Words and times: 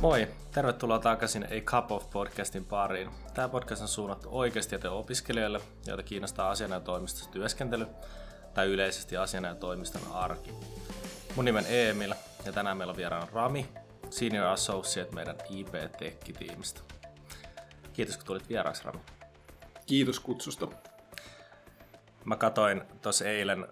Moi, 0.00 0.28
tervetuloa 0.52 0.98
takaisin 0.98 1.44
A 1.44 1.60
Cup 1.60 1.92
of 1.92 2.10
podcastin 2.10 2.64
pariin. 2.64 3.10
Tämä 3.34 3.48
podcast 3.48 3.82
on 3.82 3.88
suunnattu 3.88 4.28
oikeasti 4.32 4.76
opiskelijoille, 4.90 5.60
joita 5.86 6.02
kiinnostaa 6.02 6.50
asianajotoimistossa 6.50 7.30
työskentely 7.30 7.86
tai 8.54 8.66
yleisesti 8.66 9.16
asianajotoimiston 9.16 10.12
arki. 10.12 10.52
Mun 11.36 11.44
nimen 11.44 11.64
Emil 11.68 12.14
ja 12.44 12.52
tänään 12.52 12.76
meillä 12.76 12.90
on 12.90 12.96
vieraana 12.96 13.28
Rami, 13.32 13.68
Senior 14.10 14.46
Associate 14.46 15.14
meidän 15.14 15.36
IP 15.50 15.68
Tech-tiimistä. 15.98 16.80
Kiitos 17.92 18.16
kun 18.16 18.26
tulit 18.26 18.48
vieraaksi 18.48 18.84
Rami. 18.84 19.00
Kiitos 19.86 20.20
kutsusta. 20.20 20.68
Mä 22.24 22.36
katoin 22.36 22.82
tuossa 23.02 23.24
eilen 23.24 23.66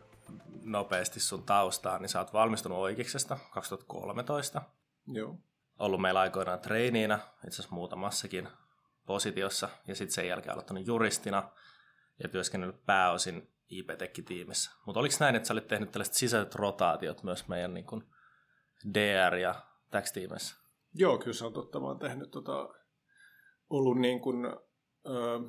nopeasti 0.62 1.20
sun 1.20 1.42
taustaa, 1.42 1.98
niin 1.98 2.08
sä 2.08 2.18
oot 2.18 2.32
valmistunut 2.32 2.78
oikeuksesta 2.78 3.38
2013. 3.50 4.62
Joo. 5.06 5.38
Ollut 5.78 6.00
meillä 6.00 6.20
aikoinaan 6.20 6.60
treiniinä, 6.60 7.14
itse 7.14 7.48
asiassa 7.48 7.74
muutamassakin 7.74 8.48
positiossa, 9.06 9.68
ja 9.88 9.94
sitten 9.94 10.14
sen 10.14 10.28
jälkeen 10.28 10.52
aloittanut 10.52 10.86
juristina 10.86 11.50
ja 12.22 12.28
työskennellyt 12.28 12.86
pääosin 12.86 13.54
ip 13.68 13.90
tiimissä 14.26 14.70
Mutta 14.86 15.00
oliko 15.00 15.14
näin, 15.20 15.36
että 15.36 15.46
sä 15.46 15.54
olit 15.54 15.68
tehnyt 15.68 15.90
tällaiset 15.90 16.14
sisäiset 16.14 16.54
rotaatiot 16.54 17.22
myös 17.22 17.48
meidän 17.48 17.74
niin 17.74 17.86
kuin 17.86 18.04
DR- 18.92 19.36
ja 19.36 19.54
tax-tiimeissä? 19.90 20.56
Joo, 20.94 21.18
kyllä 21.18 21.32
se 21.32 21.44
on 21.44 21.52
totta. 21.52 21.80
Mä 21.80 21.86
oon 21.86 21.98
tehnyt 21.98 22.30
tota, 22.30 22.68
ollut 23.70 23.98
niin 23.98 24.20
kuin, 24.20 24.46
ö, 25.06 25.40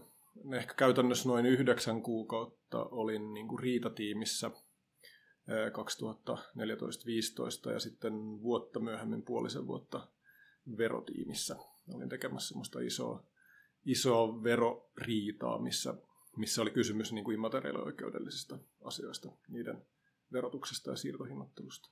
ehkä 0.57 0.73
käytännössä 0.73 1.29
noin 1.29 1.45
yhdeksän 1.45 2.01
kuukautta 2.01 2.83
olin 2.83 3.33
niin 3.33 3.47
kuin 3.47 3.59
riitatiimissä 3.59 4.51
2014-2015 7.67 7.71
ja 7.71 7.79
sitten 7.79 8.13
vuotta 8.41 8.79
myöhemmin 8.79 9.25
puolisen 9.25 9.67
vuotta 9.67 10.07
verotiimissä. 10.77 11.55
Olin 11.93 12.09
tekemässä 12.09 12.47
semmoista 12.47 12.79
isoa, 12.79 13.23
isoa 13.85 14.43
veroriitaa, 14.43 15.61
missä, 15.61 15.93
missä 16.37 16.61
oli 16.61 16.71
kysymys 16.71 17.13
niin 17.13 17.23
kuin 17.25 17.35
immateriaalioikeudellisista 17.35 18.57
asioista, 18.83 19.29
niiden 19.47 19.85
verotuksesta 20.33 20.89
ja 20.89 20.95
siirtohinnoittelusta. 20.95 21.89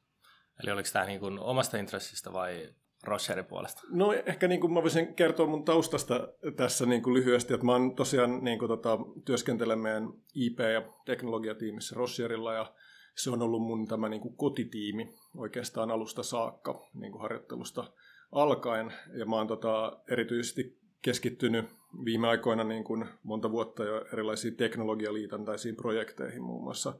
Eli 0.63 0.71
oliko 0.71 0.89
tämä 0.93 1.05
niin 1.05 1.19
kuin 1.19 1.39
omasta 1.39 1.77
intressistä 1.77 2.33
vai 2.33 2.73
Rocherin 3.03 3.45
puolesta? 3.45 3.81
No 3.89 4.13
ehkä 4.13 4.47
niin 4.47 4.61
kuin 4.61 4.73
mä 4.73 4.81
voisin 4.81 5.15
kertoa 5.15 5.47
mun 5.47 5.65
taustasta 5.65 6.27
tässä 6.55 6.85
niin 6.85 7.03
kuin 7.03 7.13
lyhyesti, 7.13 7.53
että 7.53 7.65
mä 7.65 7.71
oon 7.71 7.95
tosiaan 7.95 8.43
niin 8.43 8.59
kuin 8.59 8.69
tota, 8.69 8.99
työskentelen 9.25 9.79
meidän 9.79 10.13
IP- 10.35 10.59
ja 10.59 10.93
teknologiatiimissä 11.05 11.95
Rocherilla 11.95 12.53
ja 12.53 12.73
se 13.15 13.29
on 13.29 13.41
ollut 13.41 13.61
mun 13.61 13.87
tämä 13.87 14.09
niin 14.09 14.21
kuin 14.21 14.37
kotitiimi 14.37 15.15
oikeastaan 15.37 15.91
alusta 15.91 16.23
saakka 16.23 16.89
niin 16.93 17.11
kuin 17.11 17.21
harjoittelusta 17.21 17.93
alkaen. 18.33 18.93
Ja 19.13 19.25
mä 19.25 19.35
oon 19.35 19.47
tota, 19.47 19.99
erityisesti 20.07 20.77
keskittynyt 21.01 21.65
viime 22.05 22.27
aikoina 22.27 22.63
niin 22.63 22.83
kuin 22.83 23.05
monta 23.23 23.51
vuotta 23.51 23.83
jo 23.83 24.05
erilaisiin 24.13 24.55
teknologialiitantaisiin 24.55 25.75
projekteihin, 25.75 26.43
muun 26.43 26.63
muassa 26.63 26.93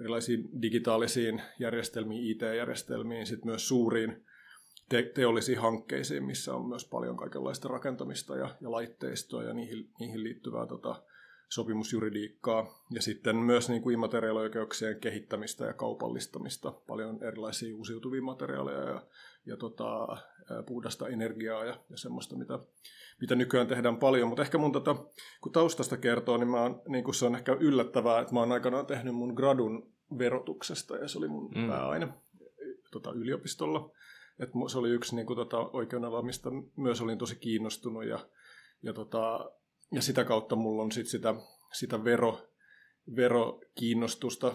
erilaisiin 0.00 0.62
digitaalisiin 0.62 1.42
järjestelmiin, 1.58 2.30
IT-järjestelmiin, 2.30 3.26
sitten 3.26 3.50
myös 3.50 3.68
suuriin 3.68 4.24
te- 4.88 5.10
teollisiin 5.14 5.58
hankkeisiin, 5.58 6.24
missä 6.24 6.54
on 6.54 6.68
myös 6.68 6.84
paljon 6.88 7.16
kaikenlaista 7.16 7.68
rakentamista 7.68 8.36
ja, 8.36 8.56
ja 8.60 8.70
laitteistoa 8.70 9.42
ja 9.42 9.54
niihin, 9.54 9.90
niihin 10.00 10.24
liittyvää 10.24 10.66
tota, 10.66 11.02
sopimusjuridiikkaa 11.48 12.84
ja 12.90 13.02
sitten 13.02 13.36
myös 13.36 13.68
niin 13.68 13.82
kuin 13.82 13.94
immateriaalioikeuksien 13.94 15.00
kehittämistä 15.00 15.64
ja 15.64 15.72
kaupallistamista, 15.72 16.70
paljon 16.70 17.24
erilaisia 17.24 17.76
uusiutuvia 17.76 18.22
materiaaleja 18.22 18.88
ja, 18.88 19.06
ja 19.46 19.56
tota, 19.56 20.16
puhdasta 20.66 21.08
energiaa 21.08 21.64
ja, 21.64 21.80
ja 21.90 21.96
semmoista, 21.96 22.36
mitä, 22.36 22.58
mitä 23.20 23.34
nykyään 23.34 23.66
tehdään 23.66 23.96
paljon. 23.96 24.28
Mutta 24.28 24.42
ehkä 24.42 24.58
mun 24.58 24.72
tota, 24.72 24.96
kun 25.40 25.52
taustasta 25.52 25.96
kertoo, 25.96 26.36
niin, 26.36 26.48
mä 26.48 26.62
oon, 26.62 26.82
niin 26.88 27.04
kuin 27.04 27.14
se 27.14 27.26
on 27.26 27.34
ehkä 27.34 27.56
yllättävää, 27.60 28.20
että 28.20 28.34
mä 28.34 28.40
oon 28.40 28.52
aikanaan 28.52 28.86
tehnyt 28.86 29.14
mun 29.14 29.34
gradun 29.34 29.92
verotuksesta 30.18 30.96
ja 30.96 31.08
se 31.08 31.18
oli 31.18 31.28
mun 31.28 31.52
mm. 31.54 31.68
pääaine 31.68 32.08
tota, 32.90 33.12
yliopistolla. 33.12 33.90
Et 34.38 34.50
se 34.70 34.78
oli 34.78 34.90
yksi 34.90 35.16
niin 35.16 35.26
kuin, 35.26 35.36
tota, 35.36 35.58
oikeudenala, 35.58 36.22
mistä 36.22 36.48
myös 36.76 37.00
olin 37.00 37.18
tosi 37.18 37.36
kiinnostunut 37.36 38.04
ja, 38.04 38.18
ja, 38.82 38.92
tota, 38.92 39.50
ja 39.92 40.02
sitä 40.02 40.24
kautta 40.24 40.56
mulla 40.56 40.82
on 40.82 40.92
sit 40.92 41.06
sitä, 41.06 41.34
sitä 41.72 42.04
vero, 42.04 42.48
verokiinnostusta. 43.16 44.54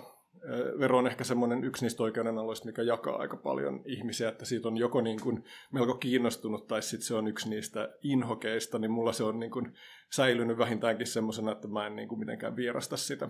Vero 0.79 0.97
on 0.97 1.07
ehkä 1.07 1.23
semmoinen 1.23 1.63
yksi 1.63 1.85
niistä 1.85 2.03
oikeudenaloista, 2.03 2.65
mikä 2.65 2.81
jakaa 2.81 3.15
aika 3.15 3.37
paljon 3.37 3.81
ihmisiä, 3.85 4.29
että 4.29 4.45
siitä 4.45 4.67
on 4.67 4.77
joko 4.77 5.01
niin 5.01 5.21
kuin 5.21 5.43
melko 5.71 5.93
kiinnostunut 5.95 6.67
tai 6.67 6.81
sitten 6.81 7.07
se 7.07 7.15
on 7.15 7.27
yksi 7.27 7.49
niistä 7.49 7.89
inhokeista, 8.01 8.79
niin 8.79 8.91
mulla 8.91 9.13
se 9.13 9.23
on 9.23 9.39
niin 9.39 9.51
kuin 9.51 9.73
säilynyt 10.11 10.57
vähintäänkin 10.57 11.07
semmoisena, 11.07 11.51
että 11.51 11.67
mä 11.67 11.87
en 11.87 11.95
niin 11.95 12.07
kuin 12.07 12.19
mitenkään 12.19 12.55
vierasta 12.55 12.97
sitä. 12.97 13.29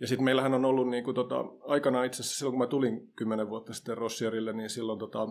Ja 0.00 0.06
sitten 0.06 0.24
meillähän 0.24 0.54
on 0.54 0.64
ollut 0.64 0.88
niin 0.88 1.04
kuin 1.04 1.14
tota, 1.14 1.36
aikana 1.60 2.04
itse 2.04 2.22
asiassa 2.22 2.38
silloin, 2.38 2.52
kun 2.52 2.58
mä 2.58 2.66
tulin 2.66 3.12
kymmenen 3.16 3.48
vuotta 3.48 3.72
sitten 3.72 3.98
Rossierille, 3.98 4.52
niin 4.52 4.70
silloin 4.70 4.98
tota, 4.98 5.28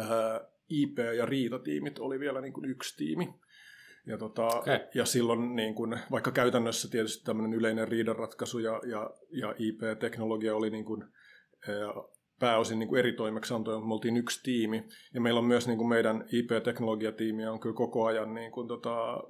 ää, 0.00 0.40
IP- 0.68 1.16
ja 1.16 1.26
riitatiimit 1.26 1.98
oli 1.98 2.20
vielä 2.20 2.40
niin 2.40 2.52
kuin 2.52 2.70
yksi 2.70 2.96
tiimi. 2.96 3.34
Ja, 4.06 4.18
tota, 4.18 4.46
okay. 4.46 4.80
ja 4.94 5.04
silloin, 5.04 5.56
niin 5.56 5.74
kun, 5.74 5.98
vaikka 6.10 6.30
käytännössä 6.30 6.90
tietysti 6.90 7.24
tämmöinen 7.24 7.54
yleinen 7.54 7.88
riidanratkaisu 7.88 8.58
ja, 8.58 8.80
ja, 8.86 9.10
ja 9.30 9.54
IP-teknologia 9.58 10.56
oli 10.56 10.70
niin 10.70 10.84
kun, 10.84 11.08
pääosin 12.40 12.78
niin 12.78 12.88
kuin 12.88 12.98
eri 12.98 13.12
toimeksiantoja, 13.12 13.76
mutta 13.76 13.88
me 13.88 13.94
oltiin 13.94 14.16
yksi 14.16 14.40
tiimi. 14.42 14.84
Ja 15.14 15.20
meillä 15.20 15.38
on 15.38 15.46
myös 15.46 15.66
niin 15.66 15.78
kuin 15.78 15.88
meidän 15.88 16.24
IP-teknologiatiimi 16.32 17.46
on 17.46 17.60
kyllä 17.60 17.76
koko 17.76 18.04
ajan 18.04 18.34
niin 18.34 18.52
kuin, 18.52 18.68
tota, 18.68 19.22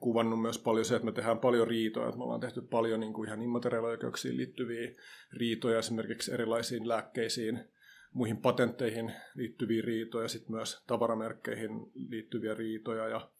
kuvannut 0.00 0.42
myös 0.42 0.58
paljon 0.58 0.84
se, 0.84 0.96
että 0.96 1.06
me 1.06 1.12
tehdään 1.12 1.38
paljon 1.38 1.68
riitoja. 1.68 2.06
Että 2.06 2.18
me 2.18 2.24
ollaan 2.24 2.40
tehty 2.40 2.60
paljon 2.60 3.00
niin 3.00 3.12
kuin 3.12 3.28
ihan 3.28 3.42
immateriaalioikeuksiin 3.42 4.36
liittyviä 4.36 4.92
riitoja, 5.32 5.78
esimerkiksi 5.78 6.32
erilaisiin 6.32 6.88
lääkkeisiin, 6.88 7.64
muihin 8.12 8.36
patentteihin 8.36 9.12
liittyviä 9.34 9.82
riitoja, 9.82 10.28
sitten 10.28 10.56
myös 10.56 10.84
tavaramerkkeihin 10.86 11.70
liittyviä 11.94 12.54
riitoja 12.54 13.08
ja 13.08 13.30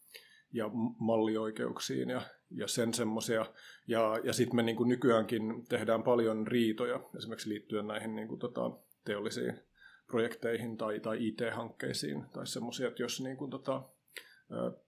ja 0.52 0.70
mallioikeuksiin 0.98 2.10
ja, 2.10 2.22
ja 2.50 2.68
sen 2.68 2.94
semmoisia. 2.94 3.46
Ja, 3.86 4.20
ja 4.24 4.32
sitten 4.32 4.56
me 4.56 4.62
niin 4.62 4.76
kuin 4.76 4.88
nykyäänkin 4.88 5.66
tehdään 5.68 6.02
paljon 6.02 6.46
riitoja 6.46 7.00
esimerkiksi 7.16 7.48
liittyen 7.48 7.86
näihin 7.86 8.14
niin 8.14 8.28
kuin 8.28 8.38
tota, 8.38 8.70
teollisiin 9.04 9.60
projekteihin 10.06 10.76
tai, 10.76 11.00
tai 11.00 11.26
IT-hankkeisiin 11.26 12.24
tai 12.32 12.46
semmoisia, 12.46 12.88
että 12.88 13.02
jos 13.02 13.20
niin 13.20 13.36
kuin 13.36 13.50
tota, 13.50 13.82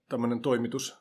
tämmöinen 0.09 0.41
toimitus 0.41 0.97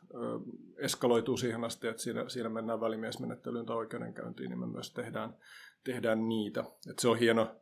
eskaloituu 0.77 1.37
siihen 1.37 1.65
asti, 1.65 1.87
että 1.87 2.03
siinä, 2.03 2.29
siinä 2.29 2.49
mennään 2.49 2.81
välimiesmenettelyyn 2.81 3.67
tai 3.67 3.77
oikeudenkäyntiin, 3.77 4.51
niin 4.51 4.59
me 4.59 4.67
myös 4.67 4.93
tehdään, 4.93 5.37
tehdään 5.85 6.29
niitä. 6.29 6.65
Et 6.91 6.99
se 6.99 7.09
on 7.09 7.19
hieno, 7.19 7.57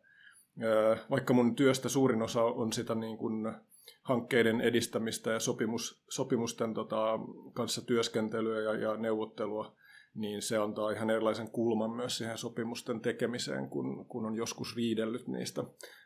vaikka 1.11 1.35
mun 1.35 1.57
työstä 1.57 1.89
suurin 1.89 2.23
osa 2.23 2.43
on 2.43 2.73
sitä 2.73 2.95
niin 2.95 3.19
kuin 3.19 3.55
hankkeiden 4.03 4.61
edistämistä 4.61 5.31
ja 5.31 5.41
sopimus, 5.41 6.05
sopimusten 6.11 6.75
tota, 6.75 7.19
kanssa 7.55 7.87
työskentelyä 7.87 8.61
ja, 8.61 8.75
ja 8.75 8.97
neuvottelua, 8.97 9.77
niin 10.15 10.43
se 10.43 10.57
antaa 10.57 10.91
ihan 10.91 11.11
erilaisen 11.11 11.51
kulman 11.51 11.91
myös 11.91 12.19
siihen 12.19 12.39
sopimusten 12.39 13.01
tekemiseen, 13.01 13.69
kun, 13.69 14.07
kun 14.07 14.27
on 14.27 14.37
joskus 14.37 14.77
riidellyt 14.77 15.29
niistä 15.29 15.65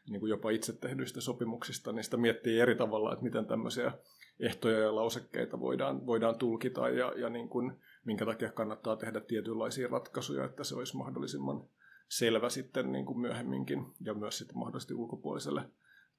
niin 0.09 0.21
kuin 0.21 0.31
jopa 0.31 0.51
itse 0.51 0.73
tehdyistä 0.73 1.21
sopimuksista. 1.21 1.93
Niistä 1.93 2.17
miettii 2.17 2.61
eri 2.61 2.75
tavalla, 2.75 3.13
että 3.13 3.25
miten 3.25 3.47
tämmöisiä 3.47 3.93
ehtoja 4.41 4.79
ja 4.79 4.95
lausekkeita 4.95 5.61
voidaan, 5.61 6.07
voidaan 6.07 6.39
tulkita 6.39 6.89
ja, 6.89 7.13
ja 7.17 7.29
niin 7.31 7.49
kuin, 7.49 7.73
minkä 8.05 8.27
takia 8.27 8.53
kannattaa 8.53 8.97
tehdä 8.97 9.21
tietynlaisia 9.21 9.89
ratkaisuja, 9.89 10.45
että 10.45 10.65
se 10.65 10.75
olisi 10.75 10.97
mahdollisimman 10.97 11.69
selvä 12.09 12.49
sitten 12.49 12.93
niin 12.93 13.07
kuin 13.07 13.21
myöhemminkin 13.21 13.79
ja 14.01 14.15
myös 14.15 14.39
sitten 14.39 14.59
mahdollisesti 14.59 14.95
ulkopuoliselle 14.95 15.71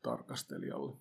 tarkastelijalle. 0.02 0.98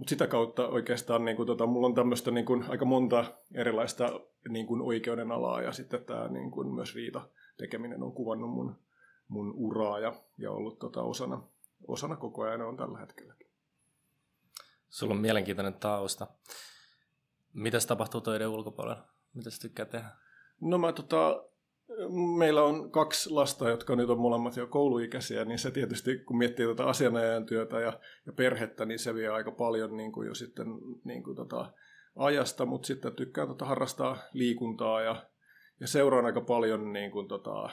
Mutta 0.00 0.10
sitä 0.10 0.26
kautta 0.26 0.68
oikeastaan 0.68 1.24
niin 1.24 1.36
kuin, 1.36 1.46
tota, 1.46 1.66
mulla 1.66 1.86
on 1.86 1.94
tämmöistä 1.94 2.30
niin 2.30 2.46
kuin, 2.46 2.64
aika 2.68 2.84
monta 2.84 3.24
erilaista 3.54 4.20
niin 4.48 4.66
kuin, 4.66 4.80
oikeuden 4.80 5.32
alaa 5.32 5.62
ja 5.62 5.72
sitten 5.72 6.04
tämä 6.04 6.28
niin 6.28 6.50
kuin, 6.50 6.74
myös 6.74 6.94
riita 6.94 7.28
tekeminen 7.56 8.02
on 8.02 8.12
kuvannut 8.12 8.50
mun, 8.50 8.76
mun 9.28 9.52
uraa 9.56 9.98
ja, 9.98 10.12
ja 10.38 10.50
ollut 10.50 10.78
tota, 10.78 11.02
osana, 11.02 11.42
osana 11.88 12.16
koko 12.16 12.42
ajan 12.42 12.62
on 12.62 12.76
tällä 12.76 12.98
hetkellä. 12.98 13.34
Sulla 14.90 15.14
on 15.14 15.20
mielenkiintoinen 15.20 15.74
tausta. 15.74 16.26
Mitäs 17.52 17.86
tapahtuu 17.86 18.20
töiden 18.20 18.48
ulkopuolella? 18.48 19.04
Mitä 19.34 19.50
sä 19.50 19.60
tykkää 19.60 19.86
tehdä? 19.86 20.08
No 20.60 20.78
mä 20.78 20.92
tota, 20.92 21.44
meillä 22.38 22.62
on 22.62 22.90
kaksi 22.90 23.30
lasta, 23.30 23.68
jotka 23.68 23.96
nyt 23.96 24.10
on 24.10 24.18
molemmat 24.18 24.56
jo 24.56 24.66
kouluikäisiä, 24.66 25.44
niin 25.44 25.58
se 25.58 25.70
tietysti, 25.70 26.18
kun 26.18 26.38
miettii 26.38 26.66
tuota 26.66 26.84
asianajajan 26.84 27.46
työtä 27.46 27.80
ja, 27.80 28.00
ja 28.26 28.32
perhettä, 28.32 28.84
niin 28.84 28.98
se 28.98 29.14
vie 29.14 29.28
aika 29.28 29.50
paljon 29.50 29.96
niin 29.96 30.12
kuin 30.12 30.28
jo 30.28 30.34
sitten 30.34 30.66
niin 31.04 31.22
kuin 31.22 31.36
tota 31.36 31.72
ajasta, 32.16 32.66
mutta 32.66 32.86
sitten 32.86 33.12
tykkään 33.12 33.48
tota 33.48 33.64
harrastaa 33.64 34.18
liikuntaa 34.32 35.02
ja, 35.02 35.26
ja 35.80 35.86
seuraan 35.86 36.26
aika 36.26 36.40
paljon 36.40 36.92
niin 36.92 37.10
kuin 37.10 37.28
tota, 37.28 37.70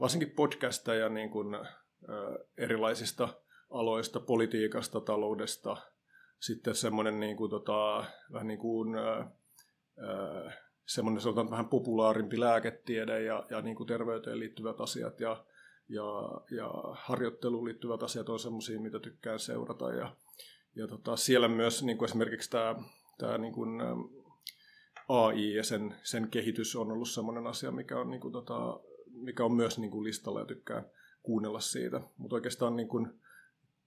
varsinkin 0.00 0.30
podcasteja 0.30 1.08
niin 1.08 1.30
kuin, 1.30 1.56
erilaisista 2.58 3.28
aloista, 3.70 4.20
politiikasta, 4.20 5.00
taloudesta, 5.00 5.76
sitten 6.40 6.74
semmoinen 6.74 7.20
niin 7.20 7.36
kuin, 7.36 7.50
tota, 7.50 8.04
vähän 8.32 8.46
niin 8.46 8.58
kuin, 8.58 8.94
ää, 8.94 9.32
semmoinen 10.86 11.20
sanotaan 11.20 11.50
vähän 11.50 11.68
populaarimpi 11.68 12.40
lääketiede 12.40 13.22
ja, 13.22 13.46
ja 13.50 13.60
niin 13.60 13.76
kuin 13.76 13.86
terveyteen 13.86 14.38
liittyvät 14.38 14.80
asiat 14.80 15.20
ja, 15.20 15.44
ja, 15.88 16.04
ja 16.50 16.70
harjoitteluun 16.92 17.64
liittyvät 17.64 18.02
asiat 18.02 18.28
on 18.28 18.38
semmoisia, 18.38 18.80
mitä 18.80 18.98
tykkään 18.98 19.38
seurata. 19.38 19.92
Ja, 19.92 20.16
ja 20.74 20.88
tota, 20.88 21.16
siellä 21.16 21.48
myös 21.48 21.82
niin 21.82 21.98
kuin 21.98 22.08
esimerkiksi 22.08 22.50
tämä, 22.50 22.74
tämä 23.18 23.38
niin 23.38 23.52
kuin, 23.52 23.80
AI 25.10 25.54
ja 25.54 25.64
sen, 25.64 25.94
sen 26.02 26.28
kehitys 26.30 26.76
on 26.76 26.92
ollut 26.92 27.08
semmoinen 27.08 27.46
asia, 27.46 27.70
mikä 27.70 27.98
on, 27.98 28.10
niin 28.10 28.20
kuin, 28.20 28.32
tota, 28.32 28.80
mikä 29.12 29.44
on 29.44 29.52
myös 29.52 29.78
niin 29.78 29.90
kuin 29.90 30.04
listalla 30.04 30.40
ja 30.40 30.46
tykkään 30.46 30.86
kuunnella 31.22 31.60
siitä. 31.60 32.00
Mutta 32.16 32.36
oikeastaan 32.36 32.76
niin 32.76 32.88
kuin, 32.88 33.20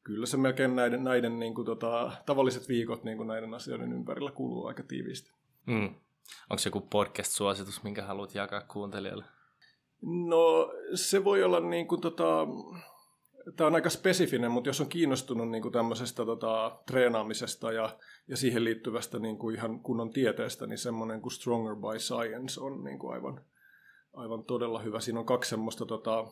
kyllä 0.03 0.25
se 0.25 0.37
melkein 0.37 0.75
näiden, 0.75 1.03
näiden 1.03 1.39
niin 1.39 1.55
kuin, 1.55 1.65
tota, 1.65 2.11
tavalliset 2.25 2.67
viikot 2.67 3.03
niin 3.03 3.17
kuin 3.17 3.27
näiden 3.27 3.53
asioiden 3.53 3.93
ympärillä 3.93 4.31
kuluu 4.31 4.65
aika 4.65 4.83
tiiviisti. 4.83 5.31
Mm. 5.65 5.95
Onko 6.49 6.61
joku 6.65 6.81
podcast-suositus, 6.81 7.83
minkä 7.83 8.03
haluat 8.03 8.35
jakaa 8.35 8.61
kuuntelijoille? 8.61 9.25
No 10.01 10.71
se 10.95 11.23
voi 11.23 11.43
olla 11.43 11.59
niin 11.59 11.87
kuin, 11.87 12.01
tota, 12.01 12.47
tämä 13.55 13.67
on 13.67 13.75
aika 13.75 13.89
spesifinen, 13.89 14.51
mutta 14.51 14.69
jos 14.69 14.81
on 14.81 14.89
kiinnostunut 14.89 15.49
niin 15.49 15.61
kuin 15.61 15.71
tämmöisestä 15.71 16.25
tota, 16.25 16.79
treenaamisesta 16.87 17.71
ja, 17.71 17.97
ja 18.27 18.37
siihen 18.37 18.63
liittyvästä 18.63 19.19
niin 19.19 19.37
kuin 19.37 19.55
ihan 19.55 19.79
kunnon 19.79 20.13
tieteestä, 20.13 20.67
niin 20.67 20.77
semmoinen 20.77 21.21
kuin 21.21 21.31
Stronger 21.31 21.75
by 21.75 21.99
Science 21.99 22.61
on 22.61 22.83
niin 22.83 22.99
kuin 22.99 23.13
aivan, 23.13 23.45
aivan 24.13 24.43
todella 24.43 24.79
hyvä. 24.79 24.99
Siinä 24.99 25.19
on 25.19 25.25
kaksi 25.25 25.49
semmoista 25.49 25.85
tota, 25.85 26.25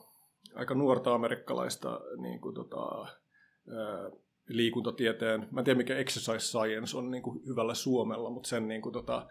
aika 0.55 0.75
nuorta 0.75 1.13
amerikkalaista 1.13 1.99
niin 2.21 2.41
kuin, 2.41 2.55
tota, 2.55 3.01
ää, 3.01 4.11
liikuntatieteen, 4.47 5.47
mä 5.51 5.59
en 5.61 5.65
tiedä 5.65 5.77
mikä 5.77 5.97
exercise 5.97 6.39
science 6.39 6.97
on 6.97 7.11
niin 7.11 7.23
kuin 7.23 7.45
hyvällä 7.47 7.73
suomella, 7.73 8.29
mutta 8.29 8.49
sen 8.49 8.67
niin 8.67 8.81
kuin, 8.81 8.93
tota, 8.93 9.27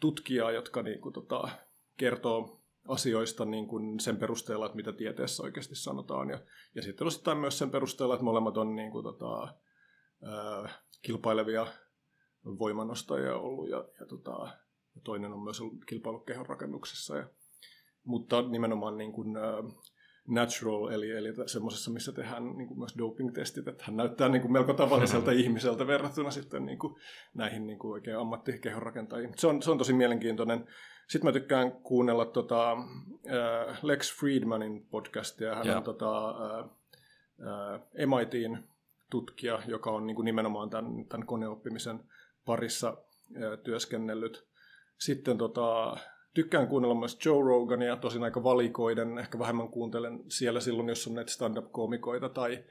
tutkijaa, 0.00 0.52
jotka 0.52 0.82
niin 0.82 1.00
kuin, 1.00 1.12
tota, 1.12 1.48
kertoo 1.96 2.62
asioista 2.88 3.44
niin 3.44 3.66
kuin 3.66 4.00
sen 4.00 4.16
perusteella, 4.16 4.66
että 4.66 4.76
mitä 4.76 4.92
tieteessä 4.92 5.42
oikeasti 5.42 5.74
sanotaan. 5.74 6.30
Ja, 6.30 6.40
ja 6.74 6.82
sitten 6.82 7.06
osittain 7.06 7.38
myös 7.38 7.58
sen 7.58 7.70
perusteella, 7.70 8.14
että 8.14 8.24
molemmat 8.24 8.56
on 8.56 8.76
niin 8.76 8.90
kuin, 8.90 9.04
tota, 9.04 9.54
ää, 10.22 10.82
kilpailevia 11.02 11.66
voimanostajia 12.44 13.36
ollut 13.36 13.68
ja, 13.68 13.88
ja, 14.00 14.06
tota, 14.06 14.32
ja 14.94 15.00
toinen 15.04 15.32
on 15.32 15.42
myös 15.42 15.60
ollut 15.60 15.84
kilpailut 15.84 16.26
kehon 16.26 16.46
rakennuksessa. 16.46 17.16
Ja, 17.16 17.28
mutta 18.04 18.42
nimenomaan 18.42 18.96
niin 18.96 19.12
kuin, 19.12 19.36
ää, 19.36 19.62
natural, 20.28 20.88
eli, 20.88 21.10
eli 21.10 21.28
semmoisessa, 21.46 21.90
missä 21.90 22.12
tehdään 22.12 22.56
niin 22.56 22.68
kuin 22.68 22.78
myös 22.78 22.94
doping-testit, 22.98 23.68
että 23.68 23.84
hän 23.86 23.96
näyttää 23.96 24.28
niin 24.28 24.42
kuin 24.42 24.52
melko 24.52 24.72
tavalliselta 24.72 25.30
ihmiseltä 25.30 25.86
verrattuna 25.86 26.30
sitten 26.30 26.66
niin 26.66 26.78
kuin 26.78 26.94
näihin 27.34 27.66
niin 27.66 27.78
kuin 27.78 27.92
oikein 27.92 28.18
ammattikehonrakentajiin. 28.18 29.32
Se 29.36 29.46
on, 29.46 29.62
se 29.62 29.70
on 29.70 29.78
tosi 29.78 29.92
mielenkiintoinen. 29.92 30.66
Sitten 31.08 31.28
mä 31.28 31.32
tykkään 31.32 31.72
kuunnella 31.72 32.24
tota, 32.24 32.72
äh, 32.72 33.78
Lex 33.82 34.18
Friedmanin 34.18 34.86
podcastia. 34.90 35.54
Hän 35.54 35.66
yeah. 35.66 35.78
on 35.78 35.84
tota, 35.84 36.28
äh, 36.28 36.64
äh, 37.40 37.80
MITin 38.06 38.58
tutkija, 39.10 39.62
joka 39.66 39.90
on 39.90 40.06
niin 40.06 40.14
kuin 40.14 40.24
nimenomaan 40.24 40.70
tämän, 40.70 41.06
tämän 41.08 41.26
koneoppimisen 41.26 42.00
parissa 42.44 42.88
äh, 42.88 43.58
työskennellyt. 43.64 44.46
Sitten 44.98 45.38
tota, 45.38 45.96
tykkään 46.36 46.68
kuunnella 46.68 46.94
myös 46.94 47.18
Joe 47.24 47.44
Rogania, 47.44 47.96
tosin 47.96 48.22
aika 48.22 48.42
valikoiden, 48.42 49.18
ehkä 49.18 49.38
vähemmän 49.38 49.68
kuuntelen 49.68 50.24
siellä 50.28 50.60
silloin, 50.60 50.88
jos 50.88 51.06
on 51.06 51.14
näitä 51.14 51.30
stand-up-koomikoita 51.30 52.28
tai, 52.28 52.64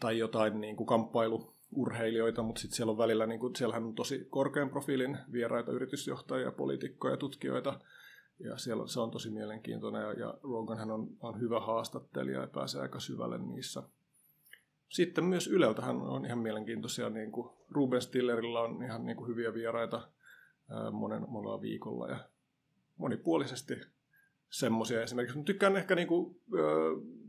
tai 0.00 0.18
jotain 0.18 0.60
niin 0.60 0.76
kuin 0.76 0.86
kamppailuurheilijoita, 0.86 2.42
mutta 2.42 2.60
sitten 2.60 2.76
siellä 2.76 2.90
on 2.90 2.98
välillä, 2.98 3.26
niin 3.26 3.40
kuin, 3.40 3.56
siellähän 3.56 3.84
on 3.84 3.94
tosi 3.94 4.26
korkean 4.30 4.70
profiilin 4.70 5.18
vieraita 5.32 5.72
yritysjohtajia, 5.72 6.52
poliitikkoja, 6.52 7.16
tutkijoita, 7.16 7.80
ja 8.38 8.56
siellä 8.56 8.86
se 8.86 9.00
on 9.00 9.10
tosi 9.10 9.30
mielenkiintoinen, 9.30 10.02
ja, 10.02 10.12
ja 10.12 10.34
Rogan 10.42 10.78
hän 10.78 10.90
on, 10.90 11.08
on 11.20 11.40
hyvä 11.40 11.60
haastattelija 11.60 12.40
ja 12.40 12.46
pääsee 12.46 12.80
aika 12.80 13.00
syvälle 13.00 13.38
niissä. 13.38 13.82
Sitten 14.88 15.24
myös 15.24 15.48
Yleltähän 15.48 15.96
on 15.96 16.26
ihan 16.26 16.38
mielenkiintoisia, 16.38 17.10
niin 17.10 17.32
kuin 17.32 17.50
Ruben 17.70 18.02
Stillerilla 18.02 18.60
on 18.60 18.82
ihan 18.82 19.04
niin 19.04 19.16
kuin 19.16 19.28
hyviä 19.28 19.54
vieraita 19.54 20.08
monen, 20.92 21.24
monella 21.28 21.60
viikolla, 21.60 22.08
ja 22.08 22.18
monipuolisesti 22.96 23.74
semmoisia 24.50 25.02
esimerkiksi. 25.02 25.36
Mutta 25.36 25.52
tykkään 25.52 25.76
ehkä 25.76 25.94
niinku, 25.94 26.40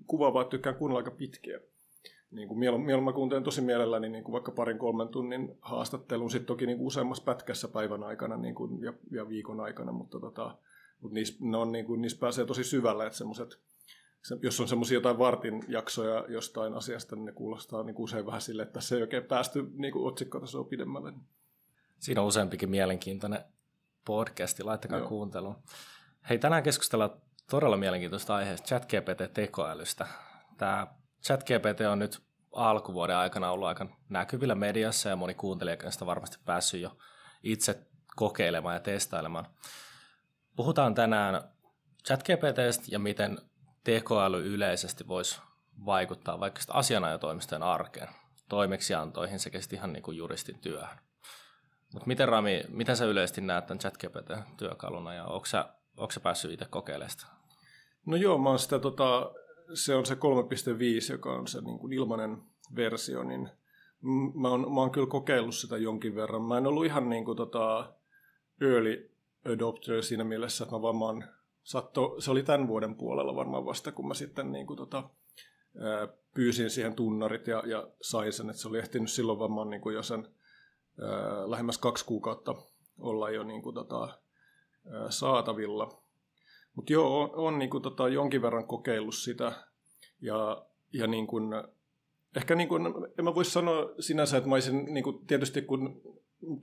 kuvaavaa, 0.08 0.42
että 0.42 0.50
tykkään 0.50 0.76
kuunnella 0.76 1.00
aika 1.00 1.12
pitkiä. 1.12 1.60
Niin 2.32 2.48
kuin 2.48 2.60
mieluummin 2.60 3.04
mä 3.04 3.14
kuuntelen 3.14 3.44
tosi 3.44 3.62
mielelläni 3.62 4.10
niin 4.10 4.24
kuin 4.24 4.34
vaikka 4.34 4.52
parin 4.52 4.78
kolmen 4.78 5.08
tunnin 5.08 5.58
haastattelun, 5.62 6.32
sitten 6.32 6.48
toki 6.48 6.66
niin 6.66 6.78
kuin 6.78 6.88
useammassa 6.88 7.24
pätkässä 7.24 7.68
päivän 7.68 8.04
aikana 8.04 8.38
niin 8.38 8.56
kuin, 8.56 8.84
ja, 8.84 8.94
ja, 9.12 9.30
viikon 9.30 9.60
aikana, 9.60 9.92
mutta, 9.92 10.20
tota, 10.20 10.58
mutta 11.02 11.14
niissä, 11.14 11.38
ne 11.40 11.58
on, 11.58 11.72
niin 11.72 11.86
kuin, 11.86 12.02
niissä 12.02 12.20
pääsee 12.20 12.46
tosi 12.46 12.64
syvälle, 12.64 13.06
että 13.06 13.18
semmoiset, 13.18 13.60
se, 14.24 14.38
jos 14.42 14.60
on 14.60 14.68
semmoisia 14.68 14.96
jotain 14.96 15.18
vartin 15.18 15.64
jaksoja 15.68 16.26
jostain 16.28 16.74
asiasta, 16.74 17.16
niin 17.16 17.26
ne 17.26 17.32
kuulostaa 17.32 17.84
niin 17.84 17.96
kuin 17.96 18.04
usein 18.04 18.26
vähän 18.26 18.42
sille, 18.42 18.64
että 18.64 18.74
tässä 18.74 18.96
ei 18.96 19.02
oikein 19.02 19.24
päästy 19.24 19.72
niin 19.74 19.94
kuin 19.94 20.16
pidemmälle. 20.70 21.14
Siinä 22.00 22.22
on 22.22 22.28
useampikin 22.28 22.70
mielenkiintoinen 22.70 23.40
podcasti, 24.08 24.64
laittakaa 24.64 25.00
Joo. 25.00 25.08
kuunteluun. 25.08 25.64
Hei, 26.30 26.38
tänään 26.40 26.64
keskustellaan 26.64 27.22
todella 27.50 27.78
mielenkiintoista 27.78 28.36
aiheesta 28.36 28.68
ChatGPT-tekoälystä. 28.68 30.08
Tämä 30.58 30.88
ChatGPT 31.24 31.82
on 31.92 32.00
nyt 32.00 32.22
alkuvuoden 32.52 33.16
aikana 33.16 33.52
ollut 33.52 33.68
aika 33.68 33.86
näkyvillä 34.10 34.56
mediassa 34.56 35.10
ja 35.10 35.16
moni 35.16 35.34
kuuntelija 35.34 35.92
sitä 35.92 36.06
varmasti 36.06 36.38
päässyt 36.46 36.82
jo 36.82 36.98
itse 37.44 37.88
kokeilemaan 38.16 38.76
ja 38.76 38.80
testailemaan. 38.80 39.46
Puhutaan 40.56 40.96
tänään 40.96 41.42
ChatGPTstä 42.06 42.84
ja 42.88 43.00
miten 43.00 43.38
tekoäly 43.84 44.54
yleisesti 44.54 45.08
voisi 45.08 45.42
vaikuttaa 45.86 46.40
vaikka 46.40 46.62
asianajotoimistojen 46.68 47.64
arkeen, 47.64 48.10
toimeksiantoihin 48.50 49.40
sekä 49.40 49.60
ihan 49.74 49.94
niin 49.94 50.04
kuin 50.04 50.18
juristin 50.18 50.60
työhön. 50.60 51.07
Mutta 51.94 52.08
miten 52.08 52.28
Rami, 52.28 52.64
miten 52.70 52.98
sä 52.98 53.06
yleisesti 53.06 53.42
näet 53.42 53.66
tämän 53.68 53.80
ChatGPT-työkaluna 53.80 55.14
ja 55.14 55.26
onko 55.26 55.46
sä, 55.46 55.74
onko 55.98 56.12
sä 56.12 56.20
päässyt 56.20 56.52
itse 56.52 56.66
kokeilemaan 56.70 57.10
sitä? 57.10 57.26
No 58.06 58.16
joo, 58.16 58.38
mä 58.38 58.50
oon 58.50 58.60
sitä, 58.60 58.80
tota, 58.80 59.32
se 59.74 59.96
on 59.96 60.06
se 60.06 60.14
3.5, 60.14 60.20
joka 61.12 61.34
on 61.34 61.48
se 61.48 61.62
niin 61.62 61.80
kuin 61.80 61.94
ilmainen 61.94 62.38
versio, 62.76 63.24
niin 63.24 63.50
mä 64.34 64.50
oon, 64.50 64.74
mä 64.74 64.80
oon 64.80 64.92
kyllä 64.92 65.08
kokeillut 65.08 65.56
sitä 65.56 65.78
jonkin 65.78 66.16
verran. 66.16 66.42
Mä 66.42 66.58
en 66.58 66.68
ollut 66.68 66.86
ihan 66.86 67.10
niin 67.10 67.26
kuin, 67.26 67.38
tota, 67.38 67.94
early 68.62 69.12
adopter 69.54 70.04
siinä 70.04 70.24
mielessä, 70.24 70.64
että 70.64 70.76
mä 70.76 70.82
varmaan 70.82 71.24
satto, 71.64 72.16
se 72.20 72.32
oli 72.32 72.44
tämän 72.44 72.68
vuoden 72.68 72.96
puolella 72.96 73.36
varmaan 73.36 73.66
vasta, 73.66 73.92
kun 73.92 74.08
mä 74.08 74.14
sitten 74.14 74.52
niin 74.52 74.68
kuin, 74.68 74.78
tota, 74.78 75.10
pyysin 76.34 76.70
siihen 76.70 76.96
tunnarit 76.96 77.48
ja, 77.48 77.64
ja 77.66 77.88
sain 78.02 78.34
sen, 78.34 78.50
että 78.50 78.62
se 78.62 78.68
oli 78.68 78.78
ehtinyt 78.80 79.12
silloin 79.12 79.40
varmaan 79.40 79.70
niin 79.70 79.82
kuin 79.82 79.96
jo 79.96 80.04
sen 80.04 80.28
lähemmäs 81.46 81.78
kaksi 81.78 82.06
kuukautta 82.06 82.56
olla 83.00 83.30
jo 83.30 83.44
niin 83.44 83.62
kuin, 83.62 83.74
tota, 83.74 84.20
saatavilla. 85.10 86.04
Mutta 86.76 86.94
joo, 86.94 87.22
on, 87.22 87.30
on 87.36 87.60
niin 87.60 87.70
kuin, 87.70 87.84
tota, 87.84 88.08
jonkin 88.08 88.42
verran 88.42 88.68
kokeillut 88.68 89.16
sitä. 89.16 89.52
Ja, 90.22 90.66
ja 90.94 91.08
niin 91.08 91.28
kuin, 91.28 91.44
ehkä 92.36 92.56
niin 92.56 92.70
kuin, 92.70 92.86
en 93.20 93.26
mä 93.26 93.36
voisi 93.36 93.52
sanoa 93.52 93.90
sinänsä, 94.00 94.38
että 94.38 94.50
mä 94.50 94.56
olisin, 94.56 94.94
niin 94.94 95.04
kuin, 95.04 95.26
tietysti 95.28 95.62
kun 95.62 96.02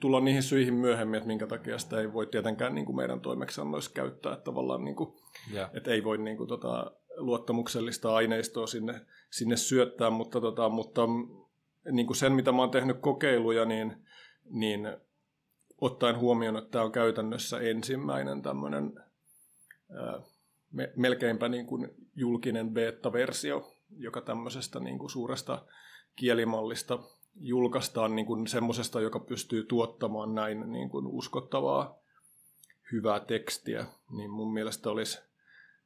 tullaan 0.00 0.25
niihin 0.25 0.43
syihin 0.43 0.75
myöhemmin, 0.75 1.19
että 1.19 1.26
minkä 1.26 1.47
takia 1.47 1.79
sitä 1.79 2.00
ei 2.00 2.12
voi 2.12 2.26
tietenkään 2.26 2.75
niin 2.75 2.87
kuin 2.87 2.97
meidän 2.97 3.21
toimeksiannoissa 3.21 3.91
käyttää, 3.95 4.33
että 4.33 4.45
tavallaan 4.45 4.85
niin 4.85 4.97
kuin, 4.97 5.14
yeah. 5.53 5.71
että 5.75 5.91
ei 5.91 6.05
voi 6.05 6.19
niin 6.19 6.37
kuin, 6.37 6.49
tota, 6.49 6.93
luottamuksellista 7.17 8.14
aineistoa 8.14 8.67
sinne, 8.67 9.00
sinne 9.31 9.57
syöttää, 9.57 10.11
mutta, 10.11 10.41
tota, 10.41 10.69
mutta 10.69 11.03
niin 11.93 12.07
kuin 12.07 12.17
sen, 12.17 12.33
mitä 12.33 12.53
mä 12.53 12.59
oon 12.62 12.71
tehnyt 12.71 12.97
kokeiluja, 13.00 13.64
niin 13.64 13.97
niin 14.50 14.96
ottaen 15.80 16.18
huomioon, 16.18 16.56
että 16.56 16.70
tämä 16.70 16.84
on 16.84 16.92
käytännössä 16.92 17.60
ensimmäinen 17.60 18.42
tämmöinen 18.42 18.92
ää, 19.90 20.20
me, 20.72 20.92
melkeinpä 20.96 21.48
niin 21.48 21.66
kuin 21.66 21.88
julkinen 22.16 22.70
beta-versio, 22.70 23.72
joka 23.96 24.20
tämmöisestä 24.20 24.80
niin 24.80 24.98
kuin 24.98 25.10
suuresta 25.10 25.66
kielimallista 26.16 26.98
julkaistaan 27.34 28.16
niin 28.16 28.26
kuin 28.26 28.46
semmoisesta, 28.46 29.00
joka 29.00 29.20
pystyy 29.20 29.64
tuottamaan 29.64 30.34
näin 30.34 30.72
niin 30.72 30.90
kuin 30.90 31.06
uskottavaa 31.06 31.98
hyvää 32.92 33.20
tekstiä, 33.20 33.86
niin 34.10 34.30
mun 34.30 34.52
mielestä 34.52 34.90
olisi 34.90 35.18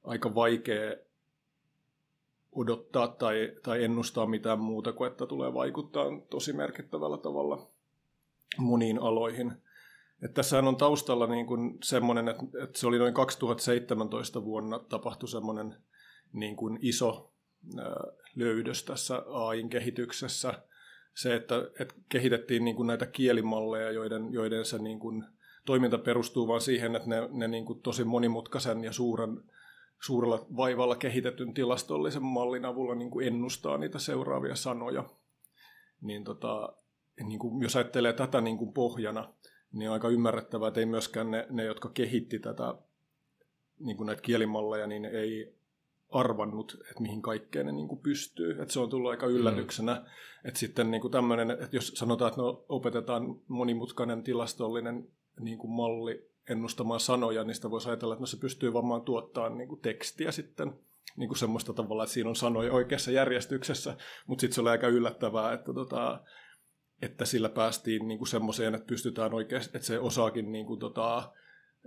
aika 0.05 0.35
vaikea 0.35 0.97
odottaa 2.53 3.09
tai, 3.09 3.53
tai 3.63 3.85
ennustaa 3.85 4.27
mitään 4.27 4.59
muuta 4.59 4.93
kuin, 4.93 5.11
että 5.11 5.27
tulee 5.27 5.55
vaikuttaa 5.55 6.05
tosi 6.31 6.53
merkittävällä 6.53 7.19
tavalla 7.19 7.71
moniin 8.57 8.99
aloihin. 8.99 9.53
Että 10.23 10.35
tässähän 10.35 10.69
on 10.69 10.77
taustalla 10.77 11.27
niin 11.27 11.47
kuin 11.47 11.79
semmoinen, 11.83 12.29
että, 12.29 12.43
että 12.63 12.79
se 12.79 12.87
oli 12.87 12.99
noin 12.99 13.15
2017 13.15 14.45
vuonna 14.45 14.79
tapahtui 14.79 15.29
semmoinen 15.29 15.77
niin 16.33 16.57
kuin 16.57 16.79
iso 16.83 17.33
löydös 18.35 18.85
tässä 18.85 19.23
AIn 19.31 19.69
kehityksessä. 19.69 20.63
se, 21.15 21.35
että, 21.35 21.71
että 21.81 21.95
kehitettiin 22.09 22.65
niin 22.65 22.77
kuin 22.77 22.87
näitä 22.87 23.07
kielimalleja, 23.07 23.91
joiden, 23.91 24.33
joiden 24.33 24.65
se 24.65 24.79
niin 24.79 24.99
kuin 24.99 25.25
toiminta 25.65 25.99
perustuu 25.99 26.49
vain 26.49 26.61
siihen, 26.61 26.97
että 26.97 27.09
ne, 27.09 27.29
ne 27.31 27.49
niin 27.49 27.65
kuin 27.65 27.83
tosi 27.83 28.05
monimutkaisen 28.05 28.85
ja 28.85 28.93
suuren, 28.93 29.43
suurella 30.07 30.47
vaivalla 30.57 30.97
kehitetyn 30.97 31.55
tilastollisen 31.55 32.23
mallin 32.23 32.65
avulla 32.65 32.95
niin 32.95 33.11
kuin 33.11 33.27
ennustaa 33.27 33.79
niitä 33.79 33.99
seuraavia 33.99 34.55
sanoja. 34.55 35.05
Niin 36.01 36.25
tota, 36.25 36.73
niin 37.25 37.39
kuin, 37.39 37.63
jos 37.63 37.77
ajattelee 37.77 38.13
tätä 38.13 38.41
niin 38.41 38.59
kuin 38.59 38.73
pohjana, 38.73 39.33
niin 39.73 39.89
on 39.89 39.95
aika 39.95 40.09
ymmärrettävää, 40.09 40.69
että 40.69 40.81
ei 40.81 40.87
myöskään 40.87 41.31
ne, 41.31 41.47
ne 41.51 41.65
jotka 41.65 41.89
kehitti 41.89 42.39
tätä 42.39 42.75
niin 43.79 43.97
kuin 43.97 44.07
näitä 44.07 44.23
kielimalleja, 44.23 44.87
niin 44.87 45.05
ei 45.05 45.59
arvannut, 46.11 46.77
että 46.91 47.03
mihin 47.03 47.23
kaikkeen 47.23 47.67
ne 47.67 47.73
niin 47.73 47.89
kuin 47.89 48.01
pystyy. 48.01 48.51
Että 48.63 48.73
se 48.73 48.81
on 48.81 48.91
tullut 48.91 49.11
aika 49.11 49.27
yllätyksenä. 49.27 49.95
Mm. 49.95 50.01
Että 50.45 50.61
sitten 50.61 50.91
niin 50.91 51.01
kuin 51.01 51.11
tämmöinen, 51.11 51.51
että 51.51 51.77
jos 51.77 51.89
sanotaan, 51.89 52.29
että 52.29 52.41
no, 52.41 52.65
opetetaan 52.69 53.41
monimutkainen 53.49 54.23
tilastollinen 54.23 55.09
niin 55.41 55.59
kuin 55.59 55.71
malli 55.71 56.29
ennustamaan 56.49 57.01
sanoja, 57.01 57.45
niin 57.45 57.55
sitä 57.55 57.71
voisi 57.71 57.89
ajatella, 57.89 58.15
että 58.15 58.23
no 58.23 58.27
se 58.27 58.37
pystyy 58.37 58.73
varmaan 58.73 59.03
tuottamaan 59.03 59.59
niin 59.59 59.69
kuin 59.69 59.81
tekstiä 59.81 60.33
sitten 60.33 60.73
niin 61.17 61.29
kuin 61.29 61.39
semmoista 61.39 61.73
tavalla, 61.73 62.03
että 62.03 62.13
siinä 62.13 62.29
on 62.29 62.37
sanoja 62.37 62.73
oikeassa 62.73 63.11
järjestyksessä, 63.11 63.97
mutta 64.27 64.41
sitten 64.41 64.55
se 64.55 64.61
oli 64.61 64.71
aika 64.71 64.89
yllättävää, 64.89 65.53
että, 65.53 65.75
tota, 65.75 66.21
että 67.03 67.25
sillä 67.25 67.49
päästiin 67.49 68.09
niin 68.09 68.19
kuin 68.19 68.29
semmoiseen, 68.29 68.75
että 68.75 68.87
pystytään 68.87 69.35
oikeasti, 69.35 69.77
että 69.77 69.87
se 69.87 69.99
osaakin 69.99 70.53
niin 70.53 70.67
kuin, 70.67 70.81
tota, 70.81 71.33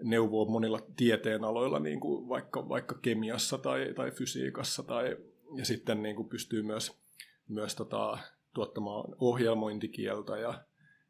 neuvoa 0.04 0.52
monilla 0.52 0.80
tieteenaloilla, 0.96 1.80
niin 1.80 2.00
kuin 2.00 2.30
vaikka, 2.30 2.70
vaikka 2.70 2.96
kemiassa 3.02 3.58
tai, 3.58 3.94
tai 3.96 4.12
fysiikassa, 4.12 4.84
tai, 4.84 5.18
ja 5.56 5.66
sitten 5.66 6.04
niin 6.04 6.16
kuin 6.16 6.30
pystyy 6.30 6.64
myös, 6.64 7.02
myös 7.48 7.76
tota, 7.76 8.18
tuottamaan 8.54 9.16
ohjelmointikieltä 9.20 10.38
ja 10.38 10.54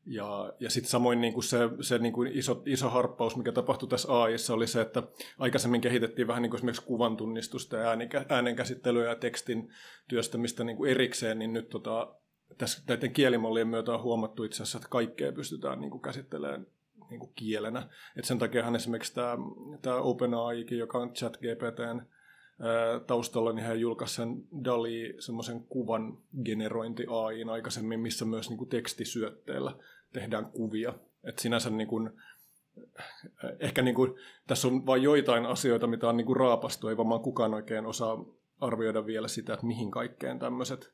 ja, 0.05 0.53
ja 0.59 0.69
sitten 0.69 0.89
samoin 0.89 1.21
niin 1.21 1.33
kuin 1.33 1.43
se, 1.43 1.57
se 1.81 1.97
niin 1.97 2.13
kuin 2.13 2.31
iso, 2.33 2.63
iso 2.65 2.89
harppaus, 2.89 3.37
mikä 3.37 3.51
tapahtui 3.51 3.89
tässä 3.89 4.21
AIssa, 4.21 4.53
oli 4.53 4.67
se, 4.67 4.81
että 4.81 5.03
aikaisemmin 5.39 5.81
kehitettiin 5.81 6.27
vähän 6.27 6.41
niin 6.41 6.49
kuin 6.49 6.57
esimerkiksi 6.57 6.85
kuvan 6.85 7.17
tunnistusta 7.17 7.77
ja 7.77 7.89
äänenkäsittelyä 8.29 9.09
ja 9.09 9.15
tekstin 9.15 9.69
työstämistä 10.07 10.63
niin 10.63 10.77
kuin 10.77 10.91
erikseen, 10.91 11.39
niin 11.39 11.53
nyt 11.53 11.69
tota, 11.69 12.15
tässä 12.57 12.83
näiden 12.87 13.13
kielimallien 13.13 13.67
myötä 13.67 13.93
on 13.93 14.01
huomattu 14.01 14.43
itse 14.43 14.63
asiassa, 14.63 14.77
että 14.77 14.89
kaikkea 14.89 15.31
pystytään 15.31 15.81
niin 15.81 15.91
kuin 15.91 16.01
käsittelemään 16.01 16.67
niin 17.09 17.19
kuin 17.19 17.31
kielenä. 17.35 17.89
Et 18.15 18.25
sen 18.25 18.39
takiahan 18.39 18.75
esimerkiksi 18.75 19.15
tämä, 19.15 19.37
tämä 19.81 19.95
OpenAI, 19.95 20.65
joka 20.77 20.97
on 20.97 21.13
ChatGPTn 21.13 22.01
taustalla, 23.07 23.53
niin 23.53 23.65
hän 23.65 23.79
julkaisi 23.79 24.15
sen 24.15 24.43
DALI 24.63 25.13
semmoisen 25.19 25.63
kuvan 25.63 26.17
generointi 26.45 27.05
AIin 27.09 27.49
aikaisemmin, 27.49 27.99
missä 27.99 28.25
myös 28.25 28.49
niin 28.49 28.57
kuin 28.57 28.69
tekstisyötteellä 28.69 29.75
tehdään 30.13 30.45
kuvia. 30.45 30.93
Et 31.23 31.39
sinänsä 31.39 31.69
niin 31.69 31.87
kuin, 31.87 32.09
ehkä 33.59 33.81
niin 33.81 33.95
kuin, 33.95 34.15
tässä 34.47 34.67
on 34.67 34.85
vain 34.85 35.03
joitain 35.03 35.45
asioita, 35.45 35.87
mitä 35.87 36.09
on 36.09 36.17
niin 36.17 36.25
kuin 36.25 36.37
raapastu, 36.37 36.87
ei 36.87 36.97
varmaan 36.97 37.21
kukaan 37.21 37.53
oikein 37.53 37.85
osaa 37.85 38.25
arvioida 38.59 39.05
vielä 39.05 39.27
sitä, 39.27 39.53
että 39.53 39.65
mihin 39.65 39.91
kaikkeen 39.91 40.39
tämmöiset 40.39 40.93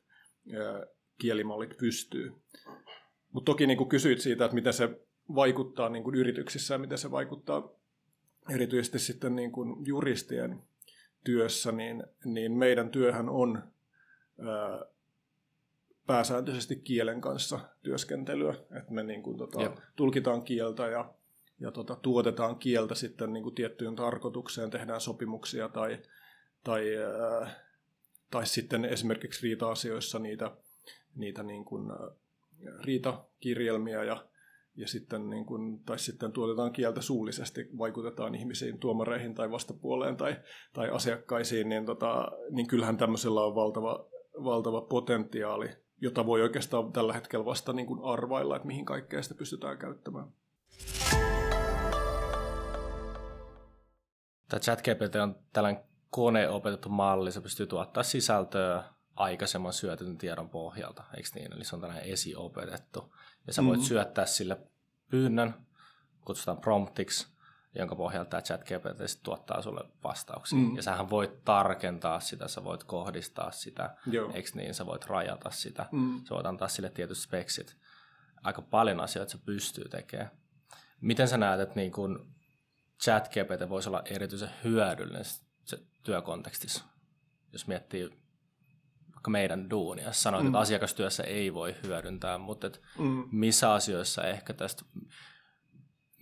kielimallit 1.18 1.76
pystyy. 1.78 2.32
Mutta 3.32 3.52
toki 3.52 3.66
niin 3.66 3.78
kuin 3.78 3.88
kysyit 3.88 4.20
siitä, 4.20 4.44
että 4.44 4.54
miten 4.54 4.72
se 4.72 5.00
vaikuttaa 5.34 5.88
niin 5.88 6.04
kuin 6.04 6.14
yrityksissä 6.14 6.74
ja 6.74 6.78
miten 6.78 6.98
se 6.98 7.10
vaikuttaa 7.10 7.70
erityisesti 8.50 8.98
sitten 8.98 9.36
niin 9.36 9.52
kuin 9.52 9.86
juristien 9.86 10.62
työssä, 11.24 11.72
niin, 11.72 12.04
niin 12.24 12.52
meidän 12.52 12.90
työhän 12.90 13.28
on 13.28 13.62
ää, 14.38 14.84
pääsääntöisesti 16.06 16.76
kielen 16.76 17.20
kanssa 17.20 17.60
työskentelyä, 17.82 18.54
että 18.78 18.92
me 18.92 19.02
niin 19.02 19.22
kuin, 19.22 19.38
tota, 19.38 19.72
tulkitaan 19.96 20.42
kieltä 20.42 20.86
ja, 20.86 21.14
ja 21.60 21.70
tota, 21.70 21.96
tuotetaan 21.96 22.56
kieltä 22.56 22.94
sitten 22.94 23.32
niin 23.32 23.42
kuin 23.42 23.54
tiettyyn 23.54 23.96
tarkoitukseen, 23.96 24.70
tehdään 24.70 25.00
sopimuksia 25.00 25.68
tai, 25.68 25.98
tai, 26.64 26.96
ää, 26.96 27.64
tai 28.30 28.46
sitten 28.46 28.84
esimerkiksi 28.84 29.42
riita-asioissa 29.42 30.18
niitä, 30.18 30.56
niitä 31.14 31.42
niin 31.42 31.64
kuin, 31.64 31.92
riitakirjelmiä 32.84 34.04
ja 34.04 34.28
ja 34.78 34.88
sitten, 34.88 35.30
niin 35.30 35.46
kuin, 35.46 35.80
tai 35.84 35.98
sitten 35.98 36.32
tuotetaan 36.32 36.72
kieltä 36.72 37.00
suullisesti, 37.00 37.68
vaikutetaan 37.78 38.34
ihmisiin, 38.34 38.78
tuomareihin 38.78 39.34
tai 39.34 39.50
vastapuoleen 39.50 40.16
tai, 40.16 40.36
tai 40.72 40.90
asiakkaisiin, 40.90 41.68
niin, 41.68 41.86
tota, 41.86 42.28
niin 42.50 42.66
kyllähän 42.66 42.96
tämmöisellä 42.96 43.40
on 43.40 43.54
valtava, 43.54 44.06
valtava 44.44 44.80
potentiaali, 44.80 45.68
jota 46.00 46.26
voi 46.26 46.42
oikeastaan 46.42 46.92
tällä 46.92 47.12
hetkellä 47.12 47.44
vasta 47.44 47.72
niin 47.72 47.86
kuin 47.86 48.00
arvailla, 48.02 48.56
että 48.56 48.68
mihin 48.68 48.84
kaikkea 48.84 49.22
sitä 49.22 49.34
pystytään 49.34 49.78
käyttämään. 49.78 50.26
Tämä 54.48 54.60
ChatGPT 54.60 55.14
on 55.22 55.36
tällainen 55.52 55.82
koneopetettu 56.10 56.88
malli, 56.88 57.32
se 57.32 57.40
pystyy 57.40 57.66
tuottaa 57.66 58.02
sisältöä 58.02 58.84
aikaisemman 59.18 59.72
syötetyn 59.72 60.18
tiedon 60.18 60.48
pohjalta, 60.48 61.04
eikö 61.16 61.28
niin? 61.34 61.52
Eli 61.52 61.64
se 61.64 61.74
on 61.74 61.80
tällainen 61.80 62.12
esiopetettu. 62.12 63.14
Ja 63.46 63.52
sä 63.52 63.64
voit 63.64 63.80
mm. 63.80 63.84
syöttää 63.84 64.26
sille 64.26 64.58
pyynnön, 65.10 65.54
kutsutaan 66.24 66.60
promptiksi, 66.60 67.26
jonka 67.74 67.96
pohjalta 67.96 68.30
tämä 68.30 68.42
chat 68.42 68.64
GPT 68.64 69.22
tuottaa 69.22 69.62
sulle 69.62 69.84
vastauksia. 70.04 70.58
Mm. 70.58 70.76
Ja 70.76 70.82
sähän 70.82 71.10
voit 71.10 71.44
tarkentaa 71.44 72.20
sitä, 72.20 72.48
sä 72.48 72.64
voit 72.64 72.84
kohdistaa 72.84 73.50
sitä, 73.50 73.96
Joo. 74.06 74.30
eikö 74.34 74.50
niin, 74.54 74.74
sä 74.74 74.86
voit 74.86 75.04
rajata 75.04 75.50
sitä, 75.50 75.86
mm. 75.92 76.20
sä 76.24 76.34
voit 76.34 76.46
antaa 76.46 76.68
sille 76.68 76.90
tietyt 76.90 77.18
speksit. 77.18 77.76
Aika 78.42 78.62
paljon 78.62 79.00
asioita 79.00 79.32
se 79.32 79.38
pystyy 79.38 79.88
tekemään. 79.88 80.30
Miten 81.00 81.28
sä 81.28 81.36
näet, 81.36 81.60
että 81.60 81.74
niin 81.74 81.92
kun 81.92 82.34
chat 83.04 83.28
GPT 83.28 83.68
voisi 83.68 83.88
olla 83.88 84.02
erityisen 84.04 84.50
hyödyllinen 84.64 85.24
työkontekstissa, 86.02 86.84
jos 87.52 87.66
miettii 87.66 88.27
meidän 89.28 89.70
duunia. 89.70 90.12
Sanoit, 90.12 90.44
mm. 90.44 90.48
että 90.48 90.58
asiakastyössä 90.58 91.22
ei 91.22 91.54
voi 91.54 91.74
hyödyntää, 91.82 92.38
mutta 92.38 92.66
et 92.66 92.82
mm. 92.98 93.28
missä 93.32 93.72
asioissa 93.72 94.24
ehkä 94.24 94.54
tästä, 94.54 94.84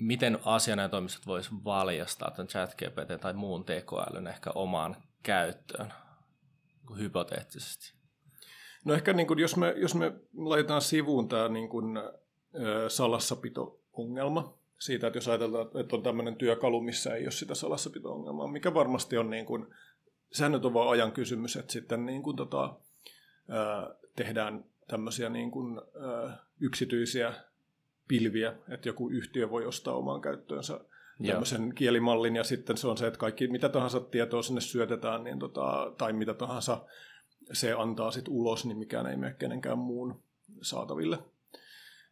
miten 0.01 0.39
asianajotoimistot 0.45 1.27
voisi 1.27 1.51
valjastaa 1.65 2.31
tämän 2.31 2.49
chat 2.49 2.75
GPT 2.75 3.21
tai 3.21 3.33
muun 3.33 3.65
tekoälyn 3.65 4.27
ehkä 4.27 4.51
omaan 4.51 4.97
käyttöön 5.23 5.93
hypoteettisesti? 6.99 7.97
No 8.85 8.95
ehkä 8.95 9.13
niin 9.13 9.27
kuin, 9.27 9.39
jos, 9.39 9.57
me, 9.57 9.75
jos 9.77 9.95
me 9.95 10.13
laitetaan 10.37 10.83
sivuun 10.83 11.29
tämä 11.29 11.49
niin 11.49 11.69
kuin, 11.69 11.99
salassapito-ongelma, 12.89 14.59
siitä, 14.79 15.07
että 15.07 15.17
jos 15.17 15.29
ajatellaan, 15.29 15.81
että 15.81 15.97
on 15.97 16.03
tämmöinen 16.03 16.37
työkalu, 16.37 16.81
missä 16.81 17.15
ei 17.15 17.25
ole 17.25 17.31
sitä 17.31 17.55
salassapito-ongelmaa, 17.55 18.53
mikä 18.53 18.75
varmasti 18.75 19.19
on 19.19 19.31
niin 19.31 19.47
kuin, 19.47 19.67
sehän 20.33 20.53
nyt 20.53 20.65
on 20.65 20.75
vaan 20.75 20.89
ajan 20.89 21.13
kysymys, 21.13 21.57
että 21.57 21.73
sitten 21.73 22.07
niin 22.07 22.23
kuin, 22.23 22.37
tota, 22.37 22.75
tehdään 24.17 24.65
tämmöisiä 24.89 25.29
niin 25.29 25.51
kuin, 25.51 25.81
yksityisiä 26.61 27.35
pilviä, 28.09 28.55
että 28.69 28.89
joku 28.89 29.09
yhtiö 29.11 29.51
voi 29.51 29.67
ostaa 29.67 29.95
omaan 29.95 30.21
käyttöönsä 30.21 30.81
tämmöisen 31.27 31.63
Joo. 31.63 31.73
kielimallin, 31.75 32.37
ja 32.37 32.45
sitten 32.45 32.77
se 32.77 32.89
on 32.89 32.97
se, 32.97 33.07
että 33.07 33.19
kaikki 33.19 33.49
mitä 33.49 33.69
tahansa 33.69 34.01
tietoa 34.01 34.43
sinne 34.43 34.61
syötetään, 34.61 35.25
niin 35.25 35.39
tota, 35.39 35.93
tai 35.99 36.13
mitä 36.13 36.35
tahansa 36.35 36.85
se 37.53 37.73
antaa 37.73 38.11
sitten 38.11 38.35
ulos, 38.35 38.65
niin 38.65 38.79
mikään 38.79 39.07
ei 39.07 39.17
mene 39.17 39.35
kenenkään 39.39 39.79
muun 39.79 40.23
saataville. 40.63 41.19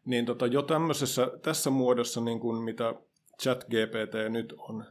Niin 0.04 0.26
tota, 0.26 0.46
jo 0.46 0.62
tämmöisessä, 0.62 1.30
tässä 1.42 1.70
muodossa, 1.70 2.20
niin 2.20 2.40
kuin 2.40 2.62
mitä 2.62 2.94
ChatGPT 3.42 4.14
nyt 4.30 4.54
on, 4.58 4.84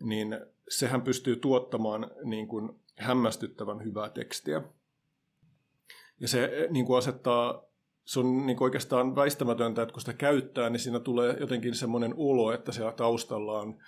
niin 0.00 0.40
sehän 0.68 1.02
pystyy 1.02 1.36
tuottamaan 1.36 2.10
niin 2.24 2.48
kuin 2.48 2.80
hämmästyttävän 2.96 3.84
hyvää 3.84 4.08
tekstiä. 4.08 4.62
Ja 6.20 6.28
se 6.28 6.44
eh, 6.44 6.70
niin 6.70 6.86
kuin 6.86 6.98
asettaa, 6.98 7.62
se 8.04 8.20
on 8.20 8.46
niin 8.46 8.56
kuin 8.56 8.66
oikeastaan 8.66 9.16
väistämätöntä, 9.16 9.82
että 9.82 9.92
kun 9.92 10.00
sitä 10.00 10.12
käyttää, 10.12 10.70
niin 10.70 10.80
siinä 10.80 11.00
tulee 11.00 11.36
jotenkin 11.40 11.74
semmoinen 11.74 12.14
olo, 12.16 12.52
että 12.52 12.72
siellä 12.72 12.92
taustalla 12.92 13.60
on 13.60 13.78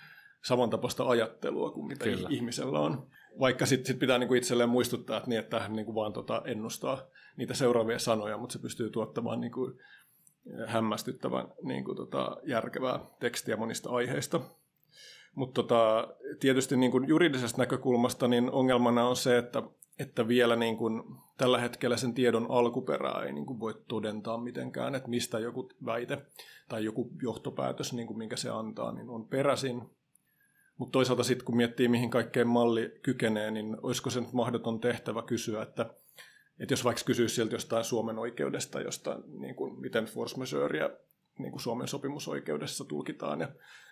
samantapaista 0.45 1.03
ajattelua 1.03 1.71
kuin 1.71 1.87
mitä 1.87 2.03
Kyllä. 2.03 2.27
ihmisellä 2.31 2.79
on. 2.79 3.07
Vaikka 3.39 3.65
sitten 3.65 3.85
sit 3.85 3.99
pitää 3.99 4.17
niinku 4.17 4.33
itselleen 4.33 4.69
muistuttaa, 4.69 5.17
että, 5.17 5.29
niin, 5.29 5.39
että 5.39 5.59
hän 5.59 5.73
niinku 5.73 5.95
vaan 5.95 6.13
tota 6.13 6.41
ennustaa 6.45 7.01
niitä 7.37 7.53
seuraavia 7.53 7.99
sanoja, 7.99 8.37
mutta 8.37 8.53
se 8.53 8.59
pystyy 8.59 8.89
tuottamaan 8.89 9.41
niinku 9.41 9.71
hämmästyttävän 10.65 11.47
niinku 11.63 11.95
tota 11.95 12.37
järkevää 12.43 12.99
tekstiä 13.19 13.57
monista 13.57 13.89
aiheista. 13.89 14.41
Mutta 15.35 15.53
tota, 15.53 16.07
tietysti 16.39 16.77
niinku 16.77 17.03
juridisesta 17.07 17.57
näkökulmasta 17.57 18.27
niin 18.27 18.51
ongelmana 18.51 19.07
on 19.07 19.15
se, 19.15 19.37
että 19.37 19.63
että 19.99 20.27
vielä 20.27 20.55
niin 20.55 20.77
kuin 20.77 21.03
tällä 21.37 21.59
hetkellä 21.59 21.97
sen 21.97 22.13
tiedon 22.13 22.47
alkuperää 22.49 23.23
ei 23.23 23.33
niin 23.33 23.45
kuin 23.45 23.59
voi 23.59 23.81
todentaa 23.87 24.37
mitenkään, 24.37 24.95
että 24.95 25.09
mistä 25.09 25.39
joku 25.39 25.69
väite 25.85 26.17
tai 26.69 26.85
joku 26.85 27.11
johtopäätös, 27.21 27.93
niin 27.93 28.07
kuin 28.07 28.17
minkä 28.17 28.35
se 28.35 28.49
antaa, 28.49 28.91
niin 28.91 29.09
on 29.09 29.27
peräisin. 29.27 29.81
Mutta 30.77 30.91
toisaalta 30.91 31.23
sitten 31.23 31.45
kun 31.45 31.57
miettii, 31.57 31.87
mihin 31.87 32.09
kaikkeen 32.09 32.47
malli 32.47 32.99
kykenee, 33.01 33.51
niin 33.51 33.77
olisiko 33.81 34.09
se 34.09 34.21
nyt 34.21 34.33
mahdoton 34.33 34.79
tehtävä 34.79 35.21
kysyä, 35.21 35.61
että, 35.61 35.93
että 36.59 36.73
jos 36.73 36.83
vaikka 36.83 37.03
kysyisi 37.05 37.35
sieltä 37.35 37.55
jostain 37.55 37.83
Suomen 37.83 38.19
oikeudesta, 38.19 38.81
jostain, 38.81 39.23
niin 39.39 39.55
kuin, 39.55 39.79
miten 39.79 40.05
force 40.05 40.37
majeurea 40.37 40.89
niin 41.39 41.51
kuin 41.51 41.61
Suomen 41.61 41.87
sopimusoikeudessa 41.87 42.85
tulkitaan 42.85 43.39
ja 43.41 43.49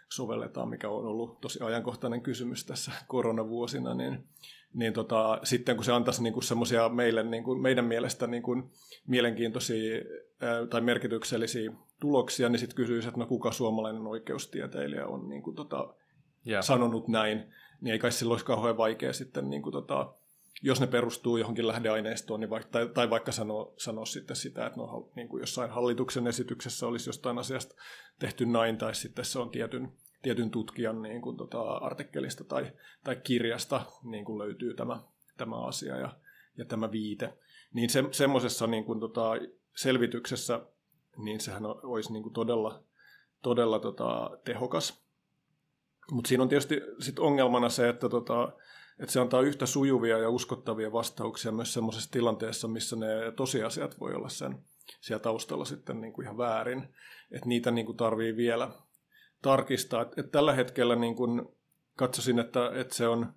sovelletaan, 0.09 0.69
mikä 0.69 0.89
on 0.89 1.05
ollut 1.05 1.41
tosi 1.41 1.59
ajankohtainen 1.63 2.21
kysymys 2.21 2.65
tässä 2.65 2.91
koronavuosina, 3.07 3.93
niin, 3.93 4.27
niin 4.73 4.93
tota, 4.93 5.39
sitten 5.43 5.75
kun 5.75 5.85
se 5.85 5.91
antaisi 5.91 6.23
niin 6.23 6.43
semmoisia 6.43 6.89
meille, 6.89 7.23
niin 7.23 7.43
kuin, 7.43 7.61
meidän 7.61 7.85
mielestä 7.85 8.27
niin 8.27 8.43
kuin 8.43 8.63
mielenkiintoisia 9.07 10.01
ää, 10.41 10.65
tai 10.65 10.81
merkityksellisiä 10.81 11.71
tuloksia, 11.99 12.49
niin 12.49 12.59
sitten 12.59 12.75
kysyisi, 12.75 13.07
että 13.07 13.19
no 13.19 13.25
kuka 13.25 13.51
suomalainen 13.51 14.07
oikeustieteilijä 14.07 15.07
on 15.07 15.29
niin 15.29 15.43
kuin, 15.43 15.55
tota, 15.55 15.93
yeah. 16.47 16.63
sanonut 16.63 17.07
näin, 17.07 17.53
niin 17.81 17.91
ei 17.91 17.99
kai 17.99 18.11
silloin 18.11 18.33
olisi 18.33 18.45
kauhean 18.45 18.77
vaikea 18.77 19.13
sitten 19.13 19.49
niin 19.49 19.61
kuin, 19.61 19.73
tota, 19.73 20.13
jos 20.61 20.81
ne 20.81 20.87
perustuu 20.87 21.37
johonkin 21.37 21.67
lähdeaineistoon, 21.67 22.39
niin 22.39 22.49
vaikka, 22.49 22.69
tai, 22.71 22.89
tai 22.93 23.09
vaikka 23.09 23.31
sanoa 23.31 23.73
sano 23.77 24.05
sitten 24.05 24.35
sitä, 24.35 24.65
että 24.65 24.79
no, 24.79 25.09
niin 25.15 25.27
kuin 25.27 25.41
jossain 25.41 25.71
hallituksen 25.71 26.27
esityksessä 26.27 26.87
olisi 26.87 27.09
jostain 27.09 27.37
asiasta 27.37 27.75
tehty 28.19 28.45
näin, 28.45 28.77
tai 28.77 28.95
sitten 28.95 29.25
se 29.25 29.39
on 29.39 29.49
tietyn, 29.49 29.91
tietyn 30.27 30.51
tutkijan 30.51 31.01
niin 31.01 31.21
kuin, 31.21 31.37
tota, 31.37 31.61
artikkelista 31.61 32.43
tai, 32.43 32.71
tai 33.03 33.15
kirjasta 33.15 33.81
niin 34.03 34.25
kuin 34.25 34.37
löytyy 34.37 34.73
tämä, 34.73 35.03
tämä 35.37 35.65
asia 35.65 35.97
ja, 35.97 36.15
ja 36.57 36.65
tämä 36.65 36.91
viite. 36.91 37.37
Niin 37.73 37.89
se, 37.89 38.03
semmoisessa 38.11 38.67
niin 38.67 38.85
kuin, 38.85 38.99
tota, 38.99 39.31
selvityksessä, 39.75 40.61
niin 41.17 41.39
sehän 41.39 41.65
olisi 41.65 42.13
niin 42.13 42.23
kuin 42.23 42.33
todella, 42.33 42.83
todella 43.43 43.79
tota, 43.79 44.37
tehokas. 44.43 45.03
Mutta 46.11 46.27
siinä 46.27 46.43
on 46.43 46.49
tietysti 46.49 46.81
sit 46.99 47.19
ongelmana 47.19 47.69
se, 47.69 47.89
että 47.89 48.09
tota, 48.09 48.51
että 48.99 49.13
se 49.13 49.19
antaa 49.19 49.41
yhtä 49.41 49.65
sujuvia 49.65 50.17
ja 50.17 50.29
uskottavia 50.29 50.91
vastauksia 50.91 51.51
myös 51.51 51.73
sellaisessa 51.73 52.11
tilanteessa, 52.11 52.67
missä 52.67 52.95
ne 52.95 53.31
tosiasiat 53.35 53.99
voi 53.99 54.13
olla 54.13 54.29
sen 54.29 54.57
siellä 55.01 55.23
taustalla 55.23 55.65
sitten 55.65 56.01
niin 56.01 56.13
kuin 56.13 56.25
ihan 56.25 56.37
väärin. 56.37 56.95
Että 57.31 57.47
niitä 57.47 57.71
niin 57.71 57.85
kuin 57.85 57.97
tarvii 57.97 58.35
vielä 58.35 58.71
tarkistaa. 59.41 60.05
Et, 60.17 60.31
tällä 60.31 60.53
hetkellä 60.53 60.95
niin 60.95 61.15
kuin 61.15 61.45
katsoisin, 61.95 62.39
että, 62.39 62.71
että 62.73 62.95
se 62.95 63.07
on 63.07 63.33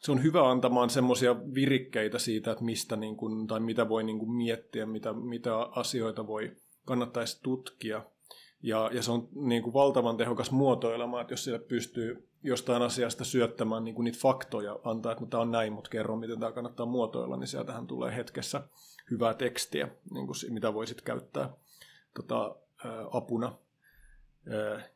se 0.00 0.12
on 0.12 0.22
hyvä 0.22 0.50
antamaan 0.50 0.90
semmoisia 0.90 1.36
virikkeitä 1.54 2.18
siitä, 2.18 2.52
että 2.52 2.64
mistä 2.64 2.96
niin 2.96 3.16
kuin, 3.16 3.46
tai 3.46 3.60
mitä 3.60 3.88
voi 3.88 4.04
niin 4.04 4.18
kuin 4.18 4.30
miettiä, 4.30 4.86
mitä, 4.86 5.12
mitä 5.12 5.58
asioita 5.58 6.26
voi 6.26 6.56
kannattaisi 6.84 7.42
tutkia. 7.42 8.04
Ja, 8.62 8.90
ja 8.92 9.02
se 9.02 9.10
on 9.10 9.28
niin 9.34 9.62
kuin 9.62 9.74
valtavan 9.74 10.16
tehokas 10.16 10.50
muotoilema, 10.50 11.20
että 11.20 11.32
jos 11.32 11.44
sille 11.44 11.58
pystyy 11.58 12.28
jostain 12.42 12.82
asiasta 12.82 13.24
syöttämään 13.24 13.84
niin 13.84 13.94
kuin 13.94 14.04
niitä 14.04 14.18
faktoja, 14.22 14.78
antaa, 14.84 15.12
että 15.12 15.24
no, 15.24 15.30
tämä 15.30 15.40
on 15.40 15.50
näin, 15.50 15.72
mutta 15.72 15.90
kerro, 15.90 16.16
miten 16.16 16.40
tämä 16.40 16.52
kannattaa 16.52 16.86
muotoilla, 16.86 17.36
niin 17.36 17.48
sieltähän 17.48 17.86
tulee 17.86 18.16
hetkessä 18.16 18.62
hyvää 19.10 19.34
tekstiä, 19.34 19.88
niin 20.10 20.26
kuin, 20.26 20.36
mitä 20.48 20.74
voisit 20.74 21.00
käyttää 21.00 21.50
tota, 22.14 22.56
ää, 22.84 23.06
apuna. 23.12 23.58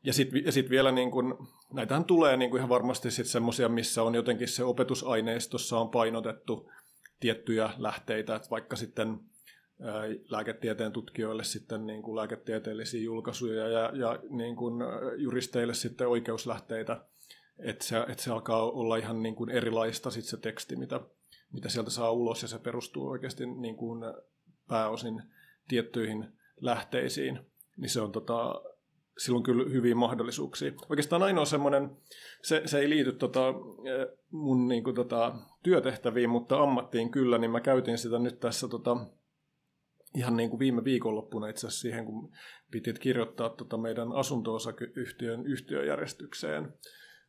Ja 0.03 0.13
sitten 0.13 0.53
sit 0.53 0.71
vielä, 0.71 0.93
niin 0.93 1.11
kun, 1.11 1.49
näitähän 1.73 2.05
tulee 2.05 2.37
niin 2.37 2.51
kuin 2.51 2.59
ihan 2.59 2.69
varmasti 2.69 3.11
semmoisia, 3.11 3.69
missä 3.69 4.03
on 4.03 4.15
jotenkin 4.15 4.49
se 4.49 4.65
opetusaineistossa 4.65 5.79
on 5.79 5.89
painotettu 5.89 6.71
tiettyjä 7.21 7.71
lähteitä, 7.79 8.37
että 8.37 8.51
vaikka 8.51 8.77
sitten 8.77 9.21
lääketieteen 10.29 10.93
tutkijoille 10.93 11.45
sitten 11.45 11.87
niin 11.87 12.03
kuin 12.03 12.17
lääketieteellisiä 12.17 13.01
julkaisuja 13.01 13.69
ja, 13.69 13.91
ja 13.95 14.19
niin 14.31 14.57
kuin 14.57 14.75
juristeille 15.17 15.75
sitten 15.75 16.09
oikeuslähteitä, 16.09 17.05
että 17.59 17.85
se, 17.85 17.99
että 18.09 18.23
se 18.23 18.31
alkaa 18.31 18.71
olla 18.71 18.97
ihan 18.97 19.23
niin 19.23 19.35
kuin 19.35 19.51
erilaista 19.51 20.11
sit 20.11 20.25
se 20.25 20.37
teksti, 20.37 20.77
mitä, 20.77 21.01
mitä 21.53 21.69
sieltä 21.69 21.91
saa 21.91 22.11
ulos 22.11 22.43
ja 22.43 22.49
se 22.49 22.59
perustuu 22.59 23.09
oikeasti 23.09 23.47
niin 23.47 23.77
kuin 23.77 24.01
pääosin 24.69 25.23
tiettyihin 25.69 26.33
lähteisiin, 26.61 27.39
niin 27.77 27.91
se 27.91 28.01
on 28.01 28.13
tota, 28.13 28.63
silloin 29.19 29.45
kyllä 29.45 29.71
hyviä 29.71 29.95
mahdollisuuksia. 29.95 30.73
Oikeastaan 30.89 31.23
ainoa 31.23 31.45
semmoinen, 31.45 31.91
se, 32.43 32.63
se 32.65 32.79
ei 32.79 32.91
liity 32.91 33.13
tota, 33.13 33.55
mun 34.31 34.69
niin 34.69 34.85
kuin, 34.85 34.97
tota, 34.97 35.35
työtehtäviin, 35.63 36.31
mutta 36.31 36.63
ammattiin 36.63 37.11
kyllä, 37.11 37.39
niin 37.39 37.51
mä 37.51 37.61
käytin 37.61 37.99
sitä 37.99 38.19
nyt 38.19 38.41
tässä 38.41 38.69
tota, 38.69 38.97
ihan 40.17 40.37
niin 40.37 40.51
kuin 40.51 40.61
viime 40.61 40.85
viikonloppuna 40.85 41.49
itse 41.49 41.67
asiassa 41.67 41.81
siihen, 41.81 42.05
kun 42.05 42.33
pitit 42.71 42.99
kirjoittaa 42.99 43.49
tota 43.49 43.77
meidän 43.77 44.13
asunto-osakeyhtiön 44.13 45.47
yhtiöjärjestykseen 45.47 46.75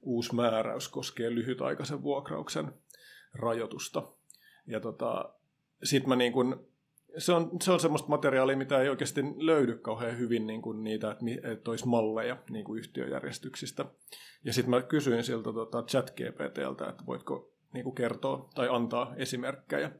uusi 0.01 0.35
määräys 0.35 0.89
koskee 0.89 1.35
lyhytaikaisen 1.35 2.03
vuokrauksen 2.03 2.73
rajoitusta. 3.33 4.11
Ja 4.67 4.79
tota, 4.79 5.33
sit 5.83 6.07
mä 6.07 6.15
niin 6.15 6.33
kun, 6.33 6.67
se 7.17 7.33
on, 7.33 7.51
se 7.61 7.71
on 7.71 7.79
semmoista 7.79 8.09
materiaalia, 8.09 8.57
mitä 8.57 8.81
ei 8.81 8.89
oikeasti 8.89 9.21
löydy 9.37 9.77
kauhean 9.77 10.17
hyvin 10.17 10.47
niin 10.47 10.61
kuin 10.61 10.83
niitä, 10.83 11.17
että, 11.43 11.71
olisi 11.71 11.87
malleja 11.87 12.37
niin 12.49 12.65
kuin 12.65 12.79
yhtiöjärjestyksistä. 12.79 13.85
Ja 14.43 14.53
sitten 14.53 14.69
mä 14.69 14.81
kysyin 14.81 15.23
siltä 15.23 15.53
tota, 15.53 15.81
chat-GPTltä, 15.81 16.89
että 16.89 17.05
voitko 17.05 17.53
niin 17.73 17.83
kuin 17.83 17.95
kertoa 17.95 18.49
tai 18.55 18.67
antaa 18.71 19.13
esimerkkejä. 19.15 19.91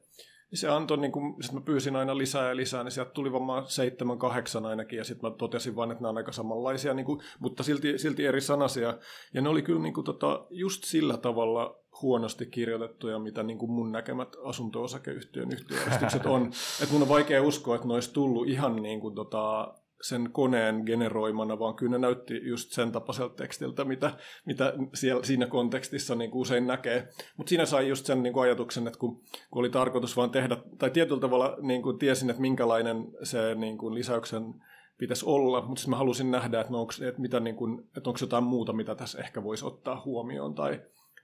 Niin 0.55 0.61
se 0.61 0.69
antoi, 0.69 0.97
niin 0.97 1.11
kun, 1.11 1.43
sit 1.43 1.53
mä 1.53 1.61
pyysin 1.61 1.95
aina 1.95 2.17
lisää 2.17 2.49
ja 2.49 2.55
lisää, 2.55 2.83
niin 2.83 2.91
sieltä 2.91 3.11
tuli 3.11 3.31
varmaan 3.31 3.67
seitsemän, 3.67 4.17
kahdeksan 4.17 4.65
ainakin, 4.65 4.97
ja 4.97 5.03
sitten 5.03 5.31
mä 5.31 5.35
totesin 5.37 5.75
vain, 5.75 5.91
että 5.91 6.01
nämä 6.01 6.09
on 6.09 6.17
aika 6.17 6.31
samanlaisia, 6.31 6.93
niin 6.93 7.05
kuin, 7.05 7.21
mutta 7.39 7.63
silti, 7.63 7.97
silti 7.97 8.25
eri 8.25 8.41
sanasia. 8.41 8.97
Ja 9.33 9.41
ne 9.41 9.49
oli 9.49 9.61
kyllä 9.61 9.81
niin 9.81 9.93
kuin, 9.93 10.05
tota, 10.05 10.45
just 10.49 10.83
sillä 10.83 11.17
tavalla 11.17 11.79
huonosti 12.01 12.45
kirjoitettuja, 12.45 13.19
mitä 13.19 13.43
niin 13.43 13.57
kuin 13.57 13.71
mun 13.71 13.91
näkemät 13.91 14.35
asunto-osakeyhtiön 14.43 15.51
yhtiöjärjestykset 15.51 16.25
on. 16.25 16.45
Että 16.81 16.93
mun 16.93 17.01
on 17.01 17.09
vaikea 17.09 17.43
uskoa, 17.43 17.75
että 17.75 17.87
ne 17.87 17.93
olisi 17.93 18.13
tullut 18.13 18.47
ihan 18.47 18.75
niin 18.75 18.99
kuin, 18.99 19.15
tota, 19.15 19.73
sen 20.01 20.29
koneen 20.31 20.83
generoimana, 20.85 21.59
vaan 21.59 21.75
kyllä 21.75 21.91
ne 21.91 21.97
näytti 21.97 22.47
just 22.47 22.71
sen 22.71 22.91
tapaiselta 22.91 23.35
tekstiltä, 23.35 23.85
mitä, 23.85 24.11
mitä 24.45 24.73
siellä, 24.93 25.23
siinä 25.23 25.47
kontekstissa 25.47 26.15
niin 26.15 26.31
kuin 26.31 26.41
usein 26.41 26.67
näkee. 26.67 27.07
Mutta 27.37 27.49
siinä 27.49 27.65
sai 27.65 27.89
just 27.89 28.05
sen 28.05 28.23
niin 28.23 28.33
kuin 28.33 28.43
ajatuksen, 28.43 28.87
että 28.87 28.99
kun, 28.99 29.15
kun 29.51 29.59
oli 29.59 29.69
tarkoitus 29.69 30.17
vaan 30.17 30.31
tehdä, 30.31 30.57
tai 30.77 30.89
tietyllä 30.89 31.21
tavalla 31.21 31.57
niin 31.61 31.81
kuin 31.81 31.99
tiesin, 31.99 32.29
että 32.29 32.41
minkälainen 32.41 33.07
se 33.23 33.55
niin 33.55 33.77
kuin 33.77 33.95
lisäyksen 33.95 34.53
pitäisi 34.97 35.25
olla, 35.25 35.61
mutta 35.61 35.79
sitten 35.79 35.89
mä 35.89 35.97
halusin 35.97 36.31
nähdä, 36.31 36.59
että, 36.61 36.73
no 36.73 36.81
onko, 36.81 36.93
että, 37.07 37.21
mitä, 37.21 37.39
niin 37.39 37.55
kuin, 37.55 37.79
että 37.97 38.09
onko 38.09 38.17
jotain 38.21 38.43
muuta, 38.43 38.73
mitä 38.73 38.95
tässä 38.95 39.19
ehkä 39.19 39.43
voisi 39.43 39.65
ottaa 39.65 40.01
huomioon, 40.05 40.55
tai, 40.55 40.81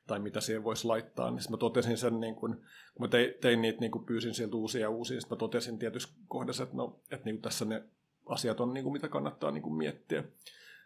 tai 0.07 0.19
mitä 0.19 0.41
siihen 0.41 0.63
voisi 0.63 0.87
laittaa, 0.87 1.31
niin 1.31 1.41
mä 1.49 1.57
totesin 1.57 1.97
sen, 1.97 2.19
niin 2.19 2.35
kun, 2.35 2.55
kun 2.93 3.05
mä 3.05 3.07
tein, 3.07 3.33
tein 3.41 3.61
niitä, 3.61 3.79
niin 3.79 3.91
kun 3.91 4.05
pyysin 4.05 4.33
sieltä 4.33 4.55
uusia 4.55 4.81
ja 4.81 4.89
uusia, 4.89 5.21
sitten 5.21 5.35
mä 5.35 5.39
totesin 5.39 5.79
tietyssä 5.79 6.09
kohdassa, 6.27 6.63
että, 6.63 6.75
no, 6.75 6.99
että 7.11 7.25
niin 7.25 7.41
tässä 7.41 7.65
ne 7.65 7.83
asiat 8.25 8.59
on, 8.59 8.73
niin 8.73 8.83
kuin, 8.83 8.93
mitä 8.93 9.09
kannattaa 9.09 9.51
niin 9.51 9.61
kuin 9.61 9.75
miettiä. 9.75 10.23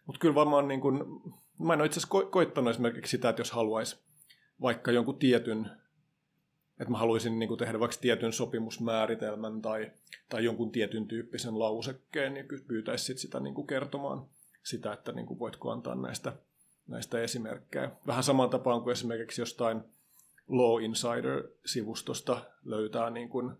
Mutta 0.06 0.20
kyllä 0.20 0.36
varmaan, 0.36 0.68
niin 0.68 0.82
kuin, 0.82 1.04
mä 1.60 1.74
en 1.74 1.80
ole 1.80 1.86
itse 1.86 2.00
asiassa 2.00 2.20
ko- 2.20 2.30
koittanut 2.30 2.72
esimerkiksi 2.72 3.12
sitä, 3.12 3.30
että 3.30 3.40
jos 3.40 3.52
haluaisi 3.52 4.00
vaikka 4.62 4.92
jonkun 4.92 5.20
tietyn, 5.20 5.72
että 6.80 6.92
mä 6.92 6.98
haluaisin 6.98 7.40
niin 7.40 7.48
kuin 7.48 7.58
tehdä 7.58 7.80
vaikka 7.80 7.98
tietyn 8.02 8.34
sopimusmääritelmän 8.34 9.62
tai, 9.62 9.92
tai 10.30 10.44
jonkun 10.44 10.72
tietyn 10.72 11.08
tyyppisen 11.08 11.60
lausekkeen, 11.60 12.34
niin 12.34 12.46
pyytäisi 12.68 13.06
sit 13.06 13.18
sitä 13.18 13.40
niin 13.40 13.56
kuin 13.56 13.68
kertomaan 13.68 14.26
sitä, 14.64 14.94
että 14.94 15.12
niin 15.12 15.26
kuin 15.26 15.40
voitko 15.40 15.72
antaa 15.72 15.96
näistä, 15.96 16.34
näistä 16.88 17.22
esimerkkejä. 17.22 17.92
Vähän 18.08 18.24
samaan 18.24 18.50
tapaan 18.50 18.82
kuin 18.82 18.92
esimerkiksi 18.92 19.42
jostain 19.42 19.82
Law 20.48 20.84
Insider-sivustosta 20.84 22.38
löytää 22.64 23.10
niin 23.10 23.30
kuin 23.30 23.52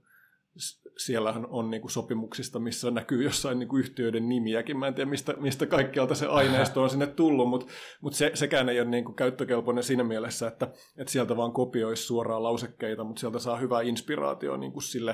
siellähän 0.98 1.46
on 1.50 1.72
niin 1.72 1.82
kuin 1.82 1.92
sopimuksista, 1.92 2.60
missä 2.60 2.92
näkyy 2.92 3.24
jossain 3.24 3.60
niin 3.60 3.70
kuin 3.70 3.80
yhtiöiden 3.80 4.30
nimiäkin. 4.30 4.80
Mä 4.80 4.88
en 4.88 4.94
tiedä, 4.94 5.10
mistä, 5.10 5.34
mistä 5.38 5.66
kaikkialta 5.66 6.16
se 6.16 6.26
aineisto 6.26 6.84
on 6.84 6.90
sinne 6.90 7.08
tullut, 7.08 7.50
mutta, 7.50 7.72
mutta 8.02 8.18
se, 8.18 8.32
sekään 8.34 8.70
ei 8.70 8.80
ole 8.80 8.90
niin 8.90 9.06
kuin 9.06 9.16
käyttökelpoinen 9.16 9.84
siinä 9.84 10.04
mielessä, 10.04 10.48
että, 10.48 10.72
että 10.98 11.12
sieltä 11.12 11.38
vaan 11.38 11.52
kopioisi 11.52 12.04
suoraan 12.04 12.44
lausekkeita, 12.44 13.04
mutta 13.04 13.20
sieltä 13.20 13.40
saa 13.40 13.58
hyvää 13.58 13.82
inspiraatio 13.82 14.58
niin 14.58 14.72
kuin 14.72 14.84
sille, 14.84 15.12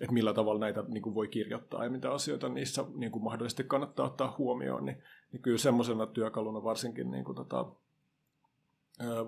että 0.00 0.12
millä 0.12 0.34
tavalla 0.34 0.60
näitä 0.60 0.84
niin 0.88 1.02
kuin 1.02 1.14
voi 1.14 1.28
kirjoittaa 1.28 1.84
ja 1.84 1.90
mitä 1.90 2.12
asioita 2.12 2.48
niissä 2.48 2.84
niin 2.94 3.12
kuin 3.12 3.24
mahdollisesti 3.24 3.64
kannattaa 3.64 4.06
ottaa 4.06 4.34
huomioon, 4.38 4.84
niin, 4.84 5.02
niin 5.32 5.42
kyllä 5.42 5.58
semmoisena 5.58 6.06
työkaluna 6.06 6.64
varsinkin 6.64 7.10
niin 7.10 7.24
kuin 7.24 7.36
tota, 7.36 7.66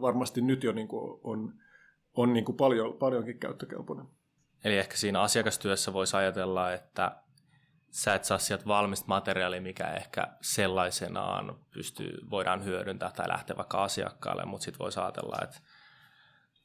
varmasti 0.01 0.41
nyt 0.41 0.65
jo 0.65 0.73
niin 0.73 0.89
kuin 0.89 1.21
on, 1.25 1.55
on 2.15 2.33
niin 2.33 2.45
kuin 2.45 2.57
paljon, 2.57 2.93
paljonkin 2.93 3.39
käyttökelpoinen. 3.39 4.07
Eli 4.65 4.79
ehkä 4.79 4.97
siinä 4.97 5.21
asiakastyössä 5.21 5.93
voisi 5.93 6.17
ajatella, 6.17 6.73
että 6.73 7.17
sä 7.91 8.15
et 8.15 8.25
saa 8.25 8.39
sieltä 8.39 8.67
valmista 8.67 9.07
materiaalia, 9.09 9.61
mikä 9.61 9.87
ehkä 9.87 10.29
sellaisenaan 10.41 11.59
pystyy, 11.71 12.19
voidaan 12.31 12.65
hyödyntää 12.65 13.11
tai 13.11 13.29
lähteä 13.29 13.57
vaikka 13.57 13.85
asiakkaalle, 13.85 14.45
mutta 14.45 14.65
sitten 14.65 14.79
voisi 14.79 15.01
ajatella, 15.01 15.37
että 15.43 15.61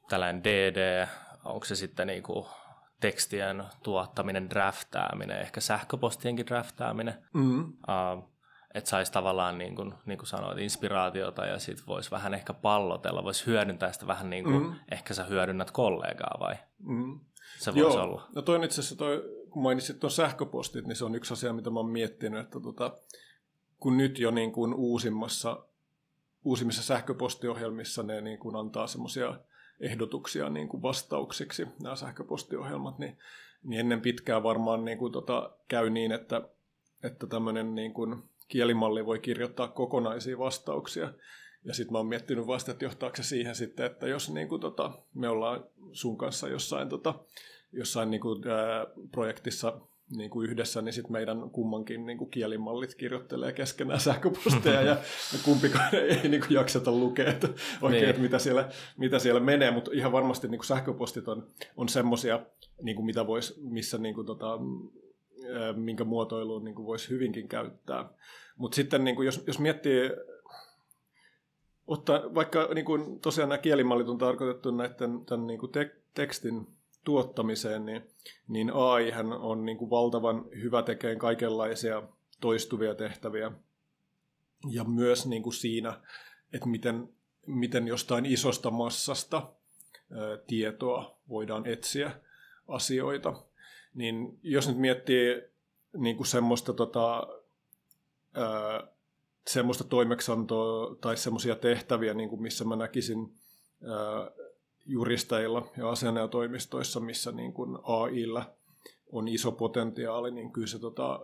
tällainen 0.09 0.43
DD, 0.43 1.07
onko 1.45 1.65
se 1.65 1.75
sitten 1.75 2.07
niin 2.07 2.23
kuin 2.23 2.45
tekstien 2.99 3.63
tuottaminen, 3.83 4.49
draftaaminen, 4.49 5.41
ehkä 5.41 5.61
sähköpostienkin 5.61 6.47
draftaaminen, 6.47 7.25
mm. 7.33 7.63
uh, 7.63 8.29
että 8.73 8.89
saisi 8.89 9.11
tavallaan, 9.11 9.57
niin 9.57 9.75
kuin, 9.75 9.93
niin 10.05 10.17
kuin 10.17 10.27
sanoit, 10.27 10.57
inspiraatiota 10.57 11.45
ja 11.45 11.59
sitten 11.59 11.87
voisi 11.87 12.11
vähän 12.11 12.33
ehkä 12.33 12.53
pallotella, 12.53 13.23
voisi 13.23 13.45
hyödyntää 13.45 13.91
sitä 13.91 14.07
vähän 14.07 14.29
niin 14.29 14.43
kuin 14.43 14.63
mm. 14.63 14.75
ehkä 14.91 15.13
sä 15.13 15.23
hyödynnät 15.23 15.71
kollegaa 15.71 16.37
vai? 16.39 16.55
Mm. 16.79 17.19
Se 17.57 17.75
voisi 17.75 17.97
Joo. 17.97 18.03
olla. 18.03 18.29
No 18.35 18.41
toi 18.41 18.65
itse 18.65 18.81
asiassa, 18.81 18.95
toi, 18.95 19.23
kun 19.49 19.63
mainitsit 19.63 19.99
tuon 19.99 20.11
sähköpostit, 20.11 20.87
niin 20.87 20.95
se 20.95 21.05
on 21.05 21.15
yksi 21.15 21.33
asia, 21.33 21.53
mitä 21.53 21.69
mä 21.69 21.79
oon 21.79 21.89
miettinyt, 21.89 22.39
että 22.45 22.59
tota, 22.59 22.97
kun 23.79 23.97
nyt 23.97 24.19
jo 24.19 24.31
niin 24.31 24.51
kuin 24.51 24.73
uusimmassa, 24.73 25.65
uusimmissa 26.43 26.83
sähköpostiohjelmissa 26.83 28.03
ne 28.03 28.21
niin 28.21 28.39
kuin 28.39 28.55
antaa 28.55 28.87
semmoisia 28.87 29.39
ehdotuksia 29.79 30.49
niin 30.49 30.69
kuin 30.69 30.81
vastauksiksi, 30.81 31.67
nämä 31.83 31.95
sähköpostiohjelmat, 31.95 32.99
niin, 32.99 33.17
niin 33.63 33.79
ennen 33.79 34.01
pitkää 34.01 34.43
varmaan 34.43 34.85
niin 34.85 34.97
kuin 34.97 35.13
tota, 35.13 35.51
käy 35.67 35.89
niin, 35.89 36.11
että, 36.11 36.41
että 37.03 37.27
tämmöinen 37.27 37.75
niin 37.75 37.93
kuin 37.93 38.23
kielimalli 38.47 39.05
voi 39.05 39.19
kirjoittaa 39.19 39.67
kokonaisia 39.67 40.37
vastauksia. 40.37 41.13
Ja 41.63 41.73
sitten 41.73 41.91
mä 41.91 41.97
oon 41.97 42.07
miettinyt 42.07 42.47
vasta, 42.47 42.71
että 42.71 42.85
johtaako 42.85 43.15
se 43.15 43.23
siihen 43.23 43.55
sitten, 43.55 43.85
että 43.85 44.07
jos 44.07 44.29
niin 44.29 44.49
kuin, 44.49 44.61
tota, 44.61 44.91
me 45.13 45.29
ollaan 45.29 45.63
sun 45.91 46.17
kanssa 46.17 46.47
jossain, 46.47 46.89
tota, 46.89 47.13
jossain 47.71 48.11
niin 48.11 48.21
kuin, 48.21 48.47
ää, 48.47 48.87
projektissa 49.11 49.81
niin 50.17 50.29
kuin 50.29 50.49
yhdessä, 50.49 50.81
niin 50.81 50.93
sitten 50.93 51.11
meidän 51.11 51.49
kummankin 51.49 52.05
niin 52.05 52.17
kuin 52.17 52.29
kielimallit 52.29 52.95
kirjoittelee 52.95 53.53
keskenään 53.53 53.99
sähköposteja 53.99 54.81
ja 54.81 54.97
kumpikaan 55.45 55.95
ei 55.95 56.29
niin 56.29 56.41
kuin 56.41 56.53
jakseta 56.53 56.91
lukea 56.91 57.29
että 57.29 57.47
oikein, 57.81 58.01
niin. 58.01 58.09
että 58.09 58.21
mitä, 58.21 58.39
siellä, 58.39 58.69
mitä 58.97 59.19
siellä 59.19 59.39
menee, 59.39 59.71
mutta 59.71 59.91
ihan 59.93 60.11
varmasti 60.11 60.47
niin 60.47 60.59
kuin 60.59 60.67
sähköpostit 60.67 61.27
on, 61.27 61.47
on 61.77 61.89
semmoisia, 61.89 62.45
niin 62.81 63.05
mitä 63.05 63.27
vois, 63.27 63.61
missä 63.61 63.97
niin 63.97 64.15
kuin, 64.15 64.27
tota, 64.27 64.59
minkä 65.75 66.03
muotoiluun 66.03 66.63
niin 66.63 66.75
voisi 66.75 67.09
hyvinkin 67.09 67.47
käyttää. 67.47 68.09
Mutta 68.57 68.75
sitten 68.75 69.03
niin 69.03 69.15
kuin, 69.15 69.25
jos, 69.25 69.43
jos 69.47 69.59
miettii 69.59 70.09
ottaa, 71.89 72.35
vaikka 72.35 72.69
niin 72.75 72.85
kuin, 72.85 73.19
tosiaan 73.19 73.49
nämä 73.49 73.57
kielimallit 73.57 74.09
on 74.09 74.17
tarkoitettu 74.17 74.71
näiden 74.71 75.25
tämän, 75.25 75.47
niin 75.47 75.59
kuin 75.59 75.71
te, 75.71 75.95
tekstin 76.13 76.67
tuottamiseen, 77.03 77.85
niin, 77.85 78.01
niin 78.47 78.71
AI 78.73 79.11
on 79.39 79.65
niin 79.65 79.77
kuin 79.77 79.89
valtavan 79.89 80.45
hyvä 80.61 80.83
tekemään 80.83 81.19
kaikenlaisia 81.19 82.03
toistuvia 82.41 82.95
tehtäviä. 82.95 83.51
Ja 84.71 84.83
myös 84.83 85.25
niin 85.25 85.43
kuin 85.43 85.53
siinä, 85.53 85.99
että 86.53 86.67
miten, 86.67 87.09
miten 87.45 87.87
jostain 87.87 88.25
isosta 88.25 88.71
massasta 88.71 89.37
ää, 89.37 90.37
tietoa 90.47 91.17
voidaan 91.29 91.65
etsiä 91.65 92.11
asioita. 92.67 93.33
Niin 93.93 94.39
jos 94.43 94.67
nyt 94.67 94.77
miettii 94.77 95.43
niin 95.97 96.17
kuin 96.17 96.27
semmoista, 96.27 96.73
tota, 96.73 97.27
ää, 98.33 98.87
semmoista 99.47 99.83
toimeksantoa 99.83 100.95
tai 101.01 101.17
semmoisia 101.17 101.55
tehtäviä, 101.55 102.13
niin 102.13 102.29
kuin 102.29 102.41
missä 102.41 102.65
mä 102.65 102.75
näkisin 102.75 103.33
ää, 103.83 104.31
juristeilla 104.85 105.71
ja 105.77 105.89
asianajotoimistoissa, 105.89 106.99
missä 106.99 107.31
niin 107.31 107.53
kuin 107.53 107.77
AIlla 107.83 108.53
on 109.11 109.27
iso 109.27 109.51
potentiaali, 109.51 110.31
niin 110.31 110.51
kyllä 110.51 110.67
se 110.67 110.79
tota, 110.79 111.19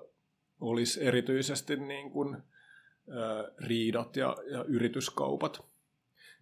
olisi 0.60 1.04
erityisesti 1.04 1.76
niin 1.76 2.12
kuin, 2.12 2.36
ää, 2.36 3.52
riidat 3.58 4.16
ja, 4.16 4.38
ja 4.52 4.64
yrityskaupat. 4.64 5.66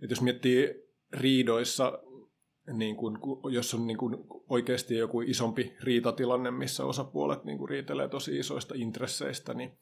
Et 0.01 0.09
jos 0.09 0.21
miettii 0.21 0.89
riidoissa, 1.11 1.99
niin 2.73 2.95
kuin, 2.95 3.17
jos 3.51 3.73
on 3.73 3.87
niin 3.87 3.97
kuin 3.97 4.17
oikeasti 4.49 4.97
joku 4.97 5.21
isompi 5.21 5.73
riitatilanne, 5.79 6.51
missä 6.51 6.85
osapuolet 6.85 7.43
niin 7.43 7.57
kuin 7.57 7.69
riitelee 7.69 8.07
tosi 8.07 8.39
isoista 8.39 8.73
intresseistä, 8.77 9.53
niin, 9.53 9.77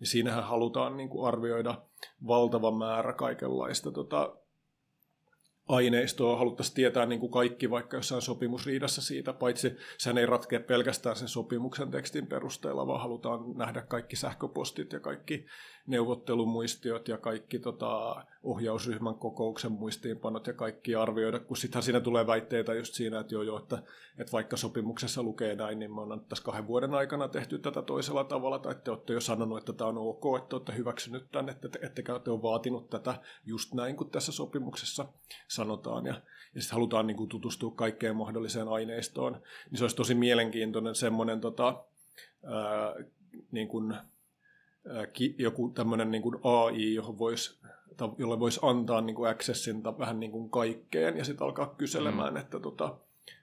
niin 0.00 0.08
siinähän 0.08 0.44
halutaan 0.44 0.96
niin 0.96 1.08
kuin 1.08 1.28
arvioida 1.28 1.82
valtava 2.26 2.70
määrä 2.70 3.12
kaikenlaista 3.12 3.92
tota, 3.92 4.36
aineistoa. 5.68 6.38
Haluttaisiin 6.38 6.74
tietää 6.74 7.06
niin 7.06 7.20
kuin 7.20 7.32
kaikki 7.32 7.70
vaikka 7.70 7.96
jossain 7.96 8.22
sopimusriidassa 8.22 9.02
siitä, 9.02 9.32
paitsi 9.32 9.76
sen 9.98 10.18
ei 10.18 10.26
ratkea 10.26 10.60
pelkästään 10.60 11.16
sen 11.16 11.28
sopimuksen 11.28 11.90
tekstin 11.90 12.26
perusteella, 12.26 12.86
vaan 12.86 13.00
halutaan 13.00 13.40
nähdä 13.56 13.82
kaikki 13.82 14.16
sähköpostit 14.16 14.92
ja 14.92 15.00
kaikki 15.00 15.46
neuvottelumuistiot 15.86 17.08
ja 17.08 17.18
kaikki 17.18 17.58
tota, 17.58 18.24
ohjausryhmän 18.42 19.14
kokouksen 19.14 19.72
muistiinpanot 19.72 20.46
ja 20.46 20.52
kaikki 20.52 20.94
arvioida, 20.94 21.38
kun 21.38 21.56
sittenhän 21.56 21.82
siinä 21.82 22.00
tulee 22.00 22.26
väitteitä 22.26 22.74
just 22.74 22.94
siinä, 22.94 23.20
että 23.20 23.34
joo 23.34 23.42
joo, 23.42 23.58
että, 23.58 23.82
että 24.18 24.32
vaikka 24.32 24.56
sopimuksessa 24.56 25.22
lukee 25.22 25.54
näin, 25.54 25.78
niin 25.78 25.94
me 25.94 26.00
on 26.00 26.24
tässä 26.28 26.44
kahden 26.44 26.66
vuoden 26.66 26.94
aikana 26.94 27.28
tehty 27.28 27.58
tätä 27.58 27.82
toisella 27.82 28.24
tavalla, 28.24 28.58
tai 28.58 28.74
te 28.84 28.90
olette 28.90 29.12
jo 29.12 29.20
sanonut, 29.20 29.58
että 29.58 29.72
tämä 29.72 29.88
on 29.88 29.98
ok, 29.98 30.24
että 30.42 30.56
olette 30.56 30.76
hyväksynyt 30.76 31.26
tämän, 31.32 31.48
että 31.48 31.68
te, 31.68 31.78
ettekä 31.82 32.18
te 32.18 32.30
ole 32.30 32.42
vaatinut 32.42 32.90
tätä 32.90 33.14
just 33.46 33.74
näin 33.74 33.96
kuin 33.96 34.10
tässä 34.10 34.32
sopimuksessa 34.32 35.06
sanotaan, 35.48 36.06
ja, 36.06 36.14
ja 36.54 36.60
sitten 36.60 36.74
halutaan 36.74 37.06
niin 37.06 37.16
kuin, 37.16 37.28
tutustua 37.28 37.70
kaikkeen 37.70 38.16
mahdolliseen 38.16 38.68
aineistoon, 38.68 39.42
niin 39.70 39.78
se 39.78 39.84
olisi 39.84 39.96
tosi 39.96 40.14
mielenkiintoinen 40.14 40.94
semmoinen 40.94 41.40
tota, 41.40 41.84
ää, 42.44 42.94
niin 43.52 43.68
kuin, 43.68 43.94
joku 45.38 45.68
tämmöinen 45.68 46.10
niin 46.10 46.22
kuin 46.22 46.36
AI, 46.42 46.94
johon 46.94 47.18
voisi 47.18 47.64
jolle 48.18 48.40
voisi 48.40 48.60
antaa 48.62 49.00
niin 49.00 49.16
kuin 49.16 49.30
accessin 49.30 49.84
vähän 49.84 50.20
niin 50.20 50.32
kuin 50.32 50.50
kaikkeen 50.50 51.16
ja 51.16 51.24
sitten 51.24 51.44
alkaa 51.44 51.74
kyselemään, 51.78 52.34
mm. 52.34 52.40
että, 52.40 52.60
tota, 52.60 52.96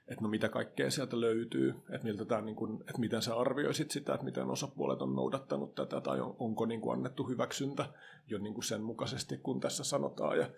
että 0.07 0.21
no 0.21 0.29
mitä 0.29 0.49
kaikkea 0.49 0.91
sieltä 0.91 1.21
löytyy, 1.21 1.69
että, 1.89 2.07
miltä 2.07 2.25
tämä, 2.25 2.41
niin 2.41 2.55
kuin, 2.55 2.81
että 2.81 2.99
miten 2.99 3.21
sä 3.21 3.35
arvioisit 3.35 3.91
sitä, 3.91 4.13
että 4.13 4.25
miten 4.25 4.49
osapuolet 4.49 5.01
on 5.01 5.15
noudattanut 5.15 5.75
tätä 5.75 6.01
tai 6.01 6.21
on, 6.21 6.35
onko 6.39 6.65
niin 6.65 6.81
kuin 6.81 6.97
annettu 6.97 7.23
hyväksyntä 7.23 7.85
jo 8.27 8.37
niin 8.37 8.53
kuin 8.53 8.63
sen 8.63 8.81
mukaisesti, 8.81 9.37
kun 9.37 9.59
tässä 9.59 9.83
sanotaan. 9.83 10.37
Ja, 10.37 10.49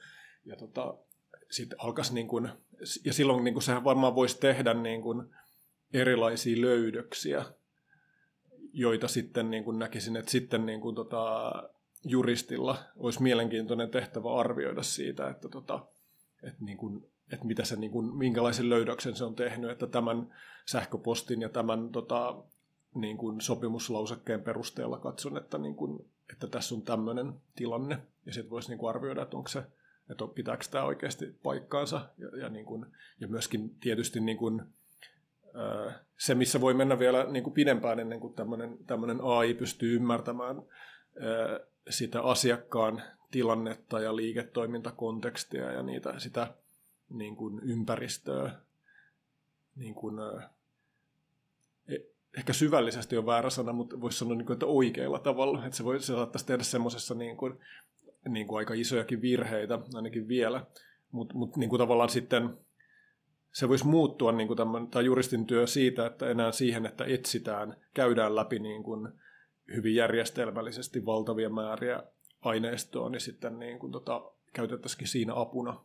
ja 0.45 0.55
tota, 0.55 0.97
sitten 1.51 1.81
alkaisi 1.81 2.13
niin 2.13 2.27
kuin, 2.27 2.49
ja 3.05 3.13
silloin 3.13 3.43
niin 3.43 3.53
kuin 3.53 3.63
sehän 3.63 3.83
varmaan 3.83 4.15
voisi 4.15 4.39
tehdä 4.39 4.73
niin 4.73 5.01
kuin 5.01 5.33
erilaisia 5.93 6.61
löydöksiä 6.61 7.45
joita 8.73 9.07
sitten 9.07 9.51
niin 9.51 9.63
kuin 9.63 9.79
näkisin, 9.79 10.15
että 10.15 10.31
sitten 10.31 10.65
niin 10.65 10.81
kuin 10.81 10.95
tota, 10.95 11.51
juristilla 12.05 12.77
olisi 12.97 13.23
mielenkiintoinen 13.23 13.89
tehtävä 13.89 14.35
arvioida 14.35 14.83
siitä, 14.83 15.29
että, 15.29 15.49
tota, 15.49 15.85
että, 16.43 16.65
niin 16.65 16.77
kuin, 16.77 17.07
että 17.31 17.45
mitä 17.45 17.65
se, 17.65 17.75
niin 17.75 17.91
kuin, 17.91 18.17
minkälaisen 18.17 18.69
löydöksen 18.69 19.15
se 19.15 19.23
on 19.23 19.35
tehnyt, 19.35 19.71
että 19.71 19.87
tämän 19.87 20.35
sähköpostin 20.65 21.41
ja 21.41 21.49
tämän 21.49 21.89
tota, 21.89 22.43
niin 22.95 23.17
kuin 23.17 23.41
sopimuslausekkeen 23.41 24.41
perusteella 24.41 24.99
katson, 24.99 25.37
että, 25.37 25.57
niin 25.57 25.75
kuin, 25.75 26.09
että 26.31 26.47
tässä 26.47 26.75
on 26.75 26.81
tämmöinen 26.81 27.33
tilanne, 27.55 27.97
ja 28.25 28.33
sitten 28.33 28.49
voisi 28.49 28.69
niin 28.69 28.79
kuin 28.79 28.89
arvioida, 28.89 29.21
että 29.21 29.37
onko 29.37 29.49
se, 29.49 29.63
että 30.09 30.27
pitääkö 30.35 30.65
tämä 30.71 30.83
oikeasti 30.83 31.25
paikkaansa, 31.43 32.09
ja, 32.17 32.37
ja, 32.37 32.49
niin 32.49 32.65
kuin, 32.65 32.85
ja 33.19 33.27
myöskin 33.27 33.75
tietysti 33.79 34.19
niin 34.19 34.37
kuin, 34.37 34.61
se, 36.17 36.35
missä 36.35 36.61
voi 36.61 36.73
mennä 36.73 36.99
vielä 36.99 37.23
niin 37.23 37.43
kuin 37.43 37.53
pidempään 37.53 37.99
ennen 37.99 38.19
kuin 38.19 38.33
tämmöinen, 38.33 38.77
tämmöinen 38.87 39.19
AI 39.21 39.53
pystyy 39.53 39.95
ymmärtämään 39.95 40.61
sitä 41.89 42.21
asiakkaan 42.21 43.01
tilannetta 43.31 43.99
ja 43.99 44.15
liiketoimintakontekstia 44.15 45.71
ja 45.71 45.83
niitä, 45.83 46.19
sitä 46.19 46.53
niin 47.09 47.35
kuin 47.35 47.59
ympäristöä 47.63 48.51
niin 49.75 49.95
kuin, 49.95 50.15
e, 51.87 51.99
ehkä 52.37 52.53
syvällisesti 52.53 53.17
on 53.17 53.25
väärä 53.25 53.49
sana, 53.49 53.73
mutta 53.73 54.01
voisi 54.01 54.17
sanoa, 54.17 54.35
niin 54.35 54.45
kuin, 54.45 54.55
että 54.55 54.65
oikealla 54.65 55.19
tavalla. 55.19 55.65
Että 55.65 55.77
se, 55.77 55.83
voi, 55.83 55.99
se 55.99 56.05
saattaisi 56.05 56.45
tehdä 56.45 56.63
semmoisessa 56.63 57.15
niin 57.15 57.37
kuin, 57.37 57.59
niin 58.29 58.47
kuin 58.47 58.57
aika 58.57 58.73
isojakin 58.73 59.21
virheitä, 59.21 59.79
ainakin 59.93 60.27
vielä. 60.27 60.65
Mutta 61.11 61.35
mut, 61.35 61.57
niin 61.57 61.69
kuin 61.69 61.79
tavallaan 61.79 62.09
sitten 62.09 62.57
se 63.53 63.69
voisi 63.69 63.87
muuttua 63.87 64.31
niin 64.31 64.47
kuin 64.47 64.57
tämän, 64.57 64.87
tai 64.87 65.05
juristin 65.05 65.45
työ 65.45 65.67
siitä, 65.67 66.05
että 66.05 66.29
enää 66.29 66.51
siihen, 66.51 66.85
että 66.85 67.05
etsitään, 67.05 67.75
käydään 67.93 68.35
läpi 68.35 68.59
niin 68.59 68.83
kuin 68.83 69.09
hyvin 69.75 69.95
järjestelmällisesti 69.95 71.05
valtavia 71.05 71.49
määriä 71.49 72.03
aineistoa, 72.41 73.09
niin 73.09 73.21
sitten 73.21 73.59
niin 73.59 73.79
kuin 73.79 73.91
tota, 73.91 74.31
käytettäisiin 74.53 75.07
siinä 75.07 75.33
apuna 75.35 75.83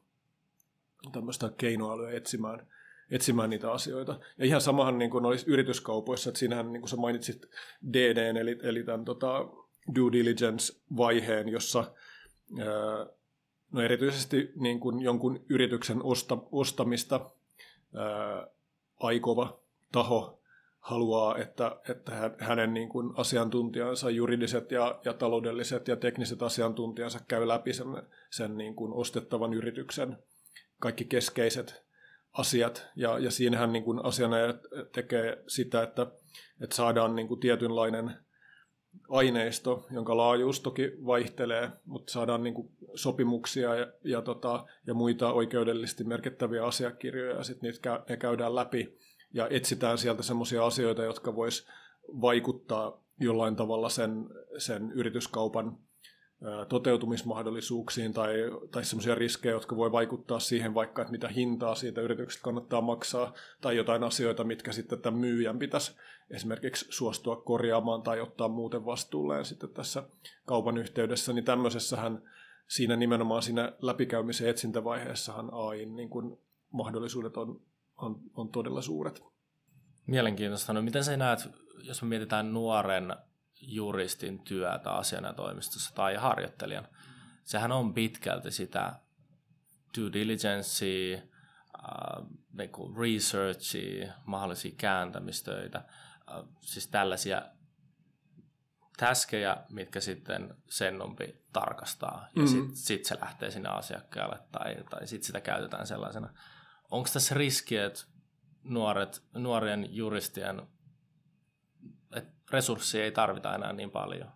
tämmöistä 1.13 1.53
keinoälyä 1.57 2.11
etsimään, 2.11 2.67
etsimään 3.11 3.51
niitä 3.51 3.73
asioita. 3.73 4.21
Ja 4.39 4.45
ihan 4.45 4.61
samahan 4.61 4.99
niin 4.99 5.11
kuin 5.11 5.25
olisi 5.25 5.51
yrityskaupoissa, 5.51 6.31
että 6.31 6.39
siinähän 6.39 6.73
niin 6.73 6.81
kuin 6.81 6.91
sä 6.91 6.97
mainitsit 6.97 7.47
DD, 7.93 8.37
eli, 8.37 8.59
eli 8.63 8.83
tämän 8.83 9.05
tota, 9.05 9.49
due 9.95 10.13
diligence-vaiheen, 10.13 11.49
jossa 11.49 11.95
no 13.73 13.81
erityisesti 13.83 14.53
niin 14.55 14.81
kuin 14.81 15.01
jonkun 15.01 15.45
yrityksen 15.49 16.03
osta, 16.03 16.39
ostamista 16.53 17.31
aikova 19.01 19.61
taho 19.93 20.39
haluaa, 20.81 21.39
että, 21.39 21.77
että 21.89 22.31
hänen 22.39 22.75
niin 22.75 22.89
kuin 22.89 23.11
asiantuntijansa, 23.17 24.11
juridiset 24.11 24.71
ja, 24.71 25.01
ja 25.05 25.13
taloudelliset 25.15 25.89
ja 25.89 25.97
tekniset 25.97 26.43
asiantuntijansa 26.43 27.21
käy 27.29 27.49
läpi 27.49 27.73
sen, 27.73 27.87
sen 28.31 28.57
niin 28.59 28.75
kuin 28.75 28.93
ostettavan 28.93 29.55
yrityksen 29.55 30.19
kaikki 30.81 31.05
keskeiset 31.05 31.83
asiat. 32.33 32.87
Ja, 32.97 33.19
ja 33.19 33.31
siinähän 33.31 33.73
niin 33.73 33.85
kuin 33.85 34.05
asianajaja 34.05 34.55
tekee 34.93 35.43
sitä, 35.47 35.83
että, 35.83 36.07
että 36.61 36.77
saadaan 36.77 37.17
niin 37.17 37.29
kuin 37.29 37.41
tietynlainen 37.41 38.17
aineisto, 39.09 39.87
jonka 39.91 40.17
laajuus 40.17 40.61
toki 40.61 40.93
vaihtelee, 41.07 41.71
mutta 41.85 42.13
saadaan 42.13 42.43
niin 42.43 42.55
kuin 42.55 42.71
sopimuksia 42.95 43.75
ja, 43.75 43.87
ja, 44.05 44.23
tota, 44.23 44.65
ja 44.87 44.95
muita 44.95 45.33
oikeudellisesti 45.33 46.05
merkittäviä 46.05 46.65
asiakirjoja, 46.65 47.37
ja 47.37 47.43
sitten 47.43 47.71
niitä 47.71 48.05
ne 48.09 48.17
käydään 48.17 48.55
läpi 48.55 48.99
ja 49.35 49.49
etsitään 49.51 49.99
sieltä 49.99 50.23
semmoisia 50.23 50.67
asioita, 50.67 51.03
jotka 51.03 51.37
vois 51.37 51.67
vaikuttaa 52.21 53.05
jollain 53.21 53.57
tavalla 53.57 53.89
sen, 53.89 54.29
sen 54.59 54.93
yrityskaupan 54.93 55.79
toteutumismahdollisuuksiin 56.69 58.13
tai, 58.13 58.35
tai 58.71 58.85
sellaisia 58.85 59.15
riskejä, 59.15 59.53
jotka 59.53 59.77
voi 59.77 59.93
vaikuttaa 59.93 60.41
siihen 60.41 60.75
vaikka, 60.75 61.03
että 61.03 61.13
mitä 61.13 61.29
hintaa 61.29 61.75
siitä 61.75 62.01
yrityksestä 62.01 62.45
kannattaa 62.45 62.81
maksaa, 62.81 63.33
tai 63.61 63.77
jotain 63.77 64.05
asioita, 64.05 64.45
mitkä 64.45 64.73
sitten 64.73 65.01
tämän 65.01 65.21
myyjän 65.21 65.59
pitäisi 65.59 65.97
esimerkiksi 66.31 66.87
suostua 66.89 67.37
korjaamaan 67.37 68.03
tai 68.03 68.21
ottaa 68.21 68.49
muuten 68.49 68.85
vastuulleen 68.85 69.45
sitten 69.45 69.71
tässä 69.71 70.03
kaupan 70.47 70.79
yhteydessä, 70.79 71.33
niin 71.33 71.45
tämmöisessähän 71.45 72.23
siinä 72.69 72.97
nimenomaan 72.97 73.43
siinä 73.43 73.73
läpikäymisen 73.83 74.49
etsintävaiheessahan 74.49 75.51
AI 75.53 75.87
niin 75.87 76.09
kuin 76.09 76.39
mahdollisuudet 76.73 77.37
on, 77.37 77.61
on, 77.97 78.21
on 78.35 78.49
todella 78.49 78.83
suuret. 78.83 79.23
Mielenkiintoista. 80.07 80.73
No 80.73 80.83
miten 80.83 81.05
sä 81.05 81.17
näet, 81.17 81.49
jos 81.83 82.03
me 82.03 82.09
mietitään 82.09 82.53
nuoren 82.53 83.15
juristin 83.61 84.39
työtä 84.39 84.93
asianajotoimistossa 84.93 85.95
tai 85.95 86.15
harjoittelijan. 86.15 86.89
Sehän 87.45 87.73
on 87.73 87.95
pitkälti 87.95 88.51
sitä 88.51 88.93
due 89.97 90.13
diligencea, 90.13 91.19
äh, 91.19 92.27
niinku 92.53 92.95
researchia, 92.95 94.13
mahdollisia 94.25 94.75
kääntämistöitä, 94.79 95.79
äh, 95.79 96.45
siis 96.61 96.89
tällaisia 96.89 97.43
täskejä, 98.97 99.57
mitkä 99.69 100.01
sitten 100.01 100.55
sennompi 100.71 101.45
tarkastaa 101.53 102.29
ja 102.37 102.43
mm-hmm. 102.43 102.49
sitten 102.49 102.77
sit 102.77 103.05
se 103.05 103.19
lähtee 103.21 103.51
sinne 103.51 103.69
asiakkaalle 103.69 104.39
tai, 104.53 104.77
tai 104.91 105.07
sitten 105.07 105.27
sitä 105.27 105.41
käytetään 105.41 105.87
sellaisena. 105.87 106.35
Onko 106.91 107.09
tässä 107.13 107.35
riski, 107.35 107.77
että 107.77 108.01
nuoret, 108.65 109.23
nuorien 109.35 109.95
juristien 109.97 110.63
resursseja 112.51 113.05
ei 113.05 113.13
tarvita 113.13 113.55
enää 113.55 113.73
niin 113.73 113.91
paljon. 113.91 114.31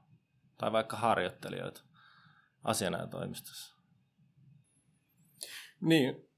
Tai 0.59 0.73
vaikka 0.73 0.97
harjoittelijoita 0.97 1.83
asianajotoimistossa. 2.65 3.77
Niin, 5.81 6.29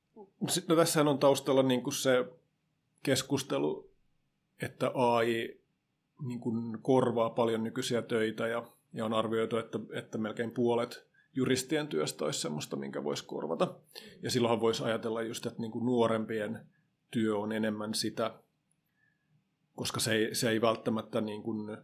no 0.68 0.76
tässähän 0.76 1.08
on 1.08 1.18
taustalla 1.18 1.62
niin 1.62 1.82
kuin 1.82 1.94
se 1.94 2.24
keskustelu, 3.02 3.90
että 4.62 4.90
AI 4.94 5.60
niin 6.22 6.40
kuin 6.40 6.82
korvaa 6.82 7.30
paljon 7.30 7.64
nykyisiä 7.64 8.02
töitä 8.02 8.46
ja, 8.46 8.66
ja 8.92 9.04
on 9.04 9.14
arvioitu, 9.14 9.56
että, 9.56 9.78
että 9.92 10.18
melkein 10.18 10.50
puolet 10.50 11.06
juristien 11.34 11.88
työstä 11.88 12.24
olisi 12.24 12.40
sellaista, 12.40 12.76
minkä 12.76 13.04
voisi 13.04 13.24
korvata. 13.24 13.74
Ja 14.22 14.30
silloinhan 14.30 14.60
voisi 14.60 14.84
ajatella 14.84 15.22
just, 15.22 15.46
että 15.46 15.60
niin 15.60 15.72
kuin 15.72 15.86
nuorempien 15.86 16.66
työ 17.10 17.38
on 17.38 17.52
enemmän 17.52 17.94
sitä, 17.94 18.40
koska 19.76 20.00
se 20.00 20.12
ei, 20.12 20.34
se 20.34 20.50
ei 20.50 20.60
välttämättä 20.60 21.20
niin 21.20 21.42
kuin 21.42 21.78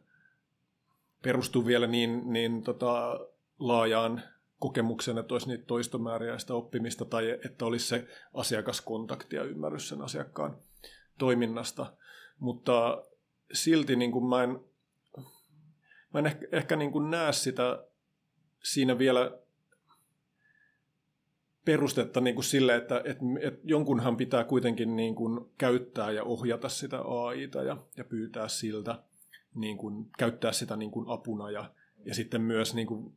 perustu 1.22 1.66
vielä 1.66 1.86
niin, 1.86 2.32
niin 2.32 2.62
tota, 2.62 3.20
laajaan 3.58 4.22
kokemukseen, 4.58 5.18
että 5.18 5.34
olisi 5.34 5.48
niitä 5.48 5.64
toistomääriä 5.66 6.32
ja 6.32 6.38
sitä 6.38 6.54
oppimista, 6.54 7.04
tai 7.04 7.38
että 7.44 7.64
olisi 7.64 7.86
se 7.86 8.06
asiakaskontakti 8.34 9.36
ja 9.36 9.44
ymmärrys 9.44 9.88
sen 9.88 10.02
asiakkaan 10.02 10.58
toiminnasta. 11.18 11.92
Mutta 12.38 13.04
silti 13.52 13.96
niin 13.96 14.12
kuin 14.12 14.24
mä 14.24 14.42
en, 14.42 14.60
mä 16.14 16.18
en 16.18 16.26
ehkä, 16.26 16.46
ehkä 16.52 16.76
niin 16.76 16.92
kuin 16.92 17.10
näe 17.10 17.32
sitä 17.32 17.84
siinä 18.62 18.98
vielä 18.98 19.38
perustetta 21.70 22.20
niin 22.20 22.34
kuin 22.34 22.44
sille, 22.44 22.76
että, 22.76 23.02
että, 23.04 23.24
että 23.40 23.60
jonkunhan 23.64 24.16
pitää 24.16 24.44
kuitenkin 24.44 24.96
niin 24.96 25.14
kuin 25.14 25.40
käyttää 25.58 26.10
ja 26.10 26.24
ohjata 26.24 26.68
sitä 26.68 27.00
AIta 27.00 27.62
ja, 27.62 27.76
ja 27.96 28.04
pyytää 28.04 28.48
siltä, 28.48 28.98
niin 29.54 29.76
kuin, 29.78 30.06
käyttää 30.18 30.52
sitä 30.52 30.76
niin 30.76 30.90
kuin 30.90 31.06
apuna 31.08 31.50
ja, 31.50 31.70
ja 32.04 32.14
sitten 32.14 32.40
myös 32.40 32.74
niin 32.74 32.86
kuin 32.86 33.12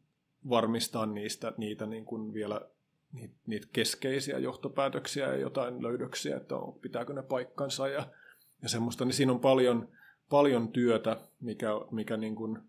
varmistaa 0.50 1.06
niistä 1.06 1.54
niitä 1.58 1.86
niin 1.86 2.06
kuin 2.06 2.34
vielä 2.34 2.62
niitä, 3.14 3.34
niitä 3.48 3.68
keskeisiä 3.74 4.40
johtopäätöksiä 4.40 5.28
ja 5.28 5.38
jotain 5.38 5.84
löydöksiä, 5.84 6.38
että 6.38 6.56
on, 6.56 6.74
pitääkö 6.82 7.14
ne 7.14 7.24
paikkansa 7.24 7.88
ja, 7.88 8.08
ja 8.62 8.70
semmoista, 8.70 9.06
niin 9.06 9.14
siinä 9.14 9.32
on 9.32 9.40
paljon, 9.40 9.90
paljon 10.30 10.68
työtä, 10.68 11.18
mikä, 11.42 11.68
mikä 11.92 12.18
niin 12.18 12.36
kuin, 12.36 12.60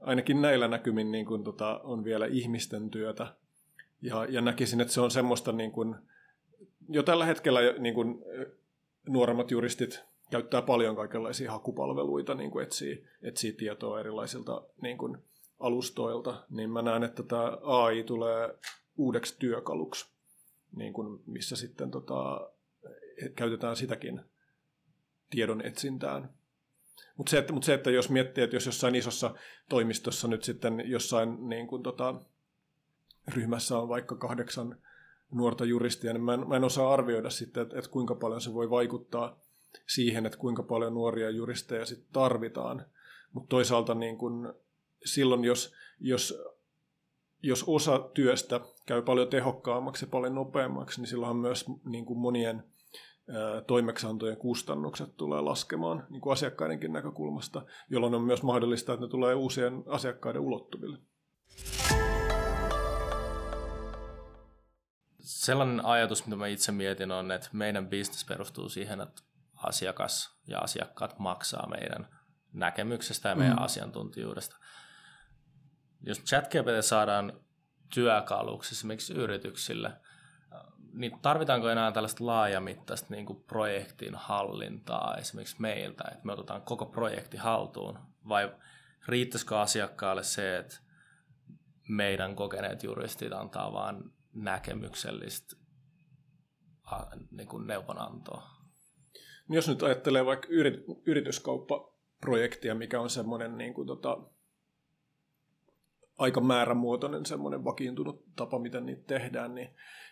ainakin 0.00 0.42
näillä 0.42 0.68
näkymin 0.68 1.12
niin 1.12 1.26
kuin, 1.26 1.44
tota, 1.44 1.80
on 1.84 2.04
vielä 2.04 2.26
ihmisten 2.26 2.90
työtä, 2.90 3.34
ja, 4.02 4.24
ja 4.24 4.40
näkisin, 4.40 4.80
että 4.80 4.94
se 4.94 5.00
on 5.00 5.10
semmoista 5.10 5.52
niin 5.52 5.72
kuin, 5.72 5.94
jo 6.88 7.02
tällä 7.02 7.24
hetkellä 7.24 7.60
niin 7.78 7.94
kuin, 7.94 8.24
nuoremmat 9.08 9.50
juristit 9.50 10.04
käyttää 10.30 10.62
paljon 10.62 10.96
kaikenlaisia 10.96 11.52
hakupalveluita, 11.52 12.34
niin 12.34 12.50
kuin 12.50 12.62
etsii, 12.62 13.06
etsii 13.22 13.52
tietoa 13.52 14.00
erilaisilta 14.00 14.62
niin 14.82 14.98
kuin, 14.98 15.18
alustoilta, 15.60 16.44
niin 16.50 16.70
mä 16.70 16.82
näen, 16.82 17.02
että 17.02 17.22
tämä 17.22 17.58
AI 17.62 18.02
tulee 18.02 18.58
uudeksi 18.96 19.36
työkaluksi, 19.38 20.06
niin 20.76 20.92
kuin, 20.92 21.22
missä 21.26 21.56
sitten 21.56 21.90
tota, 21.90 22.50
käytetään 23.36 23.76
sitäkin 23.76 24.20
tiedon 25.30 25.66
etsintään. 25.66 26.30
Mutta 27.16 27.30
se, 27.30 27.44
mut 27.52 27.64
se, 27.64 27.74
että 27.74 27.90
jos 27.90 28.10
miettii, 28.10 28.44
että 28.44 28.56
jos 28.56 28.66
jossain 28.66 28.94
isossa 28.94 29.34
toimistossa 29.68 30.28
nyt 30.28 30.44
sitten 30.44 30.82
jossain 30.86 31.48
niin 31.48 31.66
kuin, 31.66 31.82
tota, 31.82 32.14
ryhmässä 33.34 33.78
on 33.78 33.88
vaikka 33.88 34.16
kahdeksan 34.16 34.78
nuorta 35.30 35.64
juristia, 35.64 36.12
niin 36.12 36.22
mä 36.22 36.34
en, 36.34 36.48
mä 36.48 36.56
en 36.56 36.64
osaa 36.64 36.92
arvioida 36.92 37.30
sitten, 37.30 37.62
että, 37.62 37.78
että 37.78 37.90
kuinka 37.90 38.14
paljon 38.14 38.40
se 38.40 38.54
voi 38.54 38.70
vaikuttaa 38.70 39.38
siihen, 39.86 40.26
että 40.26 40.38
kuinka 40.38 40.62
paljon 40.62 40.94
nuoria 40.94 41.30
juristeja 41.30 41.86
sitten 41.86 42.12
tarvitaan. 42.12 42.86
Mutta 43.32 43.48
toisaalta 43.48 43.94
niin 43.94 44.18
kun, 44.18 44.54
silloin, 45.04 45.44
jos, 45.44 45.74
jos, 46.00 46.42
jos 47.42 47.64
osa 47.66 48.10
työstä 48.14 48.60
käy 48.86 49.02
paljon 49.02 49.28
tehokkaammaksi 49.28 50.04
ja 50.04 50.08
paljon 50.10 50.34
nopeammaksi, 50.34 51.00
niin 51.00 51.08
silloinhan 51.08 51.36
myös 51.36 51.64
niin 51.84 52.06
kuin 52.06 52.18
monien 52.18 52.64
toimeksiantojen 53.66 54.36
kustannukset 54.36 55.16
tulee 55.16 55.40
laskemaan 55.40 56.06
niin 56.10 56.20
kuin 56.20 56.32
asiakkaidenkin 56.32 56.92
näkökulmasta, 56.92 57.62
jolloin 57.90 58.14
on 58.14 58.22
myös 58.22 58.42
mahdollista, 58.42 58.92
että 58.92 59.06
ne 59.06 59.10
tulee 59.10 59.34
uusien 59.34 59.82
asiakkaiden 59.86 60.42
ulottuville. 60.42 60.98
Sellainen 65.26 65.84
ajatus, 65.84 66.26
mitä 66.26 66.36
mä 66.36 66.46
itse 66.46 66.72
mietin, 66.72 67.12
on, 67.12 67.32
että 67.32 67.48
meidän 67.52 67.88
business 67.88 68.24
perustuu 68.24 68.68
siihen, 68.68 69.00
että 69.00 69.22
asiakas 69.56 70.38
ja 70.46 70.58
asiakkaat 70.58 71.18
maksaa 71.18 71.68
meidän 71.68 72.08
näkemyksestä 72.52 73.28
ja 73.28 73.36
meidän 73.36 73.56
mm. 73.56 73.64
asiantuntijuudesta. 73.64 74.56
Jos 76.02 76.18
ChatGPT 76.18 76.68
saadaan 76.84 77.40
työkaluksi 77.94 78.74
esimerkiksi 78.74 79.12
yrityksille, 79.12 79.92
niin 80.92 81.20
tarvitaanko 81.22 81.68
enää 81.68 81.92
tällaista 81.92 82.26
laajamittaista 82.26 83.06
niin 83.10 83.26
kuin 83.26 83.42
projektin 83.42 84.14
hallintaa 84.14 85.16
esimerkiksi 85.16 85.56
meiltä, 85.58 86.04
että 86.12 86.26
me 86.26 86.32
otetaan 86.32 86.62
koko 86.62 86.86
projekti 86.86 87.36
haltuun, 87.36 87.98
vai 88.28 88.54
riittäisikö 89.08 89.60
asiakkaalle 89.60 90.22
se, 90.22 90.58
että 90.58 90.76
meidän 91.88 92.36
kokeneet 92.36 92.82
juristit 92.82 93.32
antaa 93.32 93.72
vain 93.72 94.15
näkemyksellistä 94.36 95.56
niin 97.30 97.48
kuin 97.48 97.66
neuvonantoa. 97.66 98.42
Jos 99.48 99.68
nyt 99.68 99.82
ajattelee 99.82 100.26
vaikka 100.26 100.48
yrit, 100.50 100.84
yrityskauppaprojektia, 101.06 102.74
mikä 102.74 103.00
on 103.00 103.10
semmoinen 103.10 103.58
niin 103.58 103.74
kuin 103.74 103.86
tota, 103.86 104.18
aika 106.18 106.40
määrämuotoinen 106.40 107.26
semmoinen 107.26 107.64
vakiintunut 107.64 108.24
tapa, 108.36 108.58
miten 108.58 108.86
niitä 108.86 109.02
tehdään, 109.06 109.54
niin, 109.54 109.70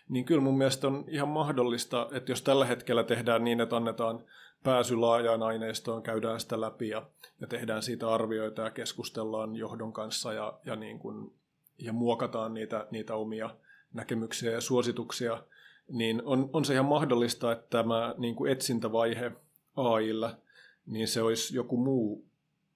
niin 0.09 0.25
kyllä 0.25 0.41
mun 0.41 0.57
mielestä 0.57 0.87
on 0.87 1.05
ihan 1.07 1.27
mahdollista, 1.27 2.09
että 2.11 2.31
jos 2.31 2.41
tällä 2.41 2.65
hetkellä 2.65 3.03
tehdään 3.03 3.43
niin, 3.43 3.61
että 3.61 3.75
annetaan 3.75 4.25
pääsy 4.63 4.95
laajaan 4.95 5.43
aineistoon, 5.43 6.03
käydään 6.03 6.39
sitä 6.39 6.61
läpi 6.61 6.89
ja, 6.89 7.09
ja 7.41 7.47
tehdään 7.47 7.83
siitä 7.83 8.13
arvioita 8.13 8.61
ja 8.61 8.71
keskustellaan 8.71 9.55
johdon 9.55 9.93
kanssa 9.93 10.33
ja, 10.33 10.59
ja, 10.65 10.75
niin 10.75 10.99
kuin, 10.99 11.33
ja 11.77 11.93
muokataan 11.93 12.53
niitä, 12.53 12.87
niitä 12.91 13.15
omia 13.15 13.49
näkemyksiä 13.95 14.51
ja 14.51 14.61
suosituksia, 14.61 15.43
niin 15.89 16.21
on, 16.25 16.49
on 16.53 16.65
se 16.65 16.73
ihan 16.73 16.85
mahdollista, 16.85 17.51
että 17.51 17.67
tämä 17.69 18.15
niin 18.17 18.35
kuin 18.35 18.51
etsintävaihe 18.51 19.31
AIlla, 19.75 20.37
niin 20.85 21.07
se 21.07 21.21
olisi 21.21 21.55
joku 21.55 21.77
muu 21.77 22.25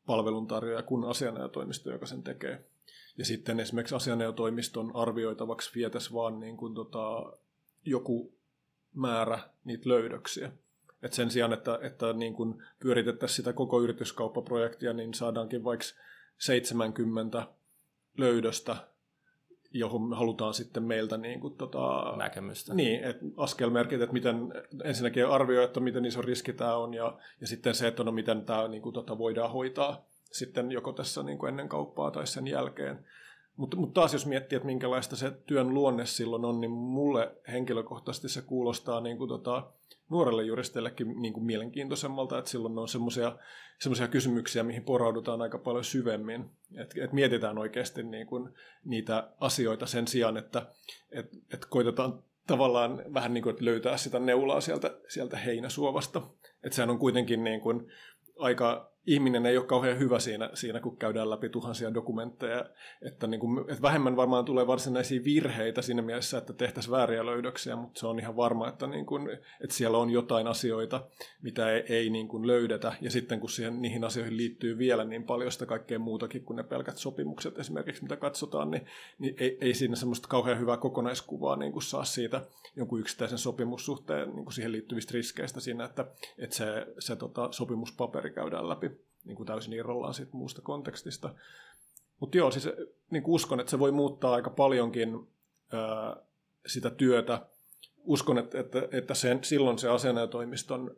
palveluntarjoaja 0.06 0.84
kuin 0.84 1.04
asianajotoimisto, 1.04 1.92
joka 1.92 2.06
sen 2.06 2.24
tekee. 2.24 2.66
Ja 3.18 3.26
sitten 3.26 3.60
esimerkiksi 3.60 3.96
asianajotoimiston 3.96 4.92
arvioitavaksi 4.96 5.72
vietäisi 5.76 6.14
vaan 6.14 6.40
niin 6.40 6.58
kuin 6.58 6.76
tota, 6.76 7.34
joku 7.86 8.34
määrä 8.94 9.40
niitä 9.64 9.90
löydöksiä. 9.90 10.52
Et 11.04 11.14
sen 11.14 11.32
sijaan, 11.32 11.54
että, 11.54 11.80
että 11.82 12.14
niin 12.14 12.34
kuin 12.34 12.64
pyöritettäisiin 12.80 13.36
sitä 13.36 13.54
koko 13.54 13.82
yrityskauppaprojektia, 13.82 14.94
niin 14.94 15.14
saadaankin 15.14 15.64
vaikka 15.64 15.86
70 16.38 17.48
löydöstä 18.18 18.76
johon 19.72 20.14
halutaan 20.14 20.54
sitten 20.54 20.84
meiltä 20.84 21.18
niin 21.18 21.40
kuin, 21.40 21.56
tota, 21.58 22.14
näkemystä. 22.18 22.74
Niin, 22.74 23.04
että 23.04 23.26
askelmerkit, 23.38 24.02
että 24.02 24.14
miten 24.14 24.54
ensinnäkin 24.84 25.28
arvioi, 25.28 25.64
että 25.64 25.80
miten 25.80 26.06
iso 26.06 26.22
riski 26.22 26.54
tämä 26.54 26.76
on 26.76 26.94
ja, 26.94 27.18
ja 27.42 27.48
sitten 27.48 27.76
se, 27.76 27.88
että 27.88 28.04
no 28.04 28.12
miten 28.12 28.46
tämä 28.46 28.68
niin 28.68 28.82
kuin, 28.82 28.94
tota, 28.94 29.18
voidaan 29.18 29.52
hoitaa 29.52 30.06
sitten 30.32 30.72
joko 30.72 30.94
tässä 30.94 31.24
niin 31.24 31.38
kuin 31.38 31.50
ennen 31.50 31.70
kauppaa 31.70 32.12
tai 32.12 32.28
sen 32.28 32.48
jälkeen. 32.48 33.06
Mutta 33.60 33.78
mut 33.78 33.94
taas 33.94 34.14
jos 34.14 34.26
miettii, 34.26 34.56
että 34.56 34.66
minkälaista 34.66 35.16
se 35.16 35.32
työn 35.32 35.74
luonne 35.74 36.06
silloin 36.06 36.46
on, 36.46 36.62
niin 36.62 36.72
mulle 36.72 37.32
henkilökohtaisesti 37.52 38.30
se 38.30 38.42
kuulostaa 38.42 39.02
niin 39.02 39.18
kuin 39.18 39.28
tota, 39.28 39.72
nuorelle 40.10 40.44
juristeillekin 40.44 41.22
niin 41.22 41.34
kuin 41.34 41.44
mielenkiintoisemmalta, 41.44 42.38
että 42.38 42.52
silloin 42.52 42.78
on 42.78 42.88
semmoisia 42.88 44.08
kysymyksiä, 44.12 44.64
mihin 44.64 44.84
poraudutaan 44.84 45.42
aika 45.42 45.58
paljon 45.58 45.84
syvemmin. 45.84 46.52
Että 46.78 47.04
et 47.04 47.14
mietitään 47.14 47.58
oikeasti 47.58 48.04
niin 48.04 48.28
kuin 48.28 48.50
niitä 48.86 49.30
asioita 49.40 49.86
sen 49.86 50.08
sijaan, 50.08 50.38
että 50.38 50.66
et, 51.12 51.30
et 51.54 51.66
koitetaan 51.66 52.24
tavallaan 52.48 53.04
vähän 53.14 53.34
niin 53.34 53.42
kuin, 53.42 53.52
että 53.52 53.66
löytää 53.66 53.98
sitä 53.98 54.20
neulaa 54.20 54.62
sieltä, 54.62 54.98
sieltä 55.08 55.38
heinäsuovasta. 55.38 56.22
Että 56.64 56.76
sehän 56.76 56.90
on 56.90 57.00
kuitenkin 57.00 57.44
niin 57.44 57.62
kuin 57.62 57.92
aika 58.38 58.92
ihminen 59.06 59.46
ei 59.46 59.58
ole 59.58 59.66
kauhean 59.66 60.00
hyvä 60.00 60.20
siinä, 60.20 60.50
siinä 60.54 60.80
kun 60.80 60.98
käydään 60.98 61.30
läpi 61.30 61.50
tuhansia 61.50 61.94
dokumentteja, 61.94 62.66
että, 63.02 63.28
niin 63.28 63.40
kuin, 63.40 63.60
että 63.60 63.82
vähemmän 63.82 64.16
varmaan 64.16 64.46
tulee 64.46 64.68
varsinaisia 64.68 65.24
virheitä 65.24 65.82
siinä 65.82 66.02
mielessä, 66.02 66.38
että 66.38 66.54
tehtäisiin 66.54 66.92
vääriä 66.92 67.26
löydöksiä, 67.26 67.76
mutta 67.76 68.00
se 68.00 68.08
on 68.08 68.20
ihan 68.20 68.36
varma, 68.36 68.68
että, 68.68 68.88
niin 68.88 69.06
kuin, 69.06 69.30
että 69.62 69.76
siellä 69.76 69.98
on 69.98 70.10
jotain 70.10 70.48
asioita, 70.48 71.08
mitä 71.42 71.72
ei, 71.72 71.84
ei 71.90 72.10
niin 72.10 72.28
kuin 72.28 72.48
löydetä, 72.48 72.94
ja 73.02 73.12
sitten 73.12 73.40
kun 73.40 73.50
siihen, 73.50 73.82
niihin 73.82 74.04
asioihin 74.04 74.38
liittyy 74.38 74.78
vielä 74.78 75.04
niin 75.04 75.24
paljon 75.24 75.52
sitä 75.52 75.66
kaikkea 75.66 76.00
muutakin 76.00 76.44
kuin 76.44 76.58
ne 76.58 76.64
pelkät 76.64 76.98
sopimukset 76.98 77.60
esimerkiksi, 77.60 78.02
mitä 78.02 78.16
katsotaan, 78.16 78.72
niin, 78.72 78.86
niin 79.20 79.36
ei, 79.40 79.58
ei 79.62 79.74
siinä 79.74 79.96
semmoista 79.96 80.28
kauhean 80.28 80.60
hyvää 80.60 80.78
kokonaiskuvaa 80.78 81.56
niin 81.56 81.72
kuin 81.72 81.84
saa 81.84 82.06
siitä 82.06 82.42
jonkun 82.76 83.00
yksittäisen 83.00 83.38
sopimussuhteen 83.38 84.30
niin 84.36 84.46
kuin 84.46 84.54
siihen 84.54 84.72
liittyvistä 84.72 85.12
riskeistä 85.14 85.60
siinä, 85.60 85.86
että, 85.86 86.06
että 86.38 86.56
se, 86.56 86.88
se 87.00 87.16
tota, 87.16 87.52
sopimuspaperi 87.52 88.32
käydään 88.32 88.70
läpi 88.70 88.89
niin 89.26 89.36
kuin 89.36 89.48
täysin 89.48 89.74
irrallaan 89.74 90.14
siitä 90.14 90.32
muusta 90.34 90.62
kontekstista. 90.62 91.36
Mutta 92.20 92.38
joo, 92.38 92.52
siis 92.52 92.70
niin 93.10 93.24
kuin 93.24 93.36
uskon, 93.36 93.60
että 93.60 93.70
se 93.70 93.80
voi 93.80 93.92
muuttaa 93.92 94.34
aika 94.34 94.50
paljonkin 94.50 95.28
ää, 95.74 96.16
sitä 96.66 96.90
työtä. 96.90 97.46
Uskon, 97.98 98.38
että, 98.38 98.60
että, 98.60 98.88
että 98.92 99.14
sen, 99.14 99.44
silloin 99.44 99.80
se 99.80 99.90
asianajotoimiston 99.90 100.96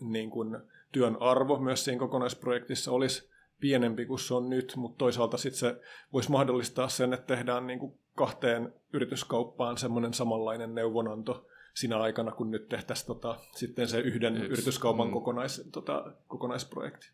niin 0.00 0.30
kuin, 0.30 0.58
työn 0.92 1.16
arvo 1.20 1.58
myös 1.58 1.84
siinä 1.84 1.98
kokonaisprojektissa 1.98 2.92
olisi 2.92 3.30
pienempi 3.60 4.06
kuin 4.06 4.18
se 4.18 4.34
on 4.34 4.50
nyt, 4.50 4.72
mutta 4.76 4.98
toisaalta 4.98 5.36
sitten 5.36 5.58
se 5.58 5.80
voisi 6.12 6.30
mahdollistaa 6.30 6.88
sen, 6.88 7.12
että 7.12 7.36
tehdään 7.36 7.66
niin 7.66 7.78
kuin 7.78 7.98
kahteen 8.14 8.74
yrityskauppaan 8.92 9.78
semmoinen 9.78 10.14
samanlainen 10.14 10.74
neuvonanto 10.74 11.46
siinä 11.74 11.98
aikana, 11.98 12.32
kun 12.32 12.50
nyt 12.50 12.68
tehtäisiin 12.68 13.06
tota, 13.06 13.40
sitten 13.56 13.88
se 13.88 14.00
yhden 14.00 14.36
Yksi. 14.36 14.52
yrityskaupan 14.52 15.06
mm. 15.06 15.12
kokonais, 15.12 15.68
tota, 15.72 16.12
kokonaisprojekti 16.28 17.10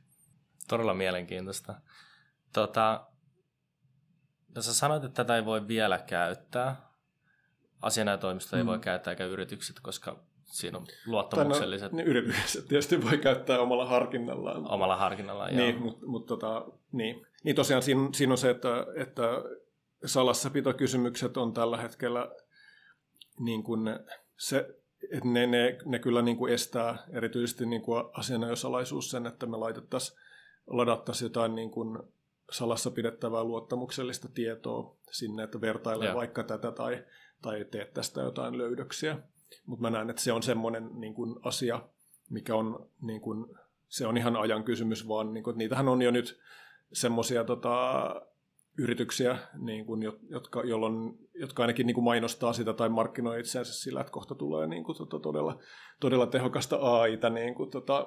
todella 0.69 0.95
mielenkiintoista. 0.95 1.75
Tota, 2.53 3.07
no 4.55 4.63
sä 4.63 4.75
sanoit, 4.75 5.05
että 5.05 5.25
tätä 5.25 5.37
ei 5.37 5.45
voi 5.45 5.69
vielä 5.69 5.99
käyttää. 5.99 6.89
Asianajotoimisto 7.83 8.57
mm. 8.57 8.61
ei 8.61 8.67
voi 8.67 8.79
käyttää 8.79 9.11
eikä 9.13 9.25
yritykset, 9.25 9.81
koska 9.81 10.25
siinä 10.45 10.79
on 10.79 10.87
luottamukselliset... 11.07 11.93
No, 11.93 11.97
niin 11.97 12.09
yritykset 12.09 12.69
tietysti 12.69 13.05
voi 13.05 13.19
käyttää 13.19 13.61
omalla 13.61 13.87
harkinnallaan. 13.87 14.71
Omalla 14.71 14.97
harkinnallaan, 14.97 15.57
niin, 15.57 15.75
joo. 15.75 15.85
Mutta 15.85 16.07
mut, 16.07 16.27
tota, 16.27 16.67
niin. 16.93 17.27
niin 17.45 17.57
tosiaan 17.57 17.83
siinä, 17.83 18.09
siinä 18.15 18.33
on 18.33 18.39
se, 18.39 18.51
että, 18.51 18.87
että 18.97 19.23
salassapitokysymykset 20.05 21.37
on 21.37 21.55
tällä 21.55 21.77
hetkellä 21.77 22.31
niin 23.41 23.63
kuin 23.63 23.81
se, 24.37 24.69
että 25.13 25.29
ne, 25.29 25.47
ne, 25.47 25.79
ne 25.85 25.99
kyllä 25.99 26.23
niin 26.23 26.37
kuin 26.37 26.53
estää 26.53 26.99
erityisesti 27.13 27.67
niin 27.67 27.83
kuin 27.83 28.05
asianajosalaisuus 28.13 29.11
sen, 29.11 29.27
että 29.27 29.47
me 29.47 29.57
laitettaisiin 29.57 30.19
ladattaisiin 30.69 31.27
jotain 31.27 31.55
niin 31.55 31.71
kuin 31.71 31.99
salassa 32.51 32.91
pidettävää 32.91 33.45
luottamuksellista 33.45 34.29
tietoa 34.35 34.97
sinne, 35.11 35.43
että 35.43 35.61
vertailee 35.61 36.07
yeah. 36.07 36.17
vaikka 36.17 36.43
tätä 36.43 36.73
tai, 36.73 37.05
tai 37.43 37.65
teet 37.71 37.95
tästä 37.95 38.21
jotain 38.21 38.59
löydöksiä. 38.59 39.19
Mutta 39.67 39.83
mä 39.83 39.91
näen, 39.91 40.11
että 40.11 40.23
se 40.23 40.33
on 40.33 40.43
semmoinen 40.43 40.91
niin 40.95 41.15
kuin 41.15 41.37
asia, 41.43 41.83
mikä 42.31 42.55
on, 42.55 42.89
niin 43.03 43.21
kuin, 43.21 43.47
se 43.89 44.07
on 44.07 44.17
ihan 44.17 44.37
ajan 44.37 44.65
kysymys, 44.65 45.09
vaan 45.09 45.33
niin 45.33 45.45
kuin, 45.45 45.53
että 45.53 45.59
niitähän 45.59 45.89
on 45.89 46.03
jo 46.03 46.11
nyt 46.11 46.41
semmoisia 46.93 47.45
tota, 47.45 48.15
yrityksiä, 48.79 49.39
niin 49.59 49.87
kuin, 49.87 50.03
jotka, 50.31 50.63
jolloin, 50.65 51.19
jotka 51.35 51.63
ainakin 51.63 51.87
niin 51.87 51.95
kuin 51.95 52.05
mainostaa 52.05 52.53
sitä 52.53 52.73
tai 52.73 52.89
markkinoi 52.89 53.41
itseänsä 53.41 53.75
sillä, 53.75 54.01
että 54.01 54.13
kohta 54.13 54.35
tulee 54.35 54.67
niin 54.67 54.85
kuin, 54.85 54.99
tota, 54.99 55.19
todella, 55.19 55.59
todella 56.01 56.27
tehokasta 56.27 56.77
AIta 56.77 57.31
niin 57.31 57.55
kuin, 57.55 57.71
tota, 57.71 58.07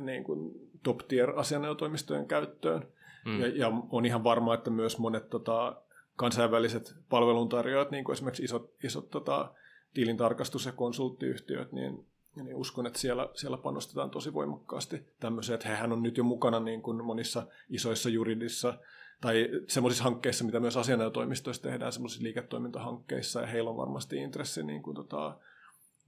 niin 0.00 0.24
kuin 0.24 0.70
top 0.82 0.98
tier 1.08 1.30
asianajotoimistojen 1.30 2.26
käyttöön. 2.26 2.88
Mm. 3.24 3.40
Ja, 3.40 3.48
ja 3.48 3.72
on 3.90 4.06
ihan 4.06 4.24
varma, 4.24 4.54
että 4.54 4.70
myös 4.70 4.98
monet 4.98 5.30
tota, 5.30 5.82
kansainväliset 6.16 6.94
palveluntarjoajat, 7.08 7.90
niin 7.90 8.04
kuin 8.04 8.12
esimerkiksi 8.12 8.44
isot, 8.44 8.74
isot 8.84 9.10
tota, 9.10 9.54
tilintarkastus- 9.94 10.66
ja 10.66 10.72
konsulttiyhtiöt, 10.72 11.72
niin, 11.72 12.06
niin 12.36 12.56
uskon, 12.56 12.86
että 12.86 12.98
siellä, 12.98 13.28
siellä 13.34 13.56
panostetaan 13.56 14.10
tosi 14.10 14.34
voimakkaasti 14.34 15.06
tämmöiseen, 15.20 15.54
että 15.54 15.68
hehän 15.68 15.92
on 15.92 16.02
nyt 16.02 16.16
jo 16.16 16.24
mukana 16.24 16.60
niin 16.60 16.82
kuin 16.82 17.04
monissa 17.04 17.46
isoissa 17.68 18.08
juridissa 18.08 18.78
tai 19.20 19.48
semmoisissa 19.68 20.04
hankkeissa, 20.04 20.44
mitä 20.44 20.60
myös 20.60 20.76
asianajotoimistoissa 20.76 21.62
tehdään, 21.62 21.92
semmoisissa 21.92 22.24
liiketoimintahankkeissa, 22.24 23.40
ja 23.40 23.46
heillä 23.46 23.70
on 23.70 23.76
varmasti 23.76 24.16
intressi 24.16 24.62
niin 24.62 24.82
kuin, 24.82 24.94
tota, 24.94 25.38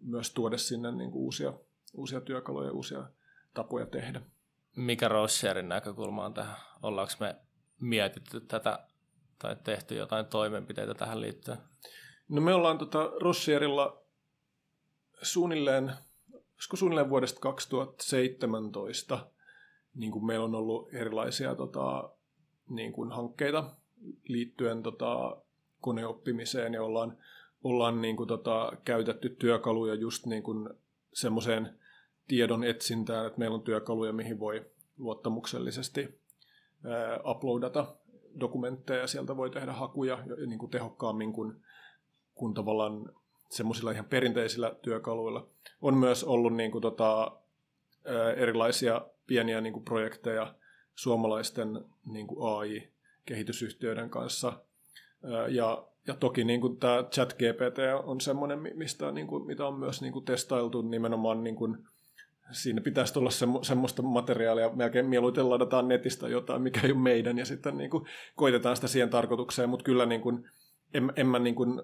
myös 0.00 0.34
tuoda 0.34 0.58
sinne 0.58 0.92
niin 0.92 1.10
kuin 1.10 1.22
uusia, 1.22 1.52
uusia 1.94 2.20
työkaluja, 2.20 2.72
uusia 2.72 3.04
tapoja 3.54 3.86
tehdä. 3.86 4.20
Mikä 4.76 5.08
Rocherin 5.08 5.68
näkökulma 5.68 6.24
on 6.24 6.34
tähän? 6.34 6.56
Ollaanko 6.82 7.12
me 7.20 7.36
mietitty 7.80 8.40
tätä 8.40 8.86
tai 9.38 9.56
tehty 9.64 9.94
jotain 9.94 10.26
toimenpiteitä 10.26 10.94
tähän 10.94 11.20
liittyen? 11.20 11.58
No 12.28 12.40
me 12.40 12.54
ollaan 12.54 12.78
tota 12.78 13.12
Rocherilla 13.20 14.02
suunnilleen, 15.22 15.92
suunnilleen 16.58 17.10
vuodesta 17.10 17.40
2017 17.40 19.26
niin 19.94 20.12
kuin 20.12 20.26
meillä 20.26 20.44
on 20.44 20.54
ollut 20.54 20.94
erilaisia 20.94 21.54
tota, 21.54 22.10
niin 22.68 22.92
kuin 22.92 23.12
hankkeita 23.12 23.76
liittyen 24.24 24.82
tota, 24.82 25.36
koneoppimiseen 25.80 26.74
ja 26.74 26.82
ollaan, 26.82 27.18
ollaan 27.64 28.02
niin 28.02 28.16
kuin, 28.16 28.28
tota, 28.28 28.72
käytetty 28.84 29.28
työkaluja 29.28 29.94
just 29.94 30.26
niin 30.26 30.42
kuin 30.42 30.70
semmoiseen 31.12 31.78
tiedon 32.30 32.64
etsintään, 32.64 33.26
että 33.26 33.38
meillä 33.38 33.54
on 33.54 33.62
työkaluja, 33.62 34.12
mihin 34.12 34.40
voi 34.40 34.66
luottamuksellisesti 34.98 36.20
uploadata 37.30 37.96
dokumentteja, 38.40 39.06
sieltä 39.06 39.36
voi 39.36 39.50
tehdä 39.50 39.72
hakuja 39.72 40.18
niin 40.46 40.58
kuin 40.58 40.70
tehokkaammin 40.70 41.32
kuin, 41.32 41.56
kuin 42.34 42.54
tavallaan 42.54 43.12
semmoisilla 43.48 43.90
ihan 43.90 44.04
perinteisillä 44.04 44.74
työkaluilla. 44.82 45.48
On 45.82 45.94
myös 45.94 46.24
ollut 46.24 46.56
niin 46.56 46.70
kuin, 46.70 46.82
tota, 46.82 47.32
erilaisia 48.36 49.06
pieniä 49.26 49.60
niin 49.60 49.72
kuin, 49.72 49.84
projekteja 49.84 50.54
suomalaisten 50.94 51.84
niin 52.06 52.26
kuin 52.26 52.54
AI-kehitysyhtiöiden 52.54 54.10
kanssa. 54.10 54.52
Ja, 55.48 55.86
ja 56.06 56.14
toki 56.14 56.44
niin 56.44 56.60
kuin, 56.60 56.76
tämä 56.76 57.04
ChatGPT 57.10 57.78
on 58.04 58.20
semmoinen, 58.20 58.58
mistä, 58.74 59.12
niin 59.12 59.26
kuin, 59.26 59.46
mitä 59.46 59.66
on 59.66 59.78
myös 59.78 60.02
niin 60.02 60.12
kuin, 60.12 60.24
testailtu 60.24 60.82
nimenomaan 60.82 61.44
niin 61.44 61.56
kuin, 61.56 61.89
siinä 62.52 62.80
pitäisi 62.80 63.14
tulla 63.14 63.30
semmo, 63.30 63.62
semmoista 63.62 64.02
materiaalia, 64.02 64.70
melkein 64.74 65.06
mieluiten 65.06 65.50
ladataan 65.50 65.88
netistä 65.88 66.28
jotain, 66.28 66.62
mikä 66.62 66.80
ei 66.84 66.92
ole 66.92 67.00
meidän, 67.00 67.38
ja 67.38 67.44
sitten 67.44 67.76
niin 67.76 67.90
kuin, 67.90 68.04
koitetaan 68.36 68.76
sitä 68.76 68.88
siihen 68.88 69.10
tarkoitukseen, 69.10 69.68
mutta 69.68 69.84
kyllä 69.84 70.06
niin 70.06 70.20
kuin, 70.20 70.50
en, 70.94 71.12
en 71.16 71.26
mä 71.26 71.38
niin 71.38 71.54
kuin, 71.54 71.82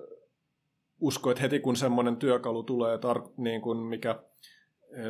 usko, 1.00 1.30
että 1.30 1.42
heti 1.42 1.60
kun 1.60 1.76
semmoinen 1.76 2.16
työkalu 2.16 2.62
tulee, 2.62 2.96
tar- 2.96 3.32
niin 3.36 3.60
kuin, 3.60 3.78
mikä, 3.78 4.22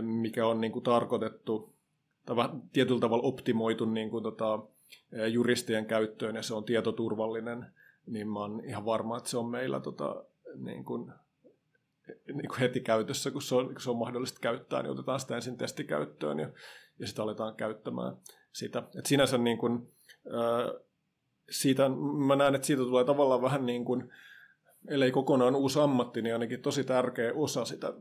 mikä 0.00 0.46
on 0.46 0.60
niin 0.60 0.72
kuin, 0.72 0.82
tarkoitettu, 0.82 1.74
tai 2.26 2.36
tietyllä 2.72 3.00
tavalla 3.00 3.28
optimoitu 3.28 3.84
niin 3.84 4.10
kuin, 4.10 4.22
tota, 4.22 4.58
juristien 5.32 5.86
käyttöön, 5.86 6.36
ja 6.36 6.42
se 6.42 6.54
on 6.54 6.64
tietoturvallinen, 6.64 7.66
niin 8.06 8.28
mä 8.28 8.38
oon 8.38 8.62
ihan 8.64 8.84
varma, 8.84 9.16
että 9.16 9.30
se 9.30 9.38
on 9.38 9.46
meillä 9.50 9.80
tota, 9.80 10.24
niin 10.56 10.84
kuin, 10.84 11.12
niin 12.26 12.48
kuin 12.48 12.60
heti 12.60 12.80
käytössä, 12.80 13.30
kun 13.30 13.42
se, 13.42 13.54
on, 13.54 13.66
kun 13.66 13.80
se 13.80 13.90
on 13.90 13.96
mahdollista 13.96 14.40
käyttää, 14.40 14.82
niin 14.82 14.90
otetaan 14.90 15.20
sitä 15.20 15.36
ensin 15.36 15.56
testikäyttöön 15.56 16.38
ja, 16.38 16.50
ja 16.98 17.06
sitten 17.06 17.22
aletaan 17.22 17.54
käyttämään 17.54 18.16
sitä. 18.52 18.82
Et 18.98 19.06
sinänsä 19.06 19.38
niin 19.38 19.58
kuin, 19.58 19.92
siitä, 21.50 21.88
mä 22.26 22.36
näen, 22.36 22.54
että 22.54 22.66
siitä 22.66 22.82
tulee 22.82 23.04
tavallaan 23.04 23.42
vähän 23.42 23.66
niin 23.66 23.84
kuin, 23.84 24.12
ellei 24.88 25.10
kokonaan 25.10 25.54
uusi 25.54 25.80
ammatti, 25.80 26.22
niin 26.22 26.34
ainakin 26.34 26.62
tosi 26.62 26.84
tärkeä 26.84 27.32
osa 27.34 27.64
sitä 27.64 27.92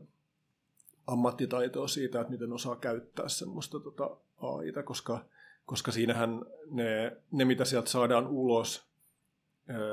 ammattitaitoa 1.06 1.88
siitä, 1.88 2.20
että 2.20 2.30
miten 2.30 2.52
osaa 2.52 2.76
käyttää 2.76 3.28
semmoista 3.28 3.80
tota 3.80 4.16
AIta, 4.36 4.82
koska, 4.82 5.24
koska 5.66 5.92
siinähän 5.92 6.44
ne, 6.70 7.16
ne, 7.32 7.44
mitä 7.44 7.64
sieltä 7.64 7.90
saadaan 7.90 8.26
ulos, 8.26 8.86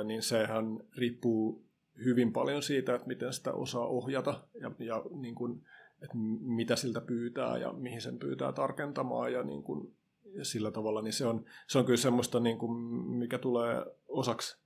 niin 0.03 0.21
sehän 0.21 0.79
riippuu 0.97 1.65
hyvin 2.05 2.33
paljon 2.33 2.63
siitä, 2.63 2.95
että 2.95 3.07
miten 3.07 3.33
sitä 3.33 3.53
osaa 3.53 3.87
ohjata 3.87 4.43
ja, 4.61 4.71
ja 4.79 5.03
niin 5.19 5.35
kuin, 5.35 5.61
että 6.01 6.17
mitä 6.41 6.75
siltä 6.75 7.01
pyytää 7.01 7.57
ja 7.57 7.73
mihin 7.73 8.01
sen 8.01 8.19
pyytää 8.19 8.51
tarkentamaan 8.51 9.33
ja, 9.33 9.43
niin 9.43 9.63
kuin, 9.63 9.95
ja 10.33 10.45
sillä 10.45 10.71
tavalla, 10.71 11.01
niin 11.01 11.13
se 11.13 11.25
on, 11.25 11.45
se 11.67 11.79
on 11.79 11.85
kyllä 11.85 11.97
semmoista, 11.97 12.39
niin 12.39 12.57
kuin, 12.57 12.77
mikä 13.17 13.37
tulee 13.37 13.85
osaksi 14.07 14.57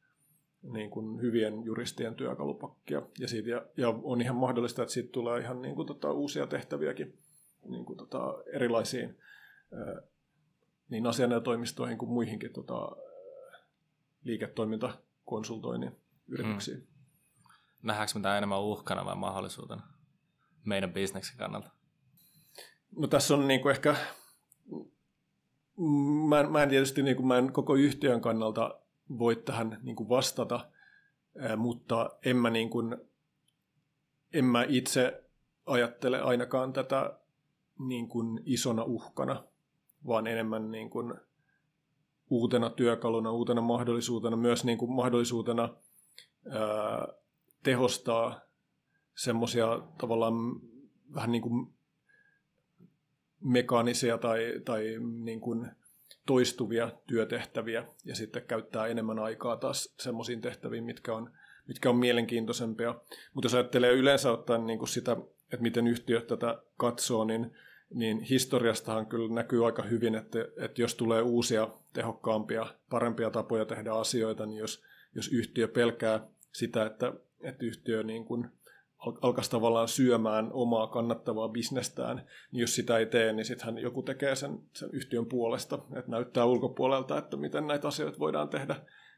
niin 0.62 0.90
kuin 0.90 1.22
hyvien 1.22 1.64
juristien 1.64 2.16
työkalupakkia. 2.16 3.02
Ja, 3.20 3.28
siitä, 3.28 3.50
ja, 3.50 3.66
ja 3.78 3.90
on 4.04 4.22
ihan 4.22 4.36
mahdollista, 4.36 4.82
että 4.82 4.94
siitä 4.94 5.12
tulee 5.12 5.42
ihan 5.42 5.62
niin 5.62 5.76
kuin, 5.76 5.88
tota, 5.88 6.12
uusia 6.12 6.48
tehtäviäkin 6.48 7.18
niin 7.66 7.86
kuin, 7.86 7.98
tota, 7.98 8.44
erilaisiin 8.54 9.18
ää, 9.74 10.02
niin 10.90 11.08
asianajotoimistoihin 11.08 11.98
kuin 11.98 12.12
muihinkin 12.12 12.54
tota, 12.54 12.92
liiketoimintakonsultoinnin 14.24 15.92
yrityksiin. 16.28 16.78
Hmm. 16.78 16.97
Nähdäänkö 17.84 18.12
me 18.16 18.22
tämä 18.22 18.38
enemmän 18.38 18.62
uhkana 18.62 19.06
vai 19.06 19.16
mahdollisuutena 19.16 19.88
meidän 20.66 20.94
bisneksen 20.94 21.38
kannalta? 21.38 21.70
No 22.98 23.08
tässä 23.08 23.34
on 23.34 23.48
niin 23.48 23.62
kuin 23.62 23.72
ehkä, 23.72 23.96
mä 26.30 26.40
en, 26.40 26.52
mä 26.52 26.64
en 26.64 26.70
tietysti 26.70 27.04
niin 27.04 27.16
kuin, 27.16 27.28
mä 27.28 27.38
en 27.38 27.54
koko 27.54 27.76
yhtiön 27.76 28.22
kannalta 28.22 28.80
voi 29.10 29.36
tähän 29.36 29.80
niin 29.84 29.96
kuin 29.96 30.10
vastata, 30.10 30.70
mutta 31.58 32.10
en 32.26 32.38
mä, 32.38 32.50
niin 32.50 32.70
kuin, 32.70 32.98
en 34.34 34.46
mä 34.46 34.66
itse 34.68 35.24
ajattele 35.66 36.22
ainakaan 36.22 36.74
tätä 36.74 37.20
niin 37.80 38.08
kuin 38.08 38.42
isona 38.46 38.84
uhkana, 38.84 39.44
vaan 40.08 40.28
enemmän 40.28 40.72
niin 40.72 40.90
kuin 40.90 41.14
uutena 42.30 42.70
työkaluna, 42.70 43.32
uutena 43.32 43.62
mahdollisuutena, 43.62 44.38
myös 44.38 44.64
niin 44.66 44.78
kuin 44.78 44.92
mahdollisuutena 44.92 45.70
ää, 46.50 47.08
tehostaa 47.64 48.42
semmoisia 49.16 49.82
tavallaan 49.98 50.34
vähän 51.16 51.32
niin 51.32 51.42
kuin 51.42 51.74
mekaanisia 53.40 54.18
tai, 54.18 54.62
tai 54.66 54.84
niin 55.24 55.42
kuin 55.42 55.72
toistuvia 56.26 56.92
työtehtäviä 57.08 57.88
ja 58.06 58.16
sitten 58.16 58.44
käyttää 58.48 58.88
enemmän 58.88 59.20
aikaa 59.20 59.58
taas 59.58 59.96
semmoisiin 60.00 60.42
tehtäviin, 60.42 60.84
mitkä 60.84 61.16
on, 61.16 61.32
mitkä 61.68 61.90
on 61.90 61.98
mielenkiintoisempia. 61.98 62.96
Mutta 63.34 63.46
jos 63.46 63.54
ajattelee 63.54 63.94
yleensä 63.94 64.32
ottaen 64.32 64.66
niin 64.66 64.80
kuin 64.80 64.90
sitä, 64.90 65.18
että 65.44 65.64
miten 65.64 65.88
yhtiöt 65.88 66.28
tätä 66.28 66.62
katsoo, 66.78 67.26
niin, 67.26 67.52
niin 67.94 68.22
historiastahan 68.22 69.06
kyllä 69.06 69.34
näkyy 69.34 69.66
aika 69.66 69.84
hyvin, 69.84 70.16
että, 70.16 70.40
että 70.58 70.82
jos 70.82 70.96
tulee 70.96 71.22
uusia, 71.22 71.68
tehokkaampia, 71.94 72.66
parempia 72.90 73.30
tapoja 73.30 73.66
tehdä 73.66 73.92
asioita, 73.92 74.46
niin 74.46 74.58
jos, 74.58 74.84
jos 75.16 75.28
yhtiö 75.28 75.68
pelkää 75.68 76.28
sitä, 76.54 76.86
että, 76.86 77.14
että 77.42 77.66
yhtiö 77.66 78.04
niin 78.04 78.26
kuin 78.26 78.50
alkaisi 79.22 79.52
tavallaan 79.52 79.88
syömään 79.88 80.50
omaa 80.54 80.88
kannattavaa 80.88 81.50
bisnestään, 81.50 82.18
niin 82.52 82.62
jos 82.62 82.76
sitä 82.76 82.98
ei 82.98 83.06
tee, 83.06 83.34
niin 83.34 83.46
sittenhän 83.46 83.78
joku 83.78 84.04
tekee 84.04 84.36
sen, 84.36 84.60
sen 84.74 84.90
yhtiön 84.94 85.26
puolesta, 85.26 85.80
että 85.96 86.12
näyttää 86.12 86.46
ulkopuolelta, 86.46 87.18
että 87.18 87.38
miten 87.38 87.68
näitä 87.68 87.88
asioita 87.88 88.20
voidaan 88.20 88.50
tehdä 88.50 88.76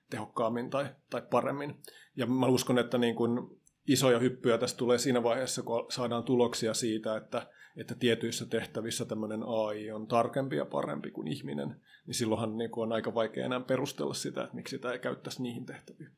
tehokkaammin 0.09 0.69
tai, 0.69 0.85
tai 1.09 1.21
paremmin. 1.31 1.75
Ja 2.15 2.25
mä 2.25 2.47
uskon, 2.47 2.79
että 2.79 2.97
niin 2.97 3.15
kuin 3.15 3.59
isoja 3.87 4.19
hyppyjä 4.19 4.57
tästä 4.57 4.77
tulee 4.77 4.97
siinä 4.97 5.23
vaiheessa, 5.23 5.61
kun 5.63 5.85
saadaan 5.89 6.23
tuloksia 6.23 6.73
siitä, 6.73 7.17
että, 7.17 7.47
että 7.77 7.95
tietyissä 7.95 8.45
tehtävissä 8.45 9.05
tämmöinen 9.05 9.43
AI 9.43 9.91
on 9.91 10.07
tarkempi 10.07 10.55
ja 10.55 10.65
parempi 10.65 11.11
kuin 11.11 11.27
ihminen, 11.27 11.81
niin 12.05 12.15
silloinhan 12.15 12.57
niin 12.57 12.71
kuin 12.71 12.83
on 12.83 12.93
aika 12.93 13.13
vaikea 13.13 13.45
enää 13.45 13.59
perustella 13.59 14.13
sitä, 14.13 14.43
että 14.43 14.55
miksi 14.55 14.75
sitä 14.75 14.91
ei 14.91 14.99
käyttäisi 14.99 15.41
niihin 15.41 15.65
tehtäviin. 15.65 16.11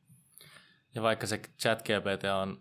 Ja 0.94 1.02
vaikka 1.02 1.26
se 1.26 1.40
chat 1.58 1.82
GPT 1.82 2.24
on 2.42 2.58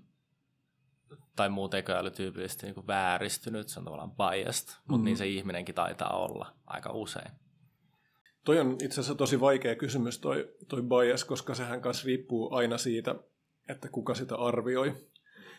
tai 1.36 1.49
muu 1.49 1.69
tekoäly 1.69 2.11
tyypillisesti 2.11 2.65
niin 2.65 2.88
vääristynyt, 2.88 3.69
se 3.69 3.79
on 3.79 3.86
tavallaan 3.86 4.11
biased, 4.11 4.67
mm. 4.67 4.82
mutta 4.88 5.05
niin 5.05 5.17
se 5.17 5.27
ihminenkin 5.27 5.75
taitaa 5.75 6.17
olla 6.17 6.53
aika 6.67 6.91
usein. 6.93 7.32
Toi 8.45 8.59
on 8.59 8.71
itse 8.71 8.88
asiassa 8.88 9.15
tosi 9.15 9.39
vaikea 9.39 9.75
kysymys 9.75 10.19
toi, 10.19 10.53
toi 10.67 10.82
bias, 10.82 11.25
koska 11.25 11.55
sehän 11.55 11.82
kanssa 11.82 12.05
riippuu 12.05 12.53
aina 12.53 12.77
siitä, 12.77 13.15
että 13.69 13.89
kuka 13.89 14.15
sitä 14.15 14.36
arvioi. 14.36 14.95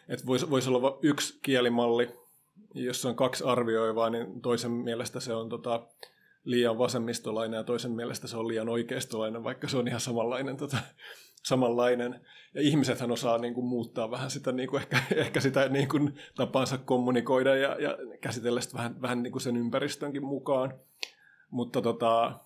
Että 0.09 0.27
voisi 0.27 0.51
vois 0.51 0.69
olla 0.69 0.99
yksi 1.03 1.39
kielimalli, 1.43 2.15
jos 2.75 3.05
on 3.05 3.17
kaksi 3.17 3.45
arvioivaa, 3.45 4.11
niin 4.11 4.41
toisen 4.41 4.71
mielestä 4.71 5.21
se 5.21 5.35
on 5.35 5.49
tota, 5.49 5.87
liian 6.45 6.79
vasemmistolainen 6.79 7.59
ja 7.59 7.65
toisen 7.65 7.91
mielestä 7.93 8.27
se 8.27 8.37
on 8.37 8.49
liian 8.49 8.69
oikeistolainen, 8.69 9.45
vaikka 9.45 9.69
se 9.69 9.77
on 9.77 9.89
ihan 9.89 10.01
samanlainen 10.01 10.57
tota, 10.57 10.79
samanlainen. 11.43 12.21
Ja 12.55 12.61
ihmisethän 12.61 13.11
osaa 13.11 13.39
niin 13.39 13.55
kuin, 13.55 13.67
muuttaa 13.67 14.11
vähän 14.11 14.31
sitä, 14.31 14.53
niin 14.53 14.69
kuin, 14.69 14.81
ehkä, 14.83 15.03
ehkä 15.25 15.41
sitä 15.41 15.69
niin 15.69 15.89
kuin, 15.89 16.15
tapansa 16.35 16.79
kommunikoida 16.79 17.57
ja, 17.57 17.77
ja 17.81 17.99
käsitellä 18.21 18.61
sitä 18.61 18.75
vähän, 18.75 19.03
vähän 19.03 19.23
niin 19.23 19.33
kuin 19.33 19.43
sen 19.43 19.57
ympäristönkin 19.57 20.25
mukaan. 20.25 20.75
Mutta 21.51 21.83
tota, 21.83 22.39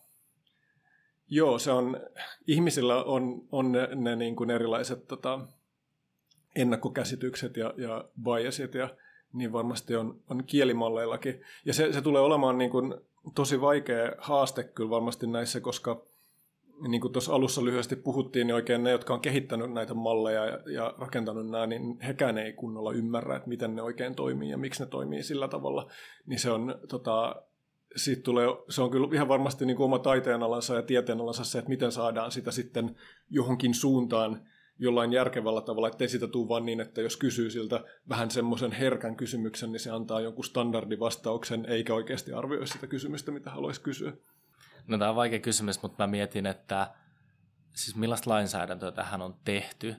joo, 1.28 1.58
se 1.58 1.70
on, 1.70 2.00
ihmisillä 2.46 3.04
on, 3.04 3.42
on 3.52 3.72
ne, 3.72 3.88
ne 3.94 4.16
niin 4.16 4.36
kuin 4.36 4.50
erilaiset 4.50 5.08
tota, 5.08 5.40
ennakkokäsitykset 6.56 7.56
ja, 7.56 7.74
ja 7.76 8.04
biasit 8.22 8.74
ja 8.74 8.88
niin 9.32 9.52
varmasti 9.52 9.96
on, 9.96 10.20
on 10.30 10.44
kielimalleillakin. 10.44 11.40
Ja 11.64 11.74
se, 11.74 11.92
se 11.92 12.02
tulee 12.02 12.22
olemaan 12.22 12.58
niin 12.58 12.70
kuin, 12.70 12.94
tosi 13.34 13.60
vaikea 13.60 14.12
haaste 14.18 14.64
kyllä 14.64 14.90
varmasti 14.90 15.26
näissä, 15.26 15.60
koska 15.60 16.02
niin 16.88 17.00
kuin 17.00 17.12
tuossa 17.12 17.34
alussa 17.34 17.64
lyhyesti 17.64 17.96
puhuttiin, 17.96 18.46
niin 18.46 18.54
oikein 18.54 18.84
ne, 18.84 18.90
jotka 18.90 19.14
on 19.14 19.20
kehittänyt 19.20 19.72
näitä 19.72 19.94
malleja 19.94 20.46
ja, 20.46 20.58
ja 20.72 20.94
rakentanut 20.98 21.50
nämä, 21.50 21.66
niin 21.66 22.00
hekään 22.00 22.38
ei 22.38 22.52
kunnolla 22.52 22.92
ymmärrä, 22.92 23.36
että 23.36 23.48
miten 23.48 23.76
ne 23.76 23.82
oikein 23.82 24.14
toimii 24.14 24.50
ja 24.50 24.58
miksi 24.58 24.82
ne 24.82 24.88
toimii 24.88 25.22
sillä 25.22 25.48
tavalla. 25.48 25.90
Niin 26.26 26.38
se 26.38 26.50
on, 26.50 26.78
tota, 26.88 27.42
siitä 27.96 28.22
tulee, 28.22 28.46
se 28.68 28.82
on 28.82 28.90
kyllä 28.90 29.08
ihan 29.12 29.28
varmasti 29.28 29.66
niin 29.66 29.76
kuin 29.76 29.84
oma 29.84 29.98
taiteenalansa 29.98 30.74
ja 30.74 30.82
tieteenalansa 30.82 31.44
se, 31.44 31.58
että 31.58 31.68
miten 31.68 31.92
saadaan 31.92 32.30
sitä 32.30 32.50
sitten 32.50 32.96
johonkin 33.30 33.74
suuntaan 33.74 34.40
jollain 34.78 35.12
järkevällä 35.12 35.60
tavalla, 35.60 35.88
ettei 35.88 36.08
sitä 36.08 36.28
tule 36.28 36.48
vaan 36.48 36.66
niin, 36.66 36.80
että 36.80 37.00
jos 37.00 37.16
kysyy 37.16 37.50
siltä 37.50 37.84
vähän 38.08 38.30
semmoisen 38.30 38.72
herkän 38.72 39.16
kysymyksen, 39.16 39.72
niin 39.72 39.80
se 39.80 39.90
antaa 39.90 40.20
jonkun 40.20 40.44
standardivastauksen, 40.44 41.66
eikä 41.66 41.94
oikeasti 41.94 42.32
arvioi 42.32 42.66
sitä 42.66 42.86
kysymystä, 42.86 43.32
mitä 43.32 43.50
haluaisi 43.50 43.80
kysyä. 43.80 44.12
No 44.86 44.98
tämä 44.98 45.10
on 45.10 45.16
vaikea 45.16 45.38
kysymys, 45.38 45.82
mutta 45.82 46.02
mä 46.02 46.06
mietin, 46.06 46.46
että 46.46 46.94
siis 47.74 47.96
millaista 47.96 48.30
lainsäädäntöä 48.30 48.92
tähän 48.92 49.22
on 49.22 49.34
tehty, 49.44 49.94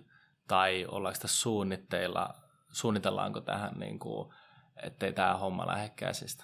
tai 0.48 0.86
ollaanko 0.86 1.20
tässä 1.22 1.42
suunnitteilla, 1.42 2.34
suunnitellaanko 2.72 3.42
tähän, 3.42 3.74
niin 3.80 4.00
kuin, 4.00 4.34
ettei 4.84 5.14
tämä 5.14 5.38
homma 5.38 5.68
lähde 5.68 5.90
käsistä? 5.96 6.44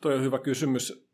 Toi 0.00 0.14
on 0.14 0.22
hyvä 0.22 0.38
kysymys. 0.38 1.08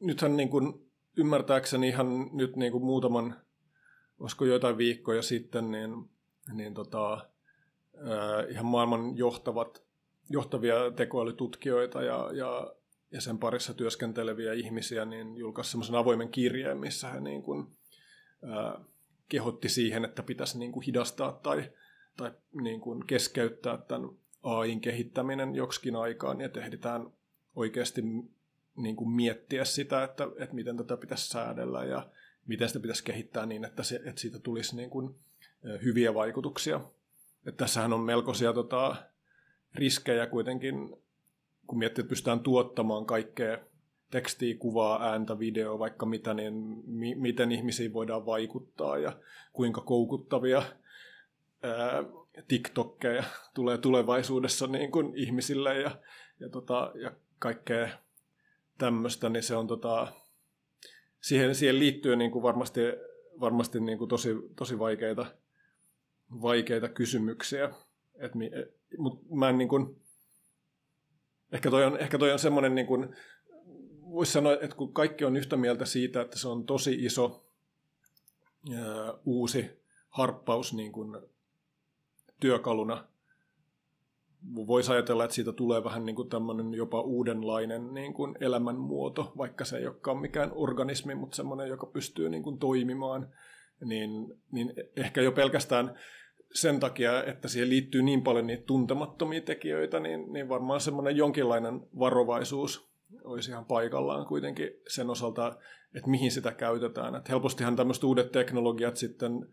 Nythän 0.00 0.36
niin 0.36 0.50
kuin, 0.50 0.90
ymmärtääkseni 1.16 1.88
ihan 1.88 2.30
nyt 2.32 2.56
niin 2.56 2.72
kuin 2.72 2.84
muutaman, 2.84 3.40
olisiko 4.18 4.44
joitain 4.44 4.78
viikkoja 4.78 5.22
sitten, 5.22 5.70
niin, 5.70 5.90
niin 6.52 6.74
tota, 6.74 7.30
ihan 8.50 8.66
maailman 8.66 9.16
johtavat, 9.16 9.84
johtavia 10.30 10.74
tekoälytutkijoita 10.96 12.02
ja, 12.02 12.30
ja 12.32 12.74
ja 13.14 13.20
sen 13.20 13.38
parissa 13.38 13.74
työskenteleviä 13.74 14.52
ihmisiä, 14.52 15.04
niin 15.04 15.36
julkaisi 15.36 15.70
semmoisen 15.70 15.94
avoimen 15.94 16.28
kirjeen, 16.28 16.78
missä 16.78 17.08
he 17.08 17.20
niin 17.20 17.42
kuin, 17.42 17.66
ää, 18.42 18.80
kehotti 19.28 19.68
siihen, 19.68 20.04
että 20.04 20.22
pitäisi 20.22 20.58
niin 20.58 20.72
kuin 20.72 20.86
hidastaa 20.86 21.32
tai, 21.32 21.70
tai 22.16 22.32
niin 22.52 22.80
kuin 22.80 23.06
keskeyttää 23.06 23.76
tämän 23.76 24.10
AIin 24.42 24.80
kehittäminen 24.80 25.54
joksikin 25.54 25.96
aikaan, 25.96 26.40
ja 26.40 26.48
tehdään 26.48 27.12
oikeasti 27.56 28.02
niin 28.76 28.96
kuin 28.96 29.10
miettiä 29.10 29.64
sitä, 29.64 30.04
että, 30.04 30.28
että 30.38 30.54
miten 30.54 30.76
tätä 30.76 30.96
pitäisi 30.96 31.28
säädellä 31.28 31.84
ja 31.84 32.10
miten 32.46 32.68
sitä 32.68 32.80
pitäisi 32.80 33.04
kehittää 33.04 33.46
niin, 33.46 33.64
että, 33.64 33.82
se, 33.82 34.00
että 34.04 34.20
siitä 34.20 34.38
tulisi 34.38 34.76
niin 34.76 34.90
kuin 34.90 35.14
hyviä 35.82 36.14
vaikutuksia. 36.14 36.80
Että 37.46 37.64
tässähän 37.64 37.92
on 37.92 38.00
melkoisia 38.00 38.52
tota, 38.52 38.96
riskejä 39.74 40.26
kuitenkin 40.26 40.96
kun 41.66 41.78
miettii, 41.78 42.02
että 42.02 42.08
pystytään 42.08 42.40
tuottamaan 42.40 43.06
kaikkea 43.06 43.58
tekstiä, 44.10 44.56
kuvaa, 44.58 45.10
ääntä, 45.10 45.38
videoa, 45.38 45.78
vaikka 45.78 46.06
mitä, 46.06 46.34
niin 46.34 46.54
mi- 46.86 47.14
miten 47.14 47.52
ihmisiin 47.52 47.92
voidaan 47.92 48.26
vaikuttaa 48.26 48.98
ja 48.98 49.12
kuinka 49.52 49.80
koukuttavia 49.80 50.62
ää, 51.62 52.04
TikTokkeja 52.48 53.24
tulee 53.54 53.78
tulevaisuudessa 53.78 54.66
niin 54.66 54.90
kuin 54.90 55.12
ihmisille 55.16 55.80
ja, 55.80 55.90
ja, 56.40 56.48
tota, 56.48 56.92
ja 57.02 57.12
kaikkea 57.38 57.88
tämmöistä, 58.78 59.28
niin 59.28 59.42
se 59.42 59.56
on 59.56 59.66
tota, 59.66 60.12
siihen, 61.20 61.54
siihen 61.54 61.78
liittyy 61.78 62.16
niin 62.16 62.30
kuin 62.30 62.42
varmasti, 62.42 62.80
varmasti 63.40 63.80
niin 63.80 63.98
kuin 63.98 64.08
tosi, 64.08 64.28
tosi 64.56 64.78
vaikeita, 64.78 65.26
vaikeita 66.42 66.88
kysymyksiä. 66.88 67.70
Et, 68.14 68.32
mutta 68.98 69.34
mä 69.34 69.48
en 69.48 69.58
niin 69.58 69.68
kuin, 69.68 69.96
Ehkä 71.54 71.70
toi 71.70 71.84
on, 71.84 71.96
ehkä 71.96 72.18
toi 72.18 72.32
on 72.32 72.38
semmoinen, 72.38 72.74
niin 72.74 72.86
kuin, 72.86 73.16
voisi 74.10 74.32
sanoa, 74.32 74.52
että 74.52 74.76
kun 74.76 74.92
kaikki 74.92 75.24
on 75.24 75.36
yhtä 75.36 75.56
mieltä 75.56 75.84
siitä, 75.84 76.20
että 76.20 76.38
se 76.38 76.48
on 76.48 76.66
tosi 76.66 76.94
iso 77.04 77.46
uusi 79.24 79.70
harppaus 80.08 80.74
niin 80.74 80.92
kuin 80.92 81.16
työkaluna. 82.40 83.04
Voisi 84.54 84.92
ajatella, 84.92 85.24
että 85.24 85.34
siitä 85.34 85.52
tulee 85.52 85.84
vähän 85.84 86.04
niin 86.04 86.16
kuin 86.16 86.74
jopa 86.76 87.00
uudenlainen 87.00 87.94
niin 87.94 88.14
kuin 88.14 88.36
elämänmuoto, 88.40 89.32
vaikka 89.36 89.64
se 89.64 89.76
ei 89.76 89.86
olekaan 89.86 90.18
mikään 90.18 90.50
organismi, 90.54 91.14
mutta 91.14 91.36
semmoinen, 91.36 91.68
joka 91.68 91.86
pystyy 91.86 92.28
niin 92.28 92.42
kuin 92.42 92.58
toimimaan. 92.58 93.28
Niin, 93.84 94.10
niin 94.52 94.72
ehkä 94.96 95.22
jo 95.22 95.32
pelkästään 95.32 95.98
sen 96.54 96.80
takia, 96.80 97.24
että 97.24 97.48
siihen 97.48 97.68
liittyy 97.68 98.02
niin 98.02 98.22
paljon 98.22 98.46
niitä 98.46 98.64
tuntemattomia 98.66 99.40
tekijöitä, 99.40 100.00
niin, 100.00 100.32
niin 100.32 100.48
varmaan 100.48 100.80
semmoinen 100.80 101.16
jonkinlainen 101.16 101.80
varovaisuus 101.98 102.88
olisi 103.24 103.50
ihan 103.50 103.64
paikallaan 103.64 104.26
kuitenkin 104.26 104.70
sen 104.88 105.10
osalta, 105.10 105.58
että 105.94 106.10
mihin 106.10 106.30
sitä 106.30 106.52
käytetään. 106.52 107.14
Että 107.14 107.32
helpostihan 107.32 107.76
tämmöiset 107.76 108.04
uudet 108.04 108.32
teknologiat 108.32 108.96
sitten 108.96 109.46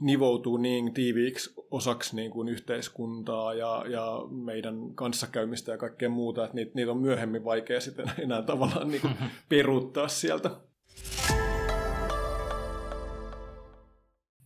nivoutuu 0.00 0.56
niin 0.56 0.94
tiiviiksi 0.94 1.54
osaksi 1.70 2.16
niin 2.16 2.30
kuin 2.30 2.48
yhteiskuntaa 2.48 3.54
ja, 3.54 3.84
ja 3.88 4.20
meidän 4.30 4.94
kanssakäymistä 4.94 5.72
ja 5.72 5.78
kaikkea 5.78 6.08
muuta, 6.08 6.44
että 6.44 6.54
niitä, 6.54 6.72
niitä 6.74 6.90
on 6.90 6.98
myöhemmin 6.98 7.44
vaikea 7.44 7.80
sitten 7.80 8.10
enää 8.18 8.42
tavallaan 8.42 8.88
niin 8.88 9.00
kuin 9.00 9.14
peruuttaa 9.48 10.08
sieltä. 10.08 10.50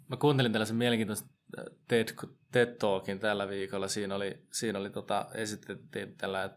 Mä 0.08 0.16
kuuntelin 0.16 0.52
tällaisen 0.52 0.76
mielenkiintoisen 0.76 1.28
äh, 1.58 1.64
TED, 1.88 2.08
TED 2.52 2.76
Talkin 2.76 3.18
tällä 3.18 3.48
viikolla. 3.48 3.88
Siinä 3.88 4.14
oli, 4.14 4.46
siinä 4.52 4.78
oli 4.78 4.90
tota, 4.90 5.26
esitettiin 5.34 6.16
tällainen 6.16 6.56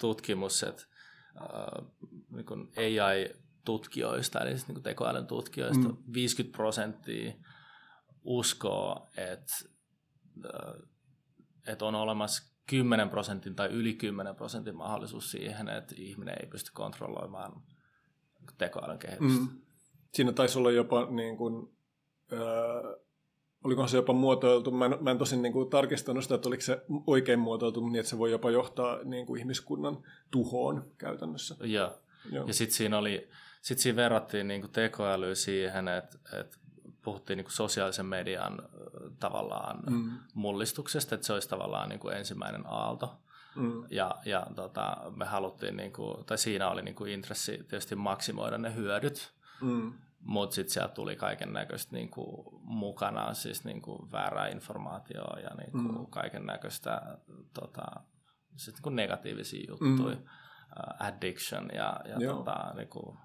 tutkimus, 0.00 0.62
että 0.62 0.82
äh, 1.36 1.86
niin 2.30 2.70
AI-tutkijoista, 2.76 4.40
eli 4.40 4.50
siis 4.50 4.68
niin 4.68 4.82
tekoälyn 4.82 5.26
tutkijoista, 5.26 5.88
mm. 5.88 5.96
50 6.14 6.56
prosenttia 6.56 7.32
uskoo, 8.24 9.08
että, 9.16 9.54
äh, 10.44 10.74
että 11.66 11.84
on 11.84 11.94
olemassa 11.94 12.56
10 12.66 13.08
prosentin 13.08 13.54
tai 13.54 13.68
yli 13.68 13.94
10 13.94 14.36
prosentin 14.36 14.76
mahdollisuus 14.76 15.30
siihen, 15.30 15.68
että 15.68 15.94
ihminen 15.98 16.36
ei 16.40 16.46
pysty 16.46 16.70
kontrolloimaan 16.74 17.62
tekoälyn 18.58 18.98
kehitystä. 18.98 19.40
Mm. 19.40 19.60
Siinä 20.14 20.32
taisi 20.32 20.58
olla 20.58 20.70
jopa 20.70 21.10
niin 21.10 21.36
kuin, 21.36 21.75
äh, 22.32 23.00
olikohan 23.64 23.88
se 23.88 23.96
jopa 23.96 24.12
muotoiltu, 24.12 24.70
mä 24.70 24.86
en, 24.86 24.98
mä 25.00 25.10
en 25.10 25.18
tosin 25.18 25.42
niin 25.42 25.52
kuin 25.52 25.70
tarkistanut 25.70 26.22
sitä, 26.22 26.34
että 26.34 26.48
oliko 26.48 26.62
se 26.62 26.82
oikein 27.06 27.38
muotoiltu, 27.38 27.88
niin 27.88 28.00
että 28.00 28.10
se 28.10 28.18
voi 28.18 28.30
jopa 28.30 28.50
johtaa 28.50 28.98
niin 29.04 29.26
kuin 29.26 29.40
ihmiskunnan 29.40 29.98
tuhoon 30.30 30.92
käytännössä. 30.98 31.56
Ja, 31.60 31.94
Joo. 32.32 32.46
ja 32.46 32.54
sitten 32.54 32.76
siinä, 32.76 32.98
oli, 32.98 33.28
sit 33.62 33.78
siinä 33.78 33.96
verrattiin 33.96 34.48
niin 34.48 34.60
kuin 34.60 34.72
tekoälyä 34.72 35.34
siihen, 35.34 35.88
että, 35.88 36.18
että 36.40 36.56
puhuttiin 37.02 37.36
niin 37.36 37.44
kuin 37.44 37.52
sosiaalisen 37.52 38.06
median 38.06 38.62
tavallaan 39.20 39.82
mm. 39.90 40.10
mullistuksesta, 40.34 41.14
että 41.14 41.26
se 41.26 41.32
olisi 41.32 41.48
tavallaan 41.48 41.88
niin 41.88 42.00
kuin 42.00 42.16
ensimmäinen 42.16 42.62
aalto. 42.66 43.18
Mm. 43.56 43.84
Ja, 43.90 44.14
ja 44.24 44.46
tota, 44.54 44.96
me 45.16 45.24
haluttiin, 45.24 45.76
niin 45.76 45.92
kuin, 45.92 46.24
tai 46.24 46.38
siinä 46.38 46.70
oli 46.70 46.82
niin 46.82 46.94
kuin 46.94 47.12
intressi 47.12 47.64
tietysti 47.68 47.94
maksimoida 47.94 48.58
ne 48.58 48.74
hyödyt, 48.74 49.32
mm. 49.60 49.92
Mutta 50.26 50.54
sitten 50.54 50.72
sieltä 50.72 50.94
tuli 50.94 51.16
kaiken 51.16 51.52
näköistä 51.52 51.96
niin 51.96 52.10
mukana, 52.60 53.34
siis 53.34 53.64
niin 53.64 53.82
kuin 53.82 54.12
väärää 54.12 54.48
informaatiota 54.48 55.40
ja 55.40 55.50
niin 55.54 55.70
kuin 55.70 55.98
mm. 55.98 56.06
kaiken 56.10 56.46
näköistä 56.46 57.18
tota, 57.54 57.84
siis 58.56 58.76
niin 58.76 58.82
kuin 58.82 58.96
negatiivisia 58.96 59.64
juttuja, 59.68 60.16
mm. 60.16 60.24
addiction 60.98 61.70
ja, 61.74 62.00
ja 62.04 62.34
tota, 62.34 62.72
niin 62.76 62.88
kuin, 62.88 63.18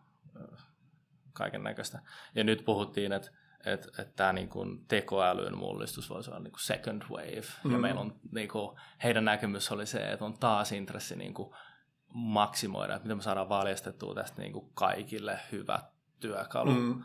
kaiken 1.33 1.63
näköistä. 1.63 1.99
Ja 2.35 2.43
nyt 2.43 2.65
puhuttiin, 2.65 3.11
että 3.11 3.31
että 3.65 4.01
et 4.01 4.15
tämä 4.15 4.33
niinku 4.33 4.65
tekoälyn 4.87 5.57
mullistus 5.57 6.09
voisi 6.09 6.29
olla 6.29 6.39
niinku 6.39 6.59
second 6.59 7.01
wave. 7.09 7.47
Mm. 7.63 7.71
Ja 7.71 7.77
meillä 7.77 8.01
on, 8.01 8.19
niinku, 8.31 8.77
heidän 9.03 9.25
näkemys 9.25 9.71
oli 9.71 9.85
se, 9.85 10.11
että 10.11 10.25
on 10.25 10.39
taas 10.39 10.71
intressi 10.71 11.15
niinku, 11.15 11.55
maksimoida, 12.13 12.95
että 12.95 13.03
miten 13.03 13.17
me 13.17 13.23
saadaan 13.23 13.49
valjastettua 13.49 14.15
tästä 14.15 14.41
niinku, 14.41 14.71
kaikille 14.73 15.39
hyvä 15.51 15.79
työkalu. 16.21 16.71
Mm. 16.71 17.03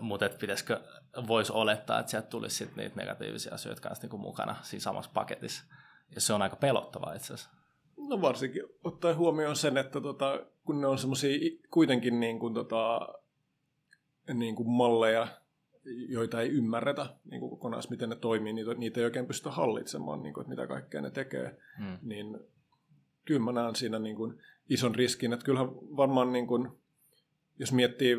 Mutta 0.00 0.28
pitäisikö, 0.40 0.80
voisi 1.26 1.52
olettaa, 1.52 2.00
että 2.00 2.10
sieltä 2.10 2.28
tulisi 2.28 2.56
sit 2.56 2.76
niitä 2.76 2.96
negatiivisia 2.96 3.54
asioita 3.54 3.82
kanssa 3.82 4.02
niinku, 4.02 4.18
mukana 4.18 4.56
siinä 4.62 4.82
samassa 4.82 5.10
paketissa. 5.14 5.64
Ja 6.14 6.20
se 6.20 6.32
on 6.32 6.42
aika 6.42 6.56
pelottavaa 6.56 7.14
itse 7.14 7.34
asiassa. 7.34 7.50
No 7.96 8.20
varsinkin 8.20 8.62
ottaen 8.84 9.16
huomioon 9.16 9.56
sen, 9.56 9.76
että 9.76 10.00
tota, 10.00 10.40
kun 10.64 10.80
ne 10.80 10.86
on 10.86 10.98
semmoisia 10.98 11.50
kuitenkin 11.70 12.20
niin 12.20 12.38
kuin, 12.38 12.54
tota, 12.54 13.08
niin 14.34 14.54
kuin 14.54 14.68
malleja, 14.68 15.28
joita 16.08 16.40
ei 16.40 16.48
ymmärretä 16.48 17.06
niin 17.30 17.40
kuin 17.40 17.50
kokonaan, 17.50 17.82
miten 17.90 18.08
ne 18.08 18.16
toimii, 18.16 18.52
niitä, 18.52 18.74
niitä 18.74 19.00
ei 19.00 19.04
oikein 19.04 19.26
pystytä 19.26 19.50
hallitsemaan, 19.50 20.22
niin 20.22 20.34
kuin, 20.34 20.42
että 20.42 20.50
mitä 20.50 20.66
kaikkea 20.66 21.00
ne 21.00 21.10
tekee, 21.10 21.58
hmm. 21.78 21.98
niin 22.02 22.38
kyllä 23.24 23.40
mä 23.40 23.52
näen 23.52 23.74
siinä 23.74 23.98
niin 23.98 24.16
kuin 24.16 24.42
ison 24.68 24.94
riskin, 24.94 25.32
että 25.32 25.44
kyllähän 25.44 25.74
varmaan 25.74 26.32
niin 26.32 26.46
kuin, 26.46 26.81
jos 27.62 27.72
miettii, 27.72 28.18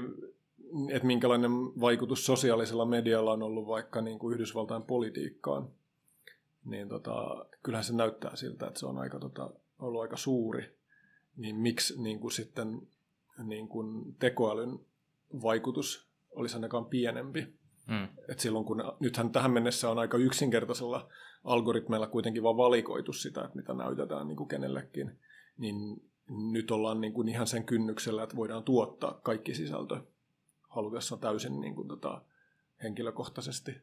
että 0.89 1.08
minkälainen 1.08 1.52
vaikutus 1.56 2.26
sosiaalisella 2.26 2.86
medialla 2.86 3.32
on 3.32 3.44
ollut 3.44 3.68
vaikka 3.68 4.02
niin 4.02 4.20
kuin 4.20 4.34
Yhdysvaltain 4.34 4.84
politiikkaan, 4.84 5.68
niin 6.66 6.89
tota, 6.89 7.46
kyllähän 7.64 7.84
se 7.84 7.94
näyttää 7.94 8.36
siltä, 8.36 8.68
että 8.68 8.80
se 8.80 8.86
on 8.86 8.98
aika, 8.98 9.20
tota, 9.20 9.50
ollut 9.80 10.02
aika 10.02 10.18
suuri, 10.18 10.78
niin 11.38 11.56
miksi 11.56 12.02
niin 12.02 12.20
kuin 12.20 12.32
sitten 12.32 12.82
niin 13.44 13.68
kuin 13.68 14.16
tekoälyn 14.20 14.80
vaikutus 15.41 16.08
olisi 16.32 16.56
ainakaan 16.56 16.86
pienempi. 16.86 17.54
Mm. 17.88 18.08
Et 18.28 18.39
silloin 18.39 18.66
kun, 18.66 18.84
nythän 19.00 19.32
tähän 19.32 19.52
mennessä 19.52 19.89
on 19.89 20.00
aika 20.00 20.18
yksinkertaisella 20.18 21.10
algoritmeilla 21.44 22.08
kuitenkin 22.08 22.44
vaan 22.44 22.58
valikoitu 22.58 23.14
sitä, 23.14 23.44
että 23.44 23.58
mitä 23.58 23.74
näytetään 23.74 24.28
niin 24.28 24.38
kuin 24.38 24.50
kenellekin, 24.50 25.20
niin 25.58 26.04
nyt 26.30 26.71
ollaan 26.71 27.01
niin 27.01 27.13
kuin 27.13 27.30
ihan 27.30 27.47
sen 27.47 27.63
kynnyksellä, 27.63 28.24
että 28.24 28.36
voidaan 28.36 28.63
tuottaa 28.63 29.19
kaikki 29.24 29.53
sisältö 29.55 30.01
halutessa 30.69 31.17
täysin 31.17 31.61
niin 31.61 31.76
kuin 31.76 31.88
tota, 31.88 32.21
henkilökohtaisesti 32.84 33.76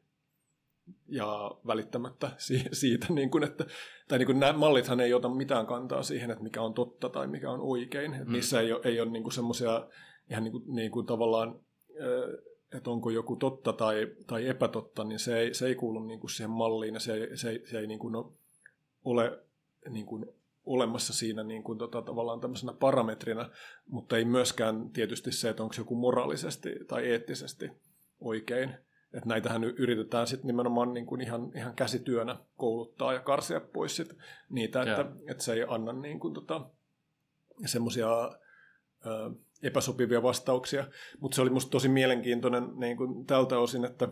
ja 1.09 1.51
välittämättä 1.67 2.31
siitä, 2.73 3.07
niin 3.11 3.31
kuin, 3.31 3.45
että 3.45 3.67
tai 4.09 4.19
niin 4.19 4.27
kuin 4.27 4.41
nämä 4.41 4.53
mallithan 4.53 5.01
ei 5.01 5.15
ota 5.15 5.29
mitään 5.29 5.67
kantaa 5.67 6.03
siihen, 6.03 6.31
että 6.31 6.45
mikä 6.45 6.63
on 6.63 6.75
totta 6.75 7.09
tai 7.09 7.27
mikä 7.27 7.51
on 7.51 7.61
oikein. 7.61 8.11
Mm. 8.11 8.33
Niissä 8.33 8.61
ei 8.61 8.73
ole, 8.73 8.81
ei 8.85 9.01
ole 9.01 9.11
niin 9.11 9.33
semmoisia 9.33 9.87
ihan 10.31 10.45
niin 10.45 10.53
kuin, 10.53 10.65
niin 10.67 10.91
kuin 10.91 11.07
tavallaan, 11.07 11.61
että 12.75 12.91
onko 12.91 13.11
joku 13.11 13.37
totta 13.37 13.73
tai, 13.73 14.09
tai 14.27 14.49
epätotta, 14.49 15.05
niin 15.05 15.19
se 15.19 15.39
ei, 15.39 15.55
se 15.55 15.67
ei 15.67 15.75
kuulu 15.75 16.01
niin 16.01 16.21
kuin 16.21 16.31
siihen 16.31 16.51
malliin 16.51 16.95
ja 16.95 17.01
se 17.01 17.15
ei, 17.15 17.37
se 17.37 17.51
ei, 17.51 17.67
se 17.67 17.79
ei 17.79 17.87
niin 17.87 17.99
kuin 17.99 18.15
ole 19.05 19.43
niin 19.89 20.07
kuin 20.07 20.27
olemassa 20.71 21.13
siinä 21.13 21.43
niin 21.43 21.63
kuin 21.63 21.79
tota, 21.79 22.03
tavallaan 22.03 22.41
tämmöisenä 22.41 22.73
parametrina, 22.73 23.51
mutta 23.87 24.17
ei 24.17 24.25
myöskään 24.25 24.91
tietysti 24.91 25.33
se, 25.33 25.49
että 25.49 25.63
onko 25.63 25.75
joku 25.79 25.95
moraalisesti 25.95 26.71
tai 26.89 27.11
eettisesti 27.11 27.71
oikein. 28.21 28.71
Että 29.13 29.29
näitähän 29.29 29.65
yritetään 29.65 30.27
sitten 30.27 30.47
nimenomaan 30.47 30.93
niin 30.95 31.07
kuin 31.07 31.21
ihan, 31.21 31.53
ihan 31.55 31.75
käsityönä 31.75 32.37
kouluttaa 32.57 33.13
ja 33.13 33.21
karsia 33.21 33.61
pois 33.61 33.97
sit 33.97 34.17
niitä, 34.51 34.83
että, 34.83 35.07
että 35.31 35.43
se 35.43 35.53
ei 35.53 35.65
anna 35.69 35.93
niin 35.93 36.21
kuin 36.21 36.35
tota, 36.35 36.71
semmoisia 37.67 38.09
epäsopivia 39.63 40.23
vastauksia, 40.23 40.87
mutta 41.21 41.35
se 41.35 41.43
oli 41.43 41.51
musta 41.51 41.71
tosi 41.71 41.89
mielenkiintoinen 41.89 42.69
niin 42.77 42.97
kuin 42.97 43.27
tältä 43.27 43.59
osin, 43.59 43.85
että 43.85 44.09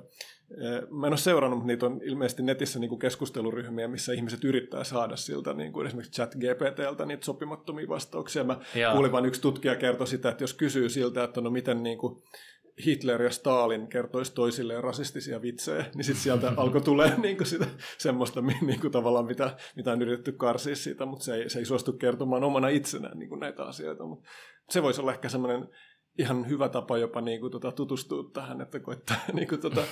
mä 0.90 1.06
en 1.06 1.12
ole 1.12 1.16
seurannut, 1.16 1.58
mutta 1.58 1.66
niitä 1.66 1.86
on 1.86 2.00
ilmeisesti 2.04 2.42
netissä 2.42 2.78
niin 2.78 2.88
kuin 2.88 2.98
keskusteluryhmiä, 2.98 3.88
missä 3.88 4.12
ihmiset 4.12 4.44
yrittää 4.44 4.84
saada 4.84 5.16
siltä 5.16 5.54
niin 5.54 5.72
kuin 5.72 5.86
esimerkiksi 5.86 6.12
chat 6.12 6.34
GPTltä 6.34 7.06
niitä 7.06 7.24
sopimattomia 7.24 7.88
vastauksia. 7.88 8.44
Mä 8.44 8.60
Jaa. 8.74 8.92
kuulin 8.92 9.12
vain 9.12 9.26
yksi 9.26 9.40
tutkija 9.40 9.76
kertoi 9.76 10.06
sitä, 10.06 10.28
että 10.28 10.44
jos 10.44 10.54
kysyy 10.54 10.88
siltä, 10.88 11.24
että 11.24 11.40
no 11.40 11.50
miten 11.50 11.82
niin 11.82 11.98
kuin 11.98 12.22
Hitler 12.86 13.22
ja 13.22 13.30
Stalin 13.30 13.88
kertoisi 13.88 14.34
toisilleen 14.34 14.84
rasistisia 14.84 15.42
vitsejä, 15.42 15.86
niin 15.94 16.04
sitten 16.04 16.22
sieltä 16.22 16.52
alkoi 16.56 16.80
tulee 16.80 17.16
niinku 17.16 17.44
sitä, 17.44 17.66
semmoista, 17.98 18.42
niinku 18.60 18.90
tavallaan 18.90 19.26
mitä, 19.26 19.56
mitä 19.76 19.92
on 19.92 20.02
yritetty 20.02 20.32
karsia 20.32 20.76
siitä, 20.76 21.06
mutta 21.06 21.24
se 21.24 21.34
ei, 21.34 21.50
se 21.50 21.58
ei 21.58 21.64
suostu 21.64 21.92
kertomaan 21.92 22.44
omana 22.44 22.68
itsenään 22.68 23.18
niinku 23.18 23.36
näitä 23.36 23.64
asioita. 23.64 24.04
Mut 24.04 24.24
se 24.70 24.82
voisi 24.82 25.00
olla 25.00 25.12
ehkä 25.12 25.28
semmoinen 25.28 25.68
ihan 26.18 26.48
hyvä 26.48 26.68
tapa 26.68 26.98
jopa 26.98 27.20
niinku 27.20 27.50
tota, 27.50 27.72
tutustua 27.72 28.30
tähän, 28.32 28.60
että 28.60 28.80
koittaa 28.80 29.16
niinku 29.32 29.56
tota, 29.56 29.82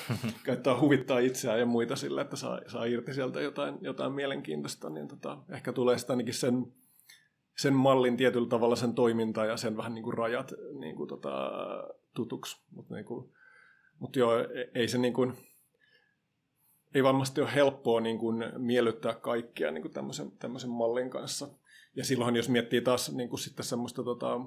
käyttää 0.45 0.81
huvittaa 0.81 1.19
itseään 1.19 1.61
ja 1.61 1.67
muita 1.67 1.97
sillä, 1.97 2.23
että 2.23 2.37
saa, 2.37 2.61
saa 2.67 2.85
irti 2.85 3.15
sieltä 3.15 3.41
jotain, 3.41 3.79
jotain 3.81 4.13
mielenkiintoista, 4.13 4.91
niin 4.91 5.09
tota, 5.09 5.39
ehkä 5.53 5.73
tulee 5.73 5.99
sitä 5.99 6.13
ainakin 6.13 6.35
sen 6.35 6.67
sen 7.57 7.75
mallin 7.75 8.17
tietyllä 8.17 8.49
tavalla 8.49 8.77
sen 8.77 8.95
toiminta 8.95 9.45
ja 9.45 9.57
sen 9.57 9.77
vähän 9.77 9.95
niin 9.95 10.03
kuin 10.03 10.19
rajat 10.19 10.53
niin 10.79 10.97
kuin 10.97 11.09
tota, 11.09 11.51
tutuksi. 12.17 12.61
Mutta 12.71 12.95
niin 12.95 13.05
kuin, 13.05 13.33
mut 13.99 14.17
joo, 14.17 14.39
e, 14.39 14.71
ei 14.75 14.89
se 14.89 14.99
niin 14.99 15.15
kuin, 15.15 15.33
ei 16.95 17.05
varmasti 17.05 17.41
ole 17.41 17.55
helppoa 17.55 18.01
niin 18.01 18.19
kuin 18.19 18.45
miellyttää 18.57 19.15
kaikkia 19.15 19.71
niin 19.71 19.83
kuin 19.83 19.93
tämmöisen, 19.93 20.31
tämmöisen 20.31 20.71
mallin 20.71 21.11
kanssa. 21.11 21.49
Ja 21.97 22.05
silloin 22.05 22.37
jos 22.37 22.49
miettii 22.49 22.81
taas 22.81 23.13
niin 23.13 23.29
kuin 23.29 23.41
sitten 23.41 23.65
semmoista 23.65 24.03
tota, 24.03 24.41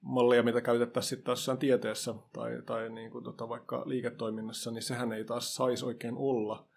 mallia, 0.00 0.42
mitä 0.42 0.60
käytettäisiin 0.60 1.08
sitten 1.08 1.24
taas 1.24 1.50
tieteessä 1.58 2.14
tai, 2.32 2.62
tai 2.66 2.88
niin 2.88 3.10
kuin 3.10 3.24
tota 3.24 3.48
vaikka 3.48 3.82
liiketoiminnassa, 3.86 4.70
niin 4.70 4.82
sehän 4.82 5.12
ei 5.12 5.24
taas 5.24 5.54
saisi 5.54 5.84
oikein 5.84 6.14
olla 6.16 6.68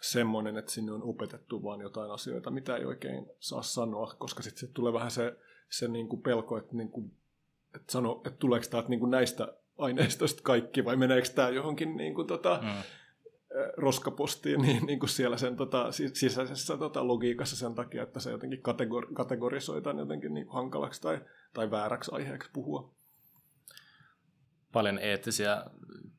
semmoinen, 0.00 0.56
että 0.56 0.72
sinne 0.72 0.92
on 0.92 1.02
opetettu 1.02 1.62
vaan 1.62 1.80
jotain 1.80 2.10
asioita, 2.10 2.50
mitä 2.50 2.76
ei 2.76 2.84
oikein 2.84 3.26
saa 3.40 3.62
sanoa, 3.62 4.14
koska 4.18 4.42
sitten 4.42 4.60
sit 4.60 4.74
tulee 4.74 4.92
vähän 4.92 5.10
se, 5.10 5.36
se 5.70 5.88
niin 5.88 6.08
kuin 6.08 6.22
pelko, 6.22 6.58
että, 6.58 6.76
niin 6.76 6.90
kuin, 6.90 7.12
että, 7.74 7.92
sano, 7.92 8.22
että 8.26 8.38
tuleeko 8.38 8.66
täältä 8.70 8.88
niin 8.88 9.00
kuin 9.00 9.10
näistä 9.10 9.54
aineistoista 9.78 10.42
kaikki 10.42 10.84
vai 10.84 10.96
meneekö 10.96 11.28
tämä 11.28 11.48
johonkin 11.48 11.96
niin 11.96 12.14
kuin, 12.14 12.26
tota, 12.26 12.60
mm 12.62 12.82
roskapostiin 13.76 14.62
niin, 14.62 14.86
niin 14.86 14.98
kuin 15.00 15.10
siellä 15.10 15.36
sen 15.36 15.56
tota, 15.56 15.86
sisäisessä 16.12 16.76
tota, 16.76 17.06
logiikassa 17.06 17.56
sen 17.56 17.74
takia, 17.74 18.02
että 18.02 18.20
se 18.20 18.30
jotenkin 18.30 18.58
kategor- 18.58 19.12
kategorisoitaan 19.14 19.98
jotenkin 19.98 20.34
niin 20.34 20.46
hankalaksi 20.48 21.02
tai, 21.02 21.20
tai 21.54 21.70
vääräksi 21.70 22.10
aiheeksi 22.14 22.50
puhua. 22.52 22.94
Paljon 24.72 24.98
eettisiä 24.98 25.64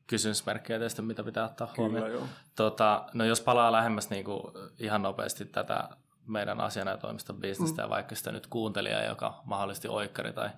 kysymysmerkkejä 0.06 0.78
tästä, 0.78 1.02
mitä 1.02 1.24
pitää 1.24 1.44
ottaa 1.44 1.74
huomioon. 1.76 2.28
Tota, 2.56 3.06
no 3.14 3.24
jos 3.24 3.40
palaa 3.40 3.72
lähemmäs 3.72 4.10
niin 4.10 4.24
kuin 4.24 4.42
ihan 4.78 5.02
nopeasti 5.02 5.44
tätä 5.44 5.88
meidän 6.26 6.60
asianajotoimiston 6.60 7.36
bisnestä 7.36 7.82
mm. 7.82 7.86
ja 7.86 7.90
vaikka 7.90 8.14
sitä 8.14 8.32
nyt 8.32 8.46
kuuntelija, 8.46 9.08
joka 9.08 9.42
mahdollisesti 9.44 9.88
oikkari 9.88 10.32
tai, 10.32 10.50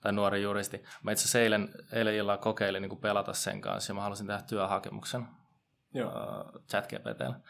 tai 0.00 0.12
nuori 0.12 0.42
juristi. 0.42 0.84
Mä 1.02 1.12
itse 1.12 1.22
asiassa 1.22 1.38
eilen, 1.38 1.74
eilen 1.92 2.14
illalla 2.14 2.38
kokeilin 2.38 2.82
niin 2.82 2.90
kuin 2.90 3.00
pelata 3.00 3.32
sen 3.32 3.60
kanssa 3.60 3.90
ja 3.90 3.94
mä 3.94 4.02
halusin 4.02 4.26
tehdä 4.26 4.42
työhakemuksen 4.42 5.26
Joo. 5.94 6.10
Uh, 6.10 6.62
ChatGPTllä. 6.68 7.40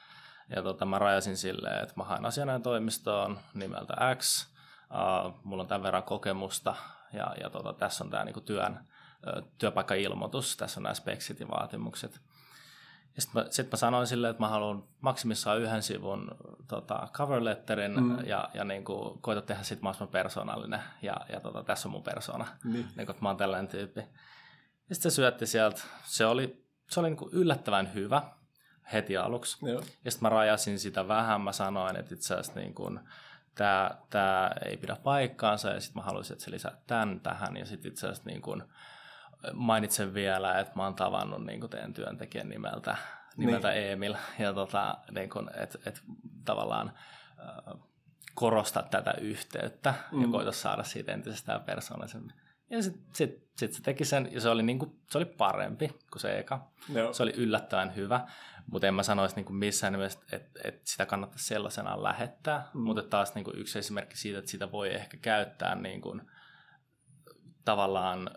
Ja 0.56 0.62
tota, 0.62 0.84
mä 0.84 0.98
rajasin 0.98 1.36
silleen, 1.36 1.82
että 1.82 1.94
mä 1.96 2.04
haen 2.04 2.26
asianajan 2.26 2.62
toimistoon 2.62 3.38
nimeltä 3.54 3.94
X, 4.14 4.46
uh, 4.90 5.40
mulla 5.44 5.62
on 5.62 5.68
tämän 5.68 5.82
verran 5.82 6.02
kokemusta 6.02 6.74
ja, 7.12 7.34
ja 7.40 7.50
tota, 7.50 7.72
tässä 7.72 8.04
on 8.04 8.10
tämä 8.10 8.24
niinku 8.24 8.40
työn, 8.40 8.72
uh, 8.72 9.50
työpaikkailmoitus, 9.58 10.56
tässä 10.56 10.80
on 10.80 10.82
nämä 10.82 10.94
speksit 10.94 11.40
ja 11.40 11.48
vaatimukset. 11.48 12.20
Sitten 13.18 13.42
mä, 13.42 13.50
sit 13.50 13.70
mä 13.70 13.76
sanoin 13.76 14.06
silleen, 14.06 14.30
että 14.30 14.42
mä 14.42 14.48
haluan 14.48 14.84
maksimissaan 15.00 15.60
yhden 15.60 15.82
sivun 15.82 16.28
tota, 16.68 17.08
cover 17.12 17.44
letterin 17.44 18.04
mm. 18.04 18.18
ja, 18.26 18.50
ja 18.54 18.64
niin 18.64 18.84
kuin, 18.84 19.18
koita 19.20 19.42
tehdä 19.42 19.62
sitten 19.62 19.82
mahdollisimman 19.82 20.12
persoonallinen. 20.12 20.80
Ja, 21.02 21.16
ja 21.32 21.40
tota, 21.40 21.62
tässä 21.62 21.88
on 21.88 21.92
mun 21.92 22.02
persona, 22.02 22.46
niin. 22.64 22.74
Niin 22.74 22.94
kuin, 22.94 23.10
että 23.10 23.22
mä 23.22 23.28
oon 23.28 23.36
tällainen 23.36 23.68
tyyppi. 23.68 24.00
Ja 24.88 24.94
sitten 24.94 25.10
se 25.10 25.14
syötti 25.14 25.46
sieltä. 25.46 25.82
Se 26.04 26.26
oli 26.26 26.68
se 26.90 27.00
oli 27.00 27.08
niin 27.08 27.16
kuin 27.16 27.32
yllättävän 27.32 27.94
hyvä 27.94 28.22
heti 28.92 29.16
aluksi. 29.16 29.66
Joo. 29.66 29.82
Ja 30.04 30.10
sitten 30.10 30.26
mä 30.26 30.28
rajasin 30.28 30.78
sitä 30.78 31.08
vähän, 31.08 31.40
mä 31.40 31.52
sanoin, 31.52 31.96
että 31.96 32.14
itse 32.14 32.34
asiassa 32.34 32.60
niin 32.60 32.74
kuin, 32.74 33.00
tämä, 33.54 33.90
tämä 34.10 34.50
ei 34.64 34.76
pidä 34.76 34.96
paikkaansa 34.96 35.68
ja 35.68 35.80
sitten 35.80 36.00
mä 36.00 36.06
haluaisin, 36.06 36.32
että 36.32 36.44
se 36.44 36.50
lisää 36.50 36.76
tämän 36.86 37.20
tähän 37.20 37.56
ja 37.56 37.66
sitten 37.66 37.92
itse 37.92 38.06
asiassa 38.06 38.30
niin 38.30 38.42
kuin, 38.42 38.62
mainitsen 39.52 40.14
vielä, 40.14 40.58
että 40.58 40.72
mä 40.76 40.84
oon 40.84 40.94
tavannut 40.94 41.46
niin 41.46 41.70
teidän 41.70 41.94
työntekijän 41.94 42.48
nimeltä, 42.48 42.96
nimeltä 43.36 43.70
niin. 43.70 43.90
Emil 43.90 44.14
ja 44.38 44.52
tota, 44.52 44.98
niin 45.10 45.30
että, 45.62 45.78
että 45.86 46.00
tavallaan 46.44 46.92
äh, 47.38 47.80
korostaa 48.34 48.82
tätä 48.82 49.14
yhteyttä 49.20 49.94
mm. 50.12 50.22
ja 50.22 50.28
koita 50.28 50.52
saada 50.52 50.82
siitä 50.82 51.12
entisestään 51.12 51.62
persoonallisemmin. 51.62 52.32
Ja 52.70 52.82
sitten 52.82 53.02
sit, 53.12 53.48
sit 53.56 53.72
se 53.72 53.82
teki 53.82 54.04
sen, 54.04 54.28
ja 54.32 54.40
se 54.40 54.48
oli, 54.48 54.62
niinku, 54.62 55.00
se 55.10 55.18
oli 55.18 55.24
parempi 55.24 55.88
kuin 55.88 56.20
se 56.20 56.38
eka. 56.38 56.70
Joo. 56.94 57.12
Se 57.12 57.22
oli 57.22 57.32
yllättäen 57.36 57.96
hyvä, 57.96 58.26
mutta 58.70 58.86
en 58.86 58.94
mä 58.94 59.02
sanoisi 59.02 59.36
niinku 59.36 59.52
missään 59.52 59.92
nimessä, 59.92 60.20
että 60.32 60.60
et 60.64 60.86
sitä 60.86 61.06
kannattaa 61.06 61.38
sellaisenaan 61.38 62.02
lähettää. 62.02 62.68
Mm. 62.74 62.80
Mutta 62.80 63.02
taas 63.02 63.34
niinku 63.34 63.52
yksi 63.56 63.78
esimerkki 63.78 64.16
siitä, 64.16 64.38
että 64.38 64.50
sitä 64.50 64.72
voi 64.72 64.94
ehkä 64.94 65.16
käyttää 65.16 65.74
niinku, 65.74 66.20
tavallaan, 67.64 68.30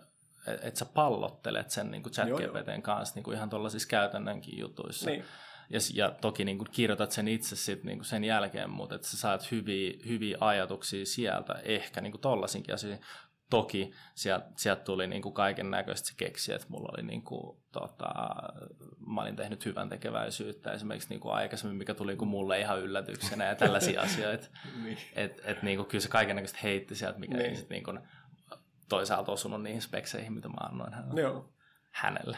että 0.46 0.68
et 0.68 0.76
sä 0.76 0.84
pallottelet 0.84 1.70
sen 1.70 1.90
niinku 1.90 2.08
chat-GPTn 2.08 2.82
kanssa 2.82 3.14
niinku 3.14 3.32
ihan 3.32 3.50
tuollaisissa 3.50 3.88
käytännönkin 3.88 4.58
jutuissa. 4.58 5.10
Niin. 5.10 5.24
Ja, 5.70 5.78
ja 5.94 6.10
toki 6.10 6.44
niin 6.44 6.58
kuin 6.58 6.68
kirjoitat 6.72 7.10
sen 7.10 7.28
itse 7.28 7.56
sit, 7.56 7.84
niin 7.84 7.98
kuin 7.98 8.06
sen 8.06 8.24
jälkeen, 8.24 8.70
mutta 8.70 8.94
että 8.94 9.08
sä 9.08 9.16
saat 9.16 9.50
hyviä, 9.50 9.92
hyviä 10.08 10.36
ajatuksia 10.40 11.06
sieltä, 11.06 11.54
ehkä 11.64 12.00
niin 12.00 12.12
kuin 12.12 12.20
tollasinkin 12.20 12.74
asioihin. 12.74 13.04
Toki 13.50 13.92
sieltä, 14.14 14.46
sieltä 14.56 14.82
tuli 14.82 15.06
niin 15.06 15.22
kuin 15.22 15.34
kaiken 15.34 15.70
näköistä 15.70 16.08
se 16.08 16.14
keksi, 16.16 16.52
että 16.52 16.66
mulla 16.70 16.88
oli 16.92 17.02
niin 17.02 17.22
kuin, 17.22 17.56
tota, 17.72 18.14
mä 19.06 19.20
olin 19.22 19.36
tehnyt 19.36 19.64
hyvän 19.64 19.88
tekeväisyyttä 19.88 20.72
esimerkiksi 20.72 21.08
niin 21.08 21.20
kuin 21.20 21.34
aikaisemmin, 21.34 21.76
mikä 21.76 21.94
tuli 21.94 22.16
kuin 22.16 22.28
mulle 22.28 22.60
ihan 22.60 22.80
yllätyksenä 22.80 23.44
ja 23.44 23.54
tällaisia 23.54 24.02
asioita. 24.06 24.48
niin. 24.82 24.98
Että 25.16 25.42
et, 25.44 25.62
niin 25.62 25.76
kuin, 25.76 25.88
kyllä 25.88 26.02
se 26.02 26.08
kaiken 26.08 26.36
näköistä 26.36 26.58
heitti 26.62 26.94
sieltä, 26.94 27.18
mikä 27.18 27.36
niin. 27.36 27.50
ei 27.50 27.56
sit, 27.56 27.70
niin 27.70 27.84
kuin, 27.84 28.00
toisaalta 28.92 29.32
osunut 29.32 29.62
niihin 29.62 29.82
spekseihin, 29.82 30.32
mitä 30.32 30.48
mä 30.48 30.56
annoin 30.60 30.92
hänelle. 30.92 31.20
Joo. 31.20 31.48
hänelle. 31.90 32.36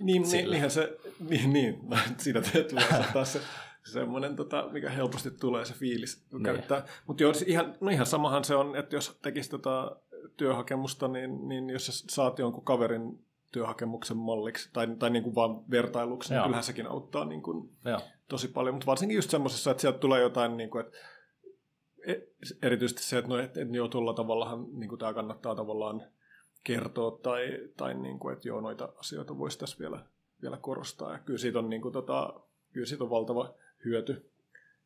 Niin, 0.00 0.22
niin, 0.22 0.50
niinhän 0.50 0.70
se, 0.70 0.98
niin, 1.28 1.52
niin. 1.52 1.80
siinä 2.18 2.40
tulee 2.70 3.04
taas 3.12 3.32
se 3.32 3.40
semmoinen, 3.84 4.36
tota, 4.36 4.68
mikä 4.72 4.90
helposti 4.90 5.30
tulee 5.30 5.64
se 5.64 5.74
fiilis 5.74 6.26
niin. 6.32 6.42
käyttää. 6.42 6.84
Mutta 7.06 7.22
joo, 7.22 7.32
ihan, 7.46 7.74
no 7.80 7.90
ihan 7.90 8.06
samahan 8.06 8.44
se 8.44 8.54
on, 8.54 8.76
että 8.76 8.96
jos 8.96 9.18
tekisi 9.22 9.50
tota, 9.50 9.96
työhakemusta, 10.36 11.08
niin, 11.08 11.48
niin 11.48 11.70
jos 11.70 11.86
sä 11.86 11.92
saat 11.92 12.38
jonkun 12.38 12.64
kaverin 12.64 13.24
työhakemuksen 13.52 14.16
malliksi 14.16 14.70
tai, 14.72 14.86
tai 14.98 15.10
niin 15.10 15.22
kuin 15.22 15.34
vaan 15.34 15.70
vertailuksi, 15.70 16.34
niin 16.34 16.42
kyllähän 16.42 16.64
sekin 16.64 16.86
auttaa 16.86 17.24
niin 17.24 17.42
kuin 17.42 17.70
tosi 18.28 18.48
paljon. 18.48 18.74
Mutta 18.74 18.86
varsinkin 18.86 19.16
just 19.16 19.30
semmoisessa, 19.30 19.70
että 19.70 19.80
sieltä 19.80 19.98
tulee 19.98 20.20
jotain, 20.20 20.56
niin 20.56 20.70
kuin, 20.70 20.84
että 20.86 20.98
erityisesti 22.62 23.02
se, 23.02 23.18
että, 23.18 23.28
no, 23.28 23.38
että, 23.38 23.60
että 23.60 23.76
joo, 23.76 23.88
tuolla 23.88 24.14
tavallahan 24.14 24.66
niin 24.72 24.98
tämä 24.98 25.14
kannattaa 25.14 25.54
tavallaan 25.54 26.02
kertoa 26.64 27.18
tai, 27.22 27.58
tai 27.76 27.94
niin 27.94 28.18
kuin, 28.18 28.32
että 28.32 28.48
joo, 28.48 28.60
noita 28.60 28.92
asioita 28.96 29.38
voisi 29.38 29.58
tässä 29.58 29.78
vielä, 29.78 30.06
vielä 30.42 30.56
korostaa. 30.56 31.12
Ja 31.12 31.18
kyllä 31.18 31.38
siitä 31.38 31.58
on, 31.58 31.70
niin 31.70 31.82
kuin, 31.82 31.92
tota, 31.92 32.40
kyllä 32.72 32.86
siitä 32.86 33.04
on 33.04 33.10
valtava 33.10 33.54
hyöty. 33.84 34.30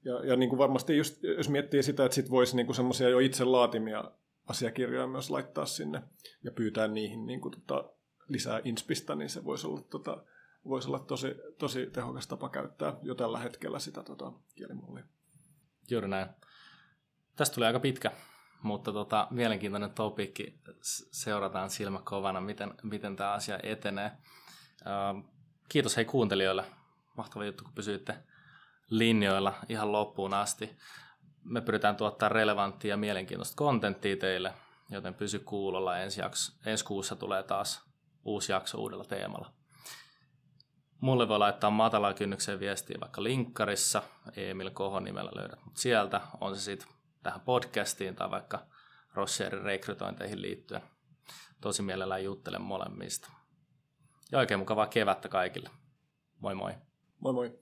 Ja, 0.05 0.25
ja 0.25 0.37
niin 0.37 0.49
kuin 0.49 0.59
varmasti 0.59 0.97
just, 0.97 1.23
jos 1.23 1.49
miettii 1.49 1.83
sitä, 1.83 2.05
että 2.05 2.15
sit 2.15 2.31
voisi 2.31 2.57
niin 2.57 2.75
semmoisia 2.75 3.09
jo 3.09 3.19
itse 3.19 3.45
laatimia 3.45 4.11
asiakirjoja 4.47 5.07
myös 5.07 5.31
laittaa 5.31 5.67
sinne 5.67 6.03
ja 6.45 6.53
pyytää 6.53 6.89
niihin 6.89 7.27
niin 7.27 7.41
kuin, 7.41 7.53
tota, 7.53 7.91
lisää 8.29 8.61
inspistä, 8.65 9.15
niin 9.15 9.31
se 9.31 9.45
voisi 9.45 9.67
olla, 9.67 9.81
tota, 9.81 10.25
voisi 10.65 10.89
olla 10.89 10.99
tosi, 10.99 11.35
tosi 11.59 11.87
tehokas 11.87 12.27
tapa 12.27 12.49
käyttää 12.49 12.97
jo 13.03 13.15
tällä 13.15 13.39
hetkellä 13.39 13.79
sitä 13.79 14.03
tota, 14.03 14.33
kielimallia. 14.55 15.05
Juuri 15.91 16.09
näin. 16.09 16.29
Tästä 17.41 17.55
tulee 17.55 17.67
aika 17.67 17.81
pitkä, 17.81 18.11
mutta 18.63 18.93
tota, 18.93 19.27
mielenkiintoinen 19.31 19.91
topikki. 19.91 20.61
Seurataan 21.11 21.71
silmä 21.71 22.01
kovana, 22.05 22.41
miten, 22.41 22.75
miten 22.83 23.17
tämä 23.17 23.33
asia 23.33 23.59
etenee. 23.63 24.11
Uh, 24.81 25.25
kiitos 25.69 25.97
hei 25.97 26.05
kuuntelijoille. 26.05 26.65
Mahtava 27.17 27.45
juttu, 27.45 27.65
kun 27.65 27.73
pysyitte 27.73 28.17
linjoilla 28.91 29.55
ihan 29.69 29.93
loppuun 29.93 30.35
asti 30.35 30.77
me 31.45 31.61
pyritään 31.61 31.97
tuottaa 31.97 32.29
relevanttia 32.29 32.89
ja 32.89 32.97
mielenkiintoista 32.97 33.57
kontenttia 33.57 34.17
teille, 34.17 34.53
joten 34.91 35.15
pysy 35.15 35.39
kuulolla. 35.39 35.99
Ensi, 35.99 36.21
jakso, 36.21 36.53
ensi 36.67 36.85
kuussa 36.85 37.17
tulee 37.17 37.43
taas 37.43 37.83
uusi 38.25 38.53
jakso 38.53 38.79
uudella 38.79 39.05
teemalla. 39.05 39.53
Mulle 41.01 41.29
voi 41.29 41.39
laittaa 41.39 41.71
matalaa 41.71 42.15
kynnykseen 42.15 42.61
viestiä 42.61 42.99
vaikka 43.01 43.23
linkkarissa, 43.23 44.03
Emil 44.37 44.71
Kohon 44.71 45.05
nimellä 45.05 45.31
löydät 45.35 45.65
mut 45.65 45.77
sieltä, 45.77 46.21
on 46.41 46.57
se 46.57 46.63
sitten 46.63 47.00
tähän 47.23 47.41
podcastiin 47.41 48.17
tai 48.17 48.31
vaikka 48.31 48.67
Rossierin 49.15 49.63
rekrytointeihin 49.63 50.43
liittyen. 50.43 50.83
Tosi 51.61 51.83
mielellään 51.83 52.25
juttelen 52.25 52.63
molemmista. 52.63 53.31
Ja 54.33 54.39
oikein 54.39 54.61
mukavaa 54.61 54.87
kevättä 54.87 55.29
kaikille. 55.29 55.71
Moi 56.41 56.55
moi. 56.55 56.75
Moi 57.21 57.33
moi. 57.33 57.59